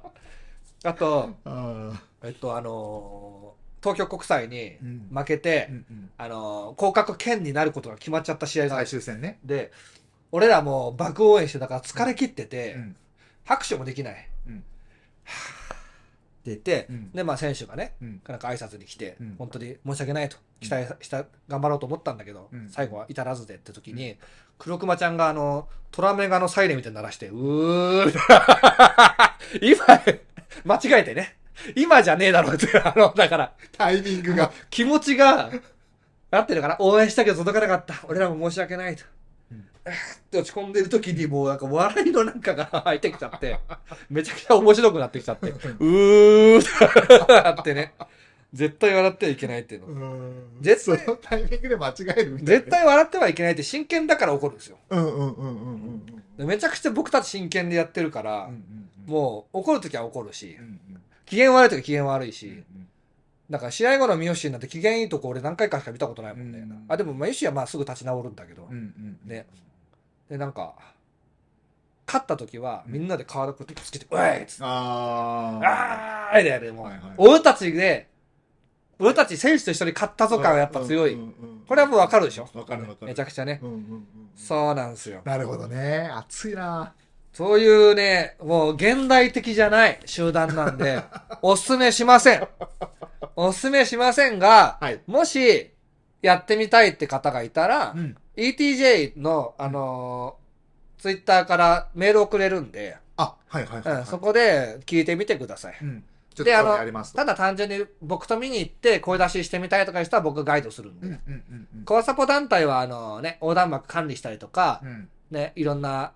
[0.83, 1.91] あと、あ
[2.23, 9.39] えっと、あのー東京国際にうん負けて、ーうんうんあのー降格圏になることが決まっちゃった試合が最終戦ね。
[9.45, 9.71] で、
[10.31, 12.95] 俺らもう爆応援してたから疲れ切ってて、うん
[13.45, 14.29] 拍手もできない。
[14.47, 14.63] うん
[16.51, 24.17] 言って、うんで、まあ選手がね、うんなんか挨拶に来て、うん本当に申し訳ないと、期待した、頑張ろうと思ったんだけど、うん最後は至らずでって時に、
[24.57, 29.85] 黒熊ちゃんがあの、トラメガのサイレンみたいに鳴らして、うーみたいな今、
[30.63, 31.37] 間違えてね。
[31.75, 34.51] 今じゃねえだろって、あの、だから、タイミングが。
[34.69, 35.49] 気持ちが、
[36.31, 38.05] なってるから、応援したけど届かなかった。
[38.07, 39.05] 俺らも申し訳ないと。
[39.85, 43.59] って落ち込んでる時にもうなんか笑いのなんかが入ってきちゃって、
[44.09, 46.63] めちゃくちゃ面白くなってきちゃって、うーっ
[47.27, 47.93] てなってね。
[48.53, 50.31] 絶対笑ってはいけないっていうの。
[50.61, 52.37] 絶対そのタイミングで間違えるみたいな。
[52.45, 54.77] 絶対笑ってはいけないって真剣だから怒るんですよ。
[54.89, 55.51] うんうんうんうんう
[55.89, 56.05] ん
[56.37, 58.63] でめちゃくちゃ僕たち真剣でやってるからうん。
[59.07, 60.79] う、んもう怒る時は怒るしう、ん
[61.25, 62.63] 機嫌悪い時は機嫌悪いうんし、
[63.49, 66.59] だから試合後の三好になって機嫌いいとこ俺何回かしか見たことないもんね。
[66.59, 69.45] うんあ、でも三好はまあすぐ立ち直るんだけど、うんうんね。
[70.29, 70.75] で、なんか、
[72.07, 76.39] 勝った時はみんなで顔くっつけて、うえいっつって、ああ。
[76.39, 77.01] いでやる、もうはいはい。
[77.17, 78.07] 俺たちで、
[78.99, 81.17] 俺たち選手と一緒に勝ったぞ感はやっぱ強い。
[81.67, 82.47] これはもうわかるでしょ？
[82.53, 83.07] わかるわかる。
[83.07, 83.59] めちゃくちゃね。
[83.61, 84.07] うんうんうん。
[84.35, 85.21] そうなんですよ。
[85.25, 86.09] なるほどね。
[86.13, 86.93] 熱いな。
[87.33, 91.01] そういうね、もう現代的じゃない集団なんで、
[91.41, 92.47] おすすめしません。
[93.35, 95.01] おすすめしませんが、はい。
[95.07, 95.71] もし、
[96.21, 98.15] やってみたいって方がいたら、ん。
[98.37, 104.01] ETJ の、あのー、ツイッターからメール送れるんで、あ、はいはいはいはい。
[104.01, 105.77] うん、そこで聞いてみてください。
[105.81, 106.03] うん。
[106.43, 107.03] で、あの。
[107.13, 111.07] ただ単純に僕と見に行って声出ししてみたいとかいう人は僕がガイドするんで。
[111.07, 111.85] うんうんうんうん。
[111.85, 116.11] コアサポ団体は、あのね、横断幕管理したりとか、うんね、いろんな、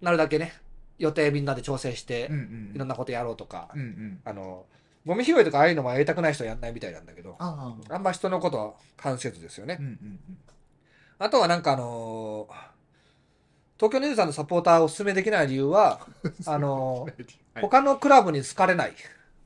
[0.00, 0.52] なるだけね、
[0.98, 2.72] 予定みんなで調整してうんう、ん。
[2.74, 4.20] いろんなことやろうとか、うんうん。
[4.24, 4.66] あの、
[5.04, 9.82] ゴミ拾いとかああいうのもやりたくない人はやんないみたいなんだけど、あんま人のことは関せずですよねう。
[9.82, 10.20] んうん
[11.18, 12.54] あとはなんかあのー
[13.78, 16.00] 東京23のサポーターをお勧めできない理由は、
[16.46, 17.06] あの
[17.60, 18.94] 他のクラブに好かれない。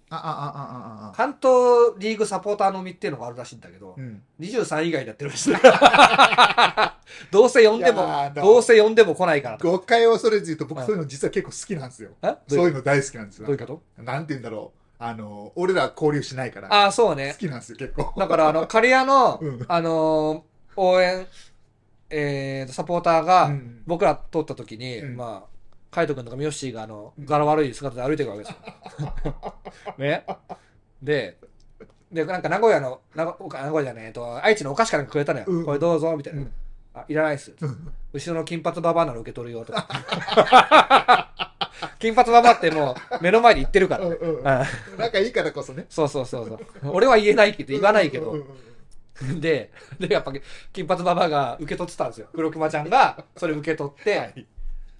[0.08, 1.12] あああああ。
[1.16, 4.22] 関東リーグサポーターのみっていうのがあるらしいんだけど、うん。
[4.38, 5.54] 23以外でやってるらしい。
[7.32, 9.68] どうせ呼んでもどうせ呼んでも来ないからと。
[9.68, 12.10] 誤解を恐れず言うと、僕そういうの実は結構好きなんですよ。
[12.48, 13.46] そうういうの大好きなんですよ。
[13.46, 14.02] どういうこと？
[14.02, 14.80] なんて言うんだろう。
[15.02, 16.72] あの、俺ら交流しないから。
[16.72, 17.34] ああ、そう好ね。
[17.38, 18.12] きなんですよ、結構。
[18.16, 21.26] だから、あの、刈谷の、 うんあのー応援、
[22.10, 25.48] えー、サポーターが、うん僕ら通った時に、うんまあ、
[25.90, 28.56] カイト君とかミヨッシーが、あの、柄悪い姿で歩いてるわけですよ。
[29.98, 30.24] ね。
[31.02, 31.38] で、
[32.12, 35.46] で、なんか名古屋の、名古名古屋じゃねええと、愛知のお菓子かなんかくれたのよ。
[35.48, 36.42] うんこれどうぞ、みたいな。
[36.42, 36.52] うん
[36.92, 37.52] あ、いらないっす。
[37.60, 39.88] うん後ろの金髪ババアなら受け取るよ、とか。
[41.98, 44.04] 金髪ババアってもう、目の前で言ってるから。
[44.04, 44.44] うんうんうん
[44.98, 45.86] 仲いいからこそね。
[45.88, 46.90] そうそうそうそう。
[46.92, 48.40] 俺は言えないけど、言わないけどうん。
[48.40, 48.69] うんうん
[49.40, 50.32] で、で、やっぱ、
[50.72, 52.28] 金髪ババアが受け取ってたんですよ。
[52.34, 54.46] 黒熊ちゃんが、それ受け取って、はい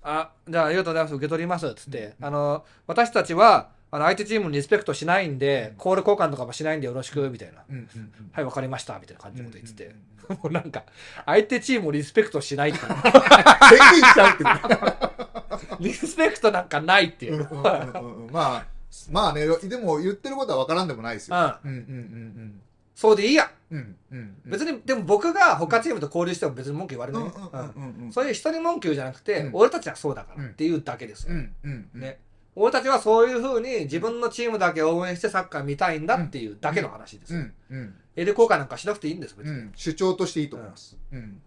[0.02, 7.64] あ、じゃあありがとうございます、受け取ります、つって、あの、私たちは、あの、相手チームにリスペクトしないんで、コール交換とかもしないんでよろしく、みたいな。
[7.68, 9.90] うんうんうんはい、わかりました、みたいな感じのこと言っててうん
[10.30, 10.36] うん。
[10.36, 10.84] もうなんか、
[11.26, 12.86] 相手チームをリスペクトしないっていう。
[12.88, 17.34] 宣言しちゃうっていうリスペクトなんかないっていう。
[17.34, 18.66] うんうんうんうんまあ、
[19.10, 21.36] まあね、でも言ってることは分からんでもないですよ。
[21.36, 22.60] ううんうん
[23.00, 23.50] そうでいいや。
[23.70, 24.36] うんうん。
[24.44, 27.32] 別に、でも僕が他チームと交流しても別に文句言われうんない。
[27.34, 28.12] うんうんうんうんうん。
[28.12, 31.32] そういう人に文句言うじゃなくて、うん俺たちはそうだからっていうだけですよ。
[31.32, 32.00] うんうんうん。
[32.02, 32.18] ね。
[32.54, 37.40] 俺たちはそういう風に自分のチームだけ応援してサッカー見たいんだっていうだけの話ですよ。
[37.40, 37.94] うんうん。
[38.16, 39.52] エル交換なんかしなくていいんです、別に。
[39.52, 39.72] うん。
[39.74, 40.98] 主張としていいと思います。
[41.10, 41.40] うん。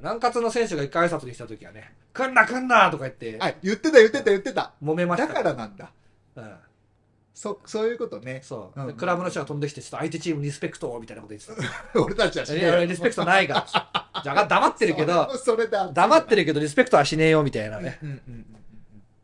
[0.00, 4.72] 南葛の選手が一回挨拶に来た時はね、来んな来んなとか言って、はい、言ってた言ってた言ってた。
[4.82, 5.92] 揉めましただからなんだ。
[6.34, 6.54] うん。
[7.34, 8.40] そ、そういうことね。
[8.42, 12.00] そう、うんでクラブの人が飛んできて、ちょっと相手チームリスペクトをみたいなこと言ってた。
[12.00, 14.22] 俺たちはしねいやリスペクトないから。
[14.22, 15.90] じゃあ黙ってるけど、 それだ。
[15.92, 16.42] 黙ってる。
[16.42, 17.98] るけどリスペクトはしねえよみたいなね。
[18.02, 18.46] うんうんうん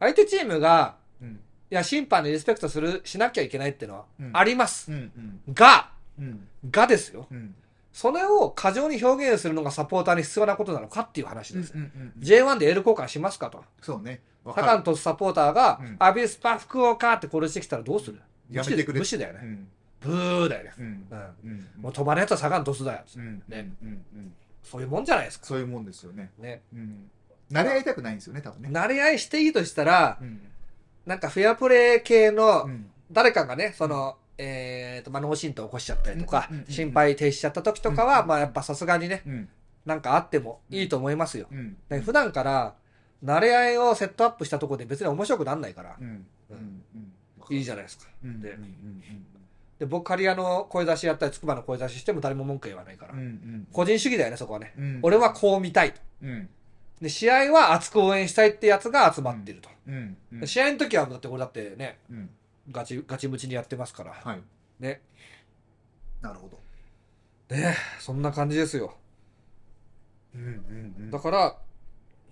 [0.01, 1.35] 相手チームが、うんうん。
[1.35, 1.39] い
[1.71, 4.93] や、審判にリスペクトする、しなきゃいけないっていうのはうんあります。
[4.93, 4.99] うん
[5.47, 7.27] うんが、うんがですよ。
[7.31, 7.55] うん
[7.91, 11.73] それを過剰に表現するのがサポーターに必要なことなのかっていう話です。
[11.75, 13.65] うんうんうん J1 でエール交換しますかと。
[13.83, 14.21] そうね。
[14.49, 14.73] わサかる。
[14.75, 15.97] カントスサポーターが、うん。
[15.99, 18.21] アビスパ福岡って殺してきたらどうする？
[18.51, 18.99] やめてくれ。
[18.99, 19.41] 無視だよね。
[19.43, 19.69] うん。
[20.01, 20.73] ブーだよね。
[20.79, 21.69] うん。
[21.77, 23.01] もう飛ばねえと下がんとすだよ。
[23.17, 23.43] うん。
[23.49, 23.71] ね。
[23.83, 23.89] うん。
[23.89, 24.35] うん。
[24.63, 25.47] そういうもんじゃないですか。
[25.47, 26.31] そういうもんですよね。
[26.39, 26.63] ね。
[26.73, 27.11] うん。
[27.51, 28.69] 慣れ合いたくないんですよね多分ね。
[28.71, 30.41] 慣れ合いしていいとしたら、うん。
[31.07, 32.91] なんかフェアプレー系のうん。
[33.11, 38.29] 誰かがね、その、えーと、まあ、脳震盪起こしちゃったりとか心肺停止しちゃった時とかは、うん。
[38.29, 39.49] まあ、やっぱさすがにね、うん。
[39.87, 41.49] なんかあってもいいと思いますよ。
[42.05, 42.75] 普段から、
[43.25, 45.97] 慣れ合いをセットアップしたところで別に面白くなんないから。
[46.01, 46.27] う、ん。
[46.51, 46.83] うん。
[47.51, 48.07] いいじゃないですか。
[48.23, 48.35] でうん。
[48.35, 49.03] うん。
[49.79, 53.15] で、僕、刈谷の声出しやったり、筑波の声出ししても誰も文句言わないから。
[53.15, 53.21] うん。
[53.21, 53.23] う。
[53.23, 53.69] ん。
[53.73, 54.75] 個人主義だよね、そこはね。
[54.77, 54.99] うん。
[55.03, 56.01] 俺はこう見たいと。
[56.23, 56.49] うん。
[57.01, 59.69] で、試合は熱く応援したいってやつが集まってると。
[60.47, 62.31] 試合の時は、だって俺だってね、うん。
[62.71, 64.13] ガチ、ガチムチにやってますから。
[64.13, 64.43] はい。
[64.81, 65.01] ね。
[66.21, 66.59] なるほど。
[67.55, 68.95] ねそんな感じですよ。
[70.35, 71.11] うんうんうん。
[71.11, 71.55] だから、う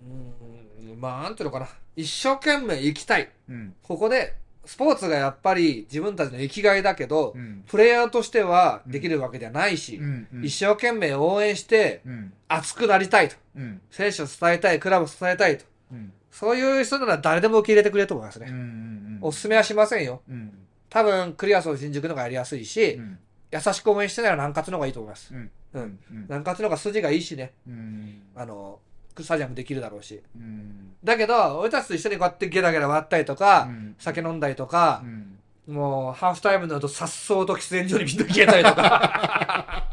[0.05, 0.56] ーん、
[0.95, 1.67] まあ、なんていうのかな。
[1.95, 3.29] 一生懸命生きたい。
[3.49, 4.35] うんここで、
[4.65, 13.35] スポーツがやっぱり自分たちの生きがいだけど、うんプレイヤーとしてはできるわけではないし、うん一生懸命応援して、うん熱くなりたいと。
[13.55, 15.65] うん選手を伝えたい、クラブを伝えたいと。
[15.91, 18.47] うんそういう人なら誰でも受け入れてくれると思いますね。
[18.49, 20.21] うんうんおすすめはしませんよ。
[20.29, 20.51] うん
[20.89, 23.17] 多分、クリアソー新宿の方がやりやすいし、うん
[23.49, 25.33] 優しく応援してなら南葛の方がいいと思います。
[25.33, 25.81] うんうん。
[25.81, 27.53] うん南葛の方が筋がいいしね。
[27.65, 28.79] うんあの、
[29.23, 30.21] スタジアムできるだろうし。
[30.35, 35.37] うんだけど、俺たちと一緒にこうやってゲラゲラ割ったりとか、うん酒飲んだりとかう、ん
[35.67, 38.83] もう、ハーフタイムになると、さっそうと喫煙所にみんな消えたりとか。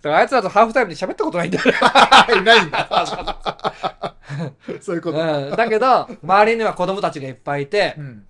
[0.02, 1.72] からあいつらとハーフタイムに喋ったことないんだよね。
[2.40, 3.06] いないんだ
[4.80, 5.56] そういうことうん。
[5.56, 8.26] だけど、周りには子供たちがいっぱいいてう、ん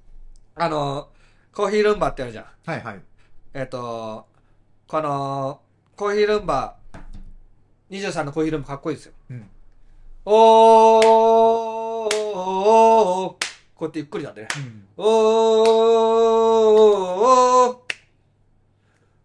[0.57, 1.09] あの、
[1.53, 2.45] コーヒールンバってあるじゃん。
[2.67, 3.01] はいはい
[3.53, 4.27] えっ、と、
[4.89, 5.61] この、
[5.97, 6.77] コーヒールンバ、
[7.91, 9.13] 23のコーヒールンバかっこいいですよ。
[9.31, 9.51] うん
[10.27, 12.15] おー
[13.75, 14.49] こうやってゆっくりなんでね。
[14.57, 15.07] うんおー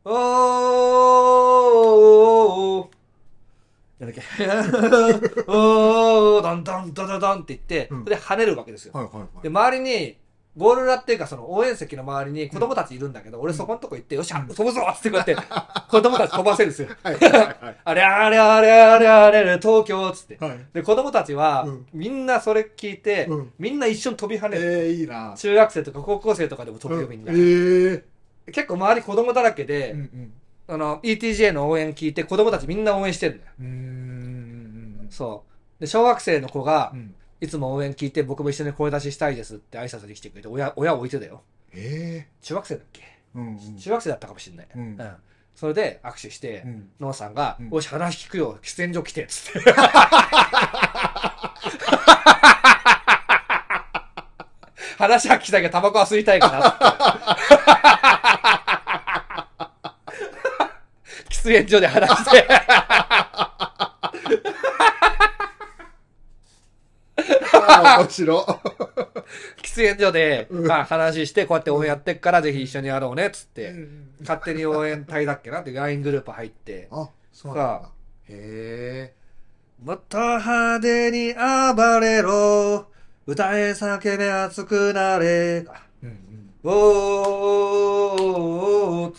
[0.04, 0.20] おーおー
[2.82, 2.90] おー
[4.00, 4.22] なんだっけ
[5.48, 8.94] おー、ダンダンダダダンって言って、うんそれで跳ねるわけですよ。
[8.94, 10.18] はいはいはいで、周りに、
[10.60, 15.36] ゴール裏っていうか、その応援席の周りに子供たちいるんだけど、俺そこのとこ行って、よっしゃ、飛ぶぞってこうやって、
[15.90, 16.90] 子供たち飛ばせるんですよ。
[17.02, 20.38] はいはいはいあれあれあれあれあれあれ、東京っつって。
[20.40, 24.64] はいで、子供たちはうん、みんなそれ聞いてうん、みんな一緒に飛び跳ねる。
[24.64, 27.32] ええいいな中学生とか高校生とかでも飛ぶよ、みんな。
[27.34, 28.04] え
[28.46, 30.34] え結構周り子供だらけで、うんうん
[30.72, 33.52] あの、ETJ の応援聞いて子供たちみんな応援してるんだよ。
[33.60, 35.44] うーんそ
[35.80, 35.82] う。
[35.82, 41.42] で、小学生の子がう、んいつも応援聞いて僕も一緒に声出ししたいですって挨拶に来てくれて、親、親を置いてたよ。
[41.74, 43.02] え中学生だっけ？
[43.04, 44.68] えうんうん中学生だったかもしれない。
[44.76, 44.98] うん
[45.56, 49.72] それで握手して、うんノーさんが、うんおし、話聞くよ、喫煙所来て、つって。
[54.98, 56.72] 話は聞きたいけど、タバコは吸いたいから、
[61.30, 61.50] つって。
[61.50, 62.48] 喫煙所で話して。
[62.50, 68.46] あー面白
[69.62, 73.70] 喫煙所で、うんまあ、話して、こうやって応援やってっから、ぜひ一緒にやろうね、つって。
[73.70, 76.90] うん勝手に応援隊だっけなって LINE グループ入って。
[76.92, 77.90] あそうなんだ
[78.28, 79.14] へ
[79.82, 82.88] もっと派手に暴れろ。
[83.26, 85.26] 歌え叫べ熱くなれ。
[85.26, 85.66] え
[86.04, 89.14] うんうんおー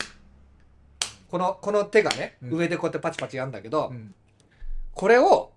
[1.30, 4.14] この、この手がね、うん上でこうやってパチパチやるんだけど、うん
[4.92, 5.52] これを、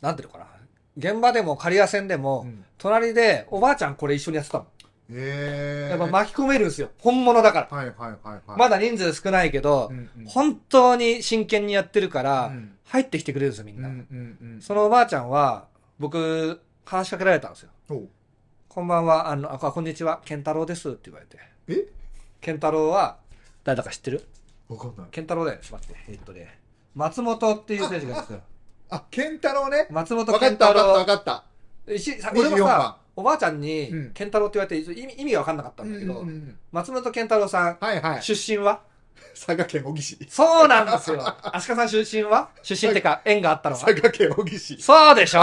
[0.00, 0.46] なんていうのかな。
[0.96, 4.66] 現場でも刈谷戦でも、うん隣でおばあちゃんこれ一緒にやってたの。
[5.10, 6.90] へえやっぱ巻き込めるんですよ。
[6.98, 7.76] 本物だから。
[7.76, 13.88] はいはいはいはいまだ人数少ないけど、うんうん本当に真剣にやってるから、うん入ってきてくれるんですよ、みんな。
[13.88, 17.70] うんうんうんそのおばあちゃんは、僕、話しかけられたんですよ。
[18.68, 21.38] こんばんは、あの、あ、こんにちは、ケンタロウですって言われて。
[21.68, 21.86] え？
[22.40, 23.18] ケンタロウは、
[23.64, 24.26] 誰だか知ってる？
[24.68, 25.60] わかんないケンタロウだよ。
[25.62, 26.12] ちょっと待って。
[26.12, 26.58] えっとね、
[26.94, 28.40] 松本っていう選手がいるんですよ。
[28.94, 29.86] あ健太郎ね。
[29.90, 31.06] 松本わか健太ったわかったわ郎。
[31.06, 31.44] かった。
[32.38, 38.22] 俺も24番さ、おばあちゃんにうん、ケンタロウって言われて、意味意味が分かんなかったんだけど、うんうんうん松本健太郎さん、はいはい。
[38.22, 38.80] 出身は？
[39.34, 40.28] 佐賀県小城市。
[40.30, 41.22] そうなんですよ。
[41.52, 42.50] 足利さん出身は？
[42.62, 43.82] 出身ってか、縁があったのは？
[43.84, 44.82] 佐賀県小城市。
[44.82, 45.40] そうでしょ？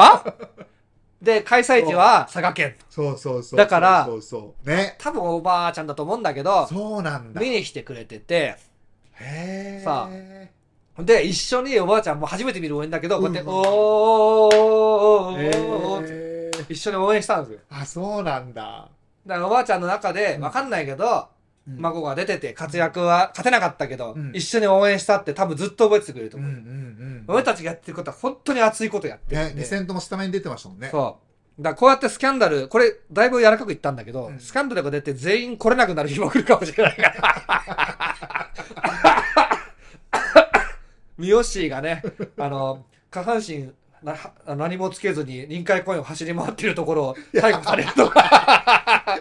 [1.21, 2.75] で、開催地は佐賀県。
[2.89, 4.69] そうそうそうだからそうそう。
[4.69, 4.95] ね。
[4.99, 7.41] 多分おばあちゃんだと思うんだけど、そうなんだ。
[7.41, 8.55] 見に来てくれてて、
[9.15, 10.09] へえさ
[11.03, 17.59] で、一緒におばあちゃんも初めて見る応援だけど、こうやって、うんおーおーへおーってえ一緒に応援したんですよ。
[17.69, 18.89] あそうなんだ
[19.25, 21.05] だからおばあちゃんの中で、うんわかんないけど、
[21.67, 26.51] うん孫が出てて活躍は勝てなかったけど、うん一緒に応援したって多分ずっと覚えててくれると思う。
[27.27, 29.61] 俺たちがやってることは本当に熱いことやってるねんで。
[29.61, 31.19] 2戦ともスタメン出てましたもんねそ
[31.59, 31.61] う。
[31.61, 38.49] だからこうやってスキャンダル、これだいぶ柔らかく言ったんだけど、うんスキャンダルが出て全員来れなくなる日も来るかもしれないから。
[41.19, 42.01] ミヨッシーがね、
[42.39, 43.71] あの、下半身
[44.01, 44.15] な
[44.55, 49.19] 何もつけずに臨海公園を走り回っているところを逮捕されるとか。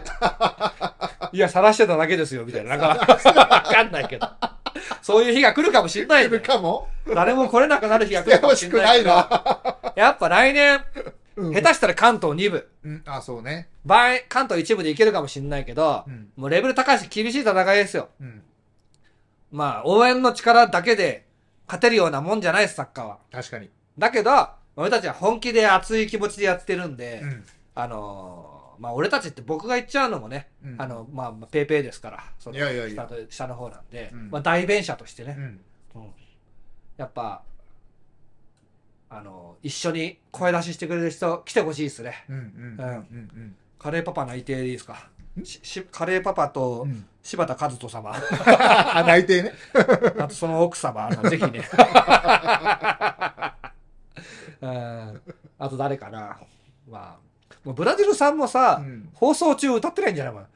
[1.33, 2.77] いや、晒してただけですよ、みたいな。
[2.77, 4.27] なんか、わかんないけど。
[5.01, 9.91] そういう日が来るかもしれない来ねるかも誰も来れなくなる日が来るかもしよろしくれないいな。
[9.95, 10.81] やっぱ来年、
[11.35, 12.69] うん下手したら関東2部。
[12.83, 13.69] うん、あ、そうね。
[13.85, 16.29] 場合、関東一部でいけるかもしれないけど、うん。
[16.35, 18.09] もうレベル高いし厳しい戦いですよ。
[18.19, 18.43] うん。
[19.51, 21.25] まあ、応援の力だけで
[21.69, 23.19] 勝てるようなもんじゃないです、サッカーは。
[23.31, 23.69] 確かに。
[23.97, 24.31] だけど、
[24.75, 27.45] 俺たちは本気で熱い気持ちでやってるんで、うん。
[27.75, 35.43] あのーまあ、俺たちって僕が言っちゃうのもね、うんあの、まあ、まあペーペーですから、そのいやいやいや下の方なんで、うんまあ、代弁者としてね、うん。
[35.43, 36.11] うん
[36.97, 37.43] やっぱ、
[39.09, 42.25] あの一緒に声出ししてくれる人来てほしいですね。
[42.29, 43.55] うん。
[43.79, 45.09] カレーパパ内定でいいですか？
[45.91, 47.05] カレーパパとうん。
[47.29, 48.11] 柴田和人様、
[48.91, 49.53] あ、内定ね。
[50.19, 51.63] あとその奥様、 ぜひね。
[54.61, 55.21] うん
[55.59, 56.37] あと誰かな
[56.89, 57.17] まあ、
[57.63, 60.47] もうブラジルさんもさ、うん放送中歌ってないんじゃないもん。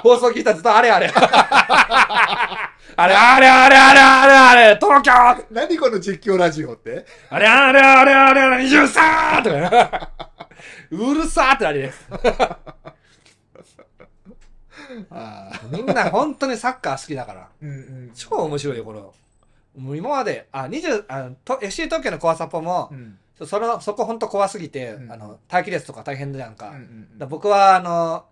[0.00, 1.08] 放送聞いたらずっとあれあれ。
[1.10, 5.12] あれあれあれあれあれあれ東京
[5.50, 7.04] 何この実況ラジオって？
[7.30, 9.50] あれあれあれあれあれ23と
[9.90, 10.10] か。
[10.90, 11.92] うるさーってなりね。
[12.10, 12.16] あ
[12.48, 12.58] あ。
[15.70, 17.48] みんな本当にサッカー好きだから。
[17.62, 18.10] うんうん。
[18.14, 19.14] 超面白いよ、この。
[19.76, 23.18] もう今まで、あ、20、あと FC 東京のコアサポもう、ん。
[23.46, 26.70] その、そこ本当怖すぎて、うんあの、待機列とか大変じゃんか。
[26.70, 28.26] うんうんだから僕は、あの、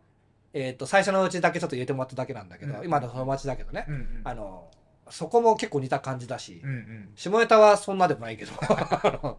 [0.53, 3.85] えっ、と、最初のうちだけちょっと入れてもらっただけなんだけど、うん今の友達だけどね。
[3.89, 4.20] うんうん。
[4.24, 4.69] あの、
[5.11, 7.09] そこも結構似た感じだし、うんうん。
[7.15, 8.53] 下ネタはそんなでもないけど、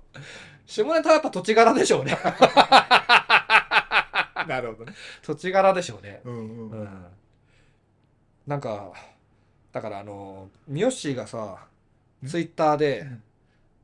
[0.66, 2.18] 下ネタはやっぱ土地柄でしょうね。
[4.56, 4.94] なるほどね。
[5.22, 6.22] 土地柄でしょうね。
[6.24, 6.38] うんう。
[6.38, 6.42] う
[6.76, 7.06] んん。
[8.48, 8.92] なんか、
[9.72, 11.60] だからあの、ミヨッシーがさ、
[12.24, 12.28] ん？
[12.28, 13.24] ツイッターで、うん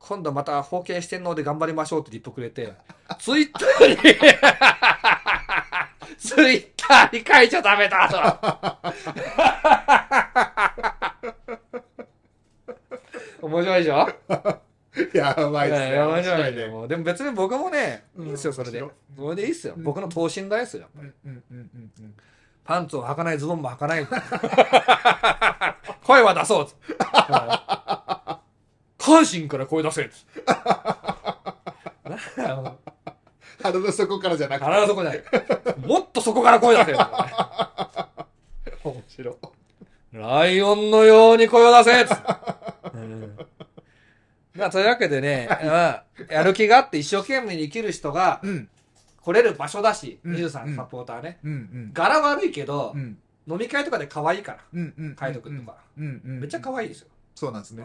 [0.06, 2.74] 今度また封建四天王で頑張りましょうってリップくれて、
[3.18, 3.96] ツイッターに、
[6.20, 8.06] ツイッターに書いちゃダメだ
[13.40, 13.46] と。
[13.46, 14.06] 面白いでしょ？
[15.12, 15.92] やばいっすね。
[15.92, 16.66] や面白い面ね。
[16.66, 18.90] もうでも別に僕もね、いうんいですよ、それで面。
[19.16, 19.74] それでいいっすよ。
[19.76, 20.86] うん僕の等身大ですよ。
[20.96, 22.14] うんうんうんうんうん。
[22.64, 24.06] パンツを履かない、ズボンも履かない。
[26.04, 26.68] 声は出そう。
[28.98, 30.10] 阪神から声出せ。
[33.62, 34.64] 腹の底からじゃなくて。
[34.64, 35.22] 腹の底じゃない。
[35.86, 36.92] もっとそこから声出せ。
[38.84, 39.34] 面白い。
[40.12, 42.06] ライオンのように声を出せ。
[44.54, 48.68] うんまあ、というわけでね、まあやる気があって一生懸命に生きる人がうん。
[49.24, 51.38] 来れる場所だし、うん23サポーターね。
[51.42, 51.90] うんうん。
[51.94, 53.16] 柄悪いけど、うん。
[53.48, 54.58] 飲み会とかで可愛いから。
[54.74, 55.16] うんうん。
[55.16, 55.78] 海斗君とか。
[55.96, 56.40] うんうん。
[56.40, 57.08] めっちゃ可愛いですよ。
[57.34, 57.84] そうなんですね。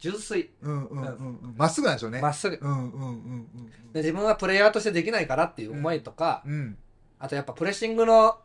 [0.00, 0.50] 純粋。
[0.60, 1.12] うんうんうんう
[1.46, 1.54] ん。
[1.56, 2.20] まっすぐなんでしょうね。
[2.20, 2.58] まっすぐ。
[2.60, 3.46] うんうんうんうん
[3.92, 6.52] で自分はプレイヤーとしてできないからっていう思いとか、うん。
[6.52, 6.78] うん。
[7.20, 8.38] あとやっぱプレッシングの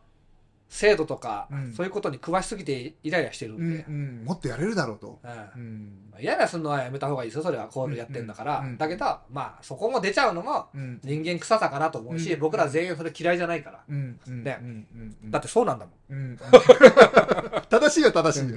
[0.70, 1.72] 精度とか、うん。
[1.74, 4.24] そういうことに詳しすぎてイライラしてるうんんで、うん。
[4.24, 5.18] もっとやれるだろうと。
[5.24, 5.98] うん。
[6.20, 8.66] イライラするのはやめた方がいいですよそれはコールやってんだから、うん。
[8.68, 8.78] うん。
[8.78, 11.00] だけどまあそこも出ちゃうのもうん。
[11.02, 12.40] 人間臭さかなと思うし、うん。
[12.40, 14.20] 僕ら全員それ嫌いじゃないから、うん。
[14.28, 14.44] うん。
[14.44, 14.58] ね。
[14.60, 14.86] うん。
[15.24, 15.30] うん。
[15.32, 16.18] だってそうなんだもん。
[16.18, 16.38] うん。
[17.68, 18.56] 正しいよ正しいよ。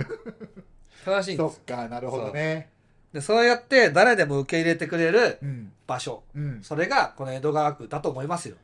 [1.06, 1.56] 正しいんです。
[1.56, 2.70] そっか、なるほどね。
[3.12, 5.72] でそうやって誰でも受け入れてくれるうん。
[5.88, 6.24] 場所。
[6.36, 6.60] うん。
[6.62, 8.56] それがこの江戸川区だと思いますよ。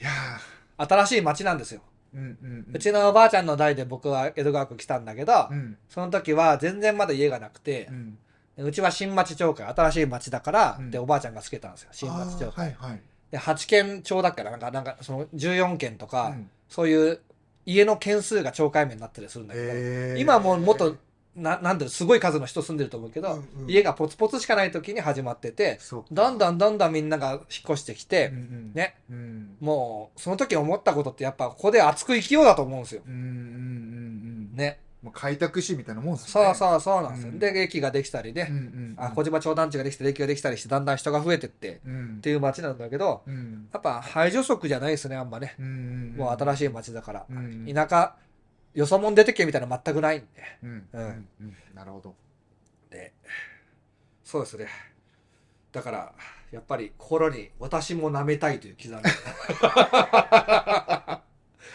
[0.00, 0.10] いや
[0.76, 2.66] 新しい町なんですよ、ーうんうん。
[2.72, 5.76] うちのおばあちゃんの代で僕は江戸川区来たんだけど、うん。
[5.88, 8.18] その時は全然まだ家がなくてう、ん。
[8.66, 12.66] うちは新町町会、新しい町だから、うんで、おばあちゃんがつけたんですよ、新町町会。
[12.66, 13.00] はいはい。
[13.30, 17.20] で、8軒町だっけな、なんか、なんか、その14軒とか、うんそういう
[17.66, 20.96] 家の軒数が町会名になったりするんだけど、へー今はもうもっと、
[21.36, 29.33] ななんだろう、すごい数の人住んでると思うけど、うんうん家がポツポツしかない時に始まってて、そうかどんどんどんどんみんなが引っ越してきて、うんうんね、うん
[29.64, 33.02] もう、その時思ったことってやっぱ、ここで熱く生きようだと思うんですよ。
[33.06, 33.24] うんうんうん
[34.52, 34.80] うんね。
[35.02, 37.30] もう開拓しみたいなもんですそうそうそうなんですよ。
[37.30, 45.54] うんで、駅ができたりね、うんうんあ、小島町団地ができて、駅ができたりして、だんだん人が増えてって、うんっていう街なんだけど、うんやっぱ排除色じゃないですね、あんまね。
[45.58, 47.26] うんもう新ししい街だから。
[47.28, 48.14] うん田舎、
[48.74, 50.26] よそ者出てけみたいなの全くないんで。
[50.62, 52.14] うんううんんうんなるほど
[52.90, 53.12] で
[54.24, 54.68] そうですね。
[55.70, 56.12] だから、
[56.50, 58.96] やっぱり心に私も舐めたいという刻み。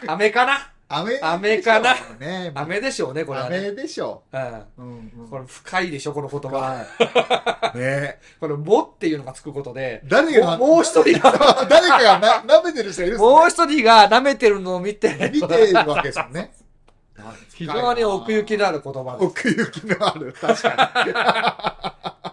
[0.07, 0.71] 飴かな？
[0.91, 1.93] 雨雨かな？
[2.19, 3.57] ね雨でしょうね、これはね。
[3.57, 4.41] 雨でしょうん。
[4.41, 4.65] う。
[4.77, 6.57] うんうんこれ深いでしょ、この言葉。
[6.57, 11.31] はい ねこれ、もっていうのがつくことで、誰が、もう一人が、
[11.69, 16.51] 誰かがな舐めてる人いるもう一人が舐めてるのを見て、見ているわけですよね。
[17.53, 19.25] 非常に奥行きのある言葉です。
[19.25, 20.33] 奥行きのある。
[20.33, 22.28] 確か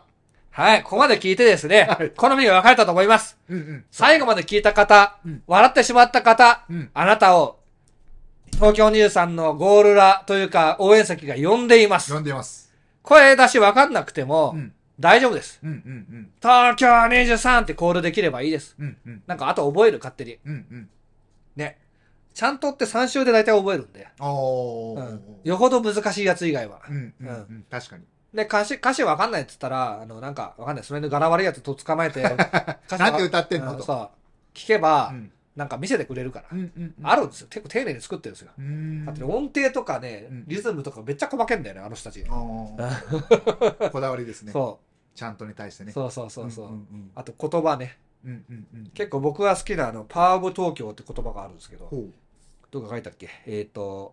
[0.56, 3.36] はい、ここまで聞いてですね、はい好みが分かれたと思います。
[3.50, 3.56] に。
[3.56, 3.84] うんうん。
[3.90, 7.58] 最後まで聞いた方、うん笑ってしまった方、うんあなたを、
[8.52, 12.20] 東京23のゴールラというか応援席が呼んでいます呼。
[12.20, 12.72] んでます。
[13.02, 14.72] 声出し分かんなくても、うん。
[14.98, 15.60] 大丈夫です。
[15.62, 18.76] うんうん東京23ってコールできればいいです。
[18.78, 18.86] うん。
[18.86, 19.22] うんうん。
[19.26, 20.38] なんかあと覚える勝手に。
[20.46, 20.88] うんうん。
[21.54, 21.78] ね。
[22.32, 24.08] ちゃんとって3週で大体覚えるんで。
[24.18, 26.80] よほど難しいやつ以外は。
[26.88, 27.66] うんうんうん。
[27.70, 28.04] 確かに。
[28.36, 30.84] で、歌詞、歌詞わかんないっつったら、あの、なんか、わかんない。
[30.84, 32.22] それで柄悪いやつと捕まえて、
[32.86, 33.72] 歌詞なんて歌ってんの？
[33.72, 33.78] と。
[33.78, 34.10] うんそう。
[34.54, 36.46] 聞けば、うんなんか見せてくれるから。
[36.52, 36.94] うんうん。
[37.02, 37.46] あるんですよ。
[37.48, 38.50] 結構丁寧に作ってるんですよ。
[38.58, 39.06] うん。
[39.06, 42.22] だってね音程とかねうん、リズムとかめっちゃ細けんだよね、あの人たち。
[42.28, 42.76] こ
[44.02, 44.52] だわりですね。
[44.52, 44.80] そ
[45.14, 45.86] ちゃんとに対してう。
[45.86, 45.92] ね。
[45.92, 46.72] そうそうそうそう。
[46.72, 47.96] んんあと言葉ね。
[48.22, 48.86] うんうんうん。
[48.88, 51.90] 結構僕が好きなあの、パワーオブ東京って言葉があるんですけど。
[52.70, 53.30] どこか書いたっけ？
[53.46, 54.12] えっ、と、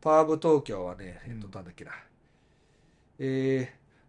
[0.00, 1.92] パワーオブ東京はね、えっ、と、うんなんだっけな。
[3.22, 3.68] えー、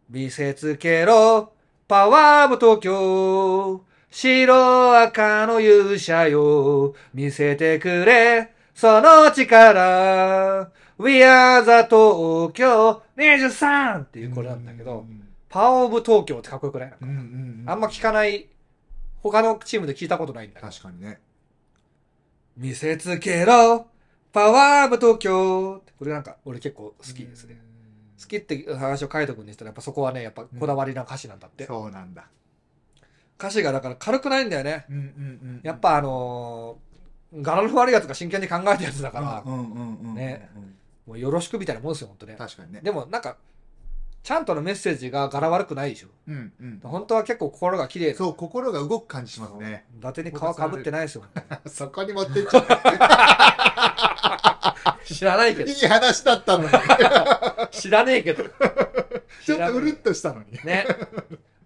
[0.09, 1.51] 見せつけろ、
[1.85, 15.05] パワーオブ東京、白赤の勇者よ、見せてくれ、その力、We are the 東京23っていうこれなんだけど、
[15.49, 16.93] パワーオブ東京ってかっこよくない？
[17.65, 18.47] あんま聞かない、
[19.21, 20.61] 他のチームで聞いたことないんだ。
[20.61, 21.19] 確かにね。
[22.55, 23.87] 見せつけろ
[24.31, 27.59] パワーオブ東京ってこれなんか俺結構好きですね。
[28.21, 31.65] 好きって話を書いとくんにしたらやっぱそこはね、やっぱこだわりな歌詞なんだって。
[31.65, 32.25] そうなんだ。
[33.39, 34.85] 歌詞がだから軽くないんだよね。
[34.89, 35.61] うんうんうん。
[35.63, 40.15] やっぱあのー、柄の悪いやつが真剣に考えたやつだから、うんうんうんうん。
[40.15, 40.49] ね
[41.07, 42.35] もうよろしくみたいなもんですよ、ほんとね。
[42.37, 42.81] 確かにね。
[42.83, 43.37] でもなんか、
[44.21, 46.09] ちゃんとのメッセージが柄悪くないでしょ。
[46.27, 46.79] うんうん。
[46.83, 49.85] 本当は結構心が綺麗なそう、心が動く感じしますね。
[49.97, 51.23] 伊達に皮かぶってないですよ。
[51.65, 54.50] そこに持ってっちゃった。
[55.05, 55.75] 知らないけどいい。
[55.87, 56.69] 話だったのに。
[57.71, 58.43] 知らねえけど。
[59.45, 60.51] ちょっとうるっとしたのに。
[60.63, 60.85] ね。
[60.87, 60.99] だか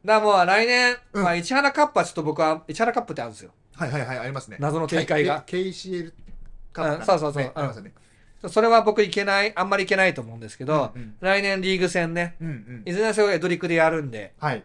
[0.05, 3.51] らもう来年、うんまあ、市原カップはちょっと僕は、市原カップってあるんですよ。
[3.75, 4.57] はいはいはい、ありますね。
[4.59, 5.43] 謎の展開が。
[5.45, 6.13] KCL
[6.71, 7.93] カップそうそうそうねありますよね。
[8.47, 12.83] それは僕いけない、あんまりいけないと思うんですけど、うん来年リーグ戦ね、うんうん。
[12.85, 14.63] いずれにせよエドリックでやるんで、はい。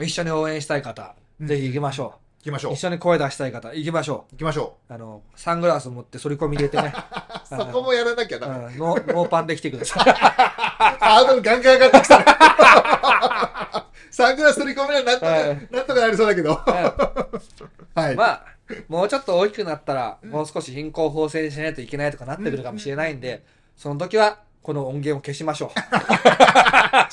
[0.00, 2.19] 一緒に応援したい方、うんぜひ行きましょう。
[2.40, 2.72] 行きましょう。
[2.72, 4.92] 一緒に声出したい方、行きましょ行きましょう。
[4.92, 7.00] あの、サングラス持って反り込み入れてね、う。
[7.46, 8.42] そこもやらなきゃうん。
[8.78, 10.04] ノーノーパンで来てください。
[10.10, 12.24] ハードルガンガン上がってきたね。
[14.10, 16.54] サングラス取り込めないなんとか、はいなんとかなりそうだけど。
[16.54, 18.16] はい。
[18.16, 18.44] まあ、
[18.88, 23.44] もうちょっと大きくなったら、もう少し貧困法制にしないといけないとかなってくるかもしれないんで、
[23.76, 25.70] その時は、この音源を消しましょう。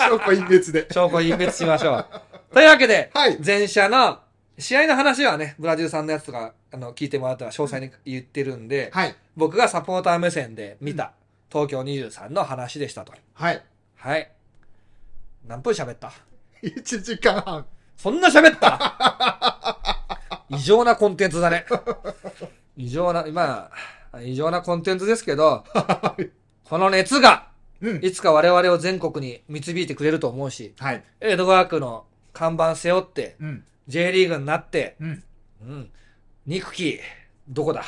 [0.01, 0.87] 証拠隠滅で。
[0.91, 2.05] 証拠隠滅しましょう。
[2.53, 4.19] というわけで、はい前者の
[4.59, 9.15] 試合の話はね、ブラジルさんのやつとか、あの、聞いてもらったら詳細に言ってるんで、はい。
[9.35, 11.13] 僕がサポーター目線で見た
[11.51, 13.13] 東京23の話でしたと。
[13.33, 13.63] はい。
[13.95, 14.31] はい。
[15.45, 16.11] 何分喋った
[16.63, 17.65] ？1時間半。
[17.95, 19.77] そんな喋った？
[20.49, 21.65] 異常なコンテンツだね。
[22.75, 23.69] 異常な、ま
[24.11, 25.63] あ、異常なコンテンツですけど、
[26.63, 28.03] この熱が、うん。
[28.03, 31.03] いつか我々を全国に導いてくれると思うし、はい。
[31.21, 33.63] 江戸川区の看板背負って、うん。
[33.87, 35.23] J リーグになって、うん。
[35.61, 35.91] うん。
[36.45, 36.99] 憎き、
[37.47, 37.83] どこだ？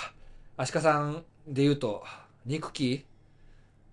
[0.58, 2.04] 足利さんで言うと、
[2.46, 3.06] 憎き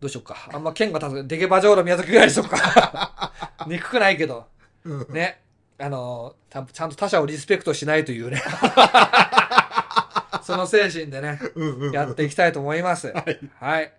[0.00, 0.36] どうしよっか。
[0.52, 3.32] あんま剣が立つ、デケバジョーロ宮崎ぐらいにしとくか。
[3.66, 4.46] 憎くないけど、
[4.84, 5.12] うん。
[5.12, 5.40] ね。
[5.78, 8.42] あのーちゃんと他者をリスペクトしないというね。
[10.42, 11.92] その精神でね、うんうん。
[11.92, 13.08] やっていきたいと思います。
[13.08, 13.40] はい。
[13.60, 13.92] はい。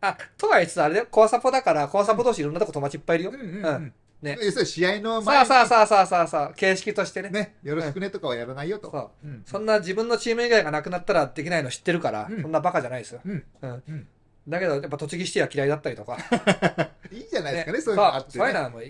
[0.00, 3.30] あ、とは言いつつあれで、コアサポだから、コアサポ同士いろんなとこ友達いっぱいいるよ。
[3.32, 4.26] うんうんううんん。
[4.26, 7.30] ねえ、それ試合のさ前にあさあさあさあさあさあ、形式としてね。
[7.30, 8.90] ね、よろしくねとかはやらないよと。
[8.90, 9.28] そう。
[9.28, 9.42] うん。
[9.46, 13.20] そんな自分のチーム以外がなくなったらできないの知ってるから、うんそんなバカじゃないですよ。
[13.24, 13.44] うん。
[13.62, 13.82] うん。
[13.88, 14.08] うん。
[14.48, 16.16] だけど、やっぱ栃木シティは嫌いだったりとか。
[17.12, 18.64] いいじゃないですかね、ねそういうのがあってそういうのね。
[18.64, 18.82] はもう、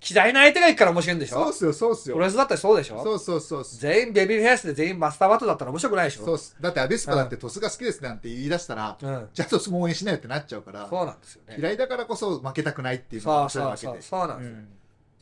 [0.00, 2.14] 嫌いな相手がいいから面白いんでしょそうっすよ、そうっすよ。
[2.14, 3.78] プロレスだったらそうでしょそうそうそうっす。
[3.80, 6.56] 全員ベビーフェイスで全員マスターバットだったら面白くないでしょそうっす。
[6.60, 9.28] だってアベスパだってトスが好きですなんて言い出したら、うん。
[9.32, 11.56] じゃあトスも応援しないよってなっちゃうから、そうなんですよね。
[11.58, 13.90] 嫌いだからこそ負けたくないっていうのがそう面白いそうそう。
[13.90, 14.02] わけで。
[14.02, 14.54] そうなんですよ。
[14.54, 14.77] うん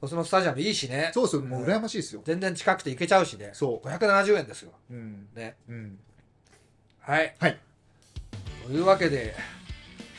[0.07, 1.11] そのスタジアムいいしね。
[1.15, 2.23] そうそう、もう羨ましいですよ。
[2.25, 3.51] 全然近くて行けちゃうしね。
[3.53, 4.73] そう570円ですよ。
[4.91, 5.29] うん。
[5.35, 5.57] ね。
[5.69, 5.99] うん。
[7.01, 7.35] はい。
[7.39, 7.59] はい。
[8.67, 9.57] というわけで、えー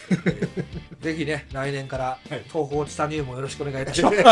[1.04, 4.16] ぜひね、来年からはい東方チタニウムをよろしくお願いいたします。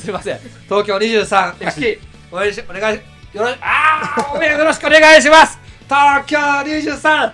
[0.00, 0.40] すいません。
[0.64, 2.00] 東京23、FC、
[2.32, 3.02] お願いし、お願いし、
[3.32, 7.32] よろ、あー、お願いよろしくお願いします東京23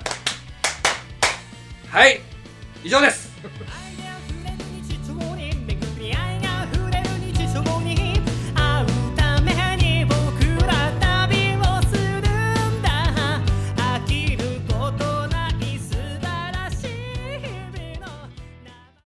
[1.90, 2.20] はい
[2.84, 3.27] 以上です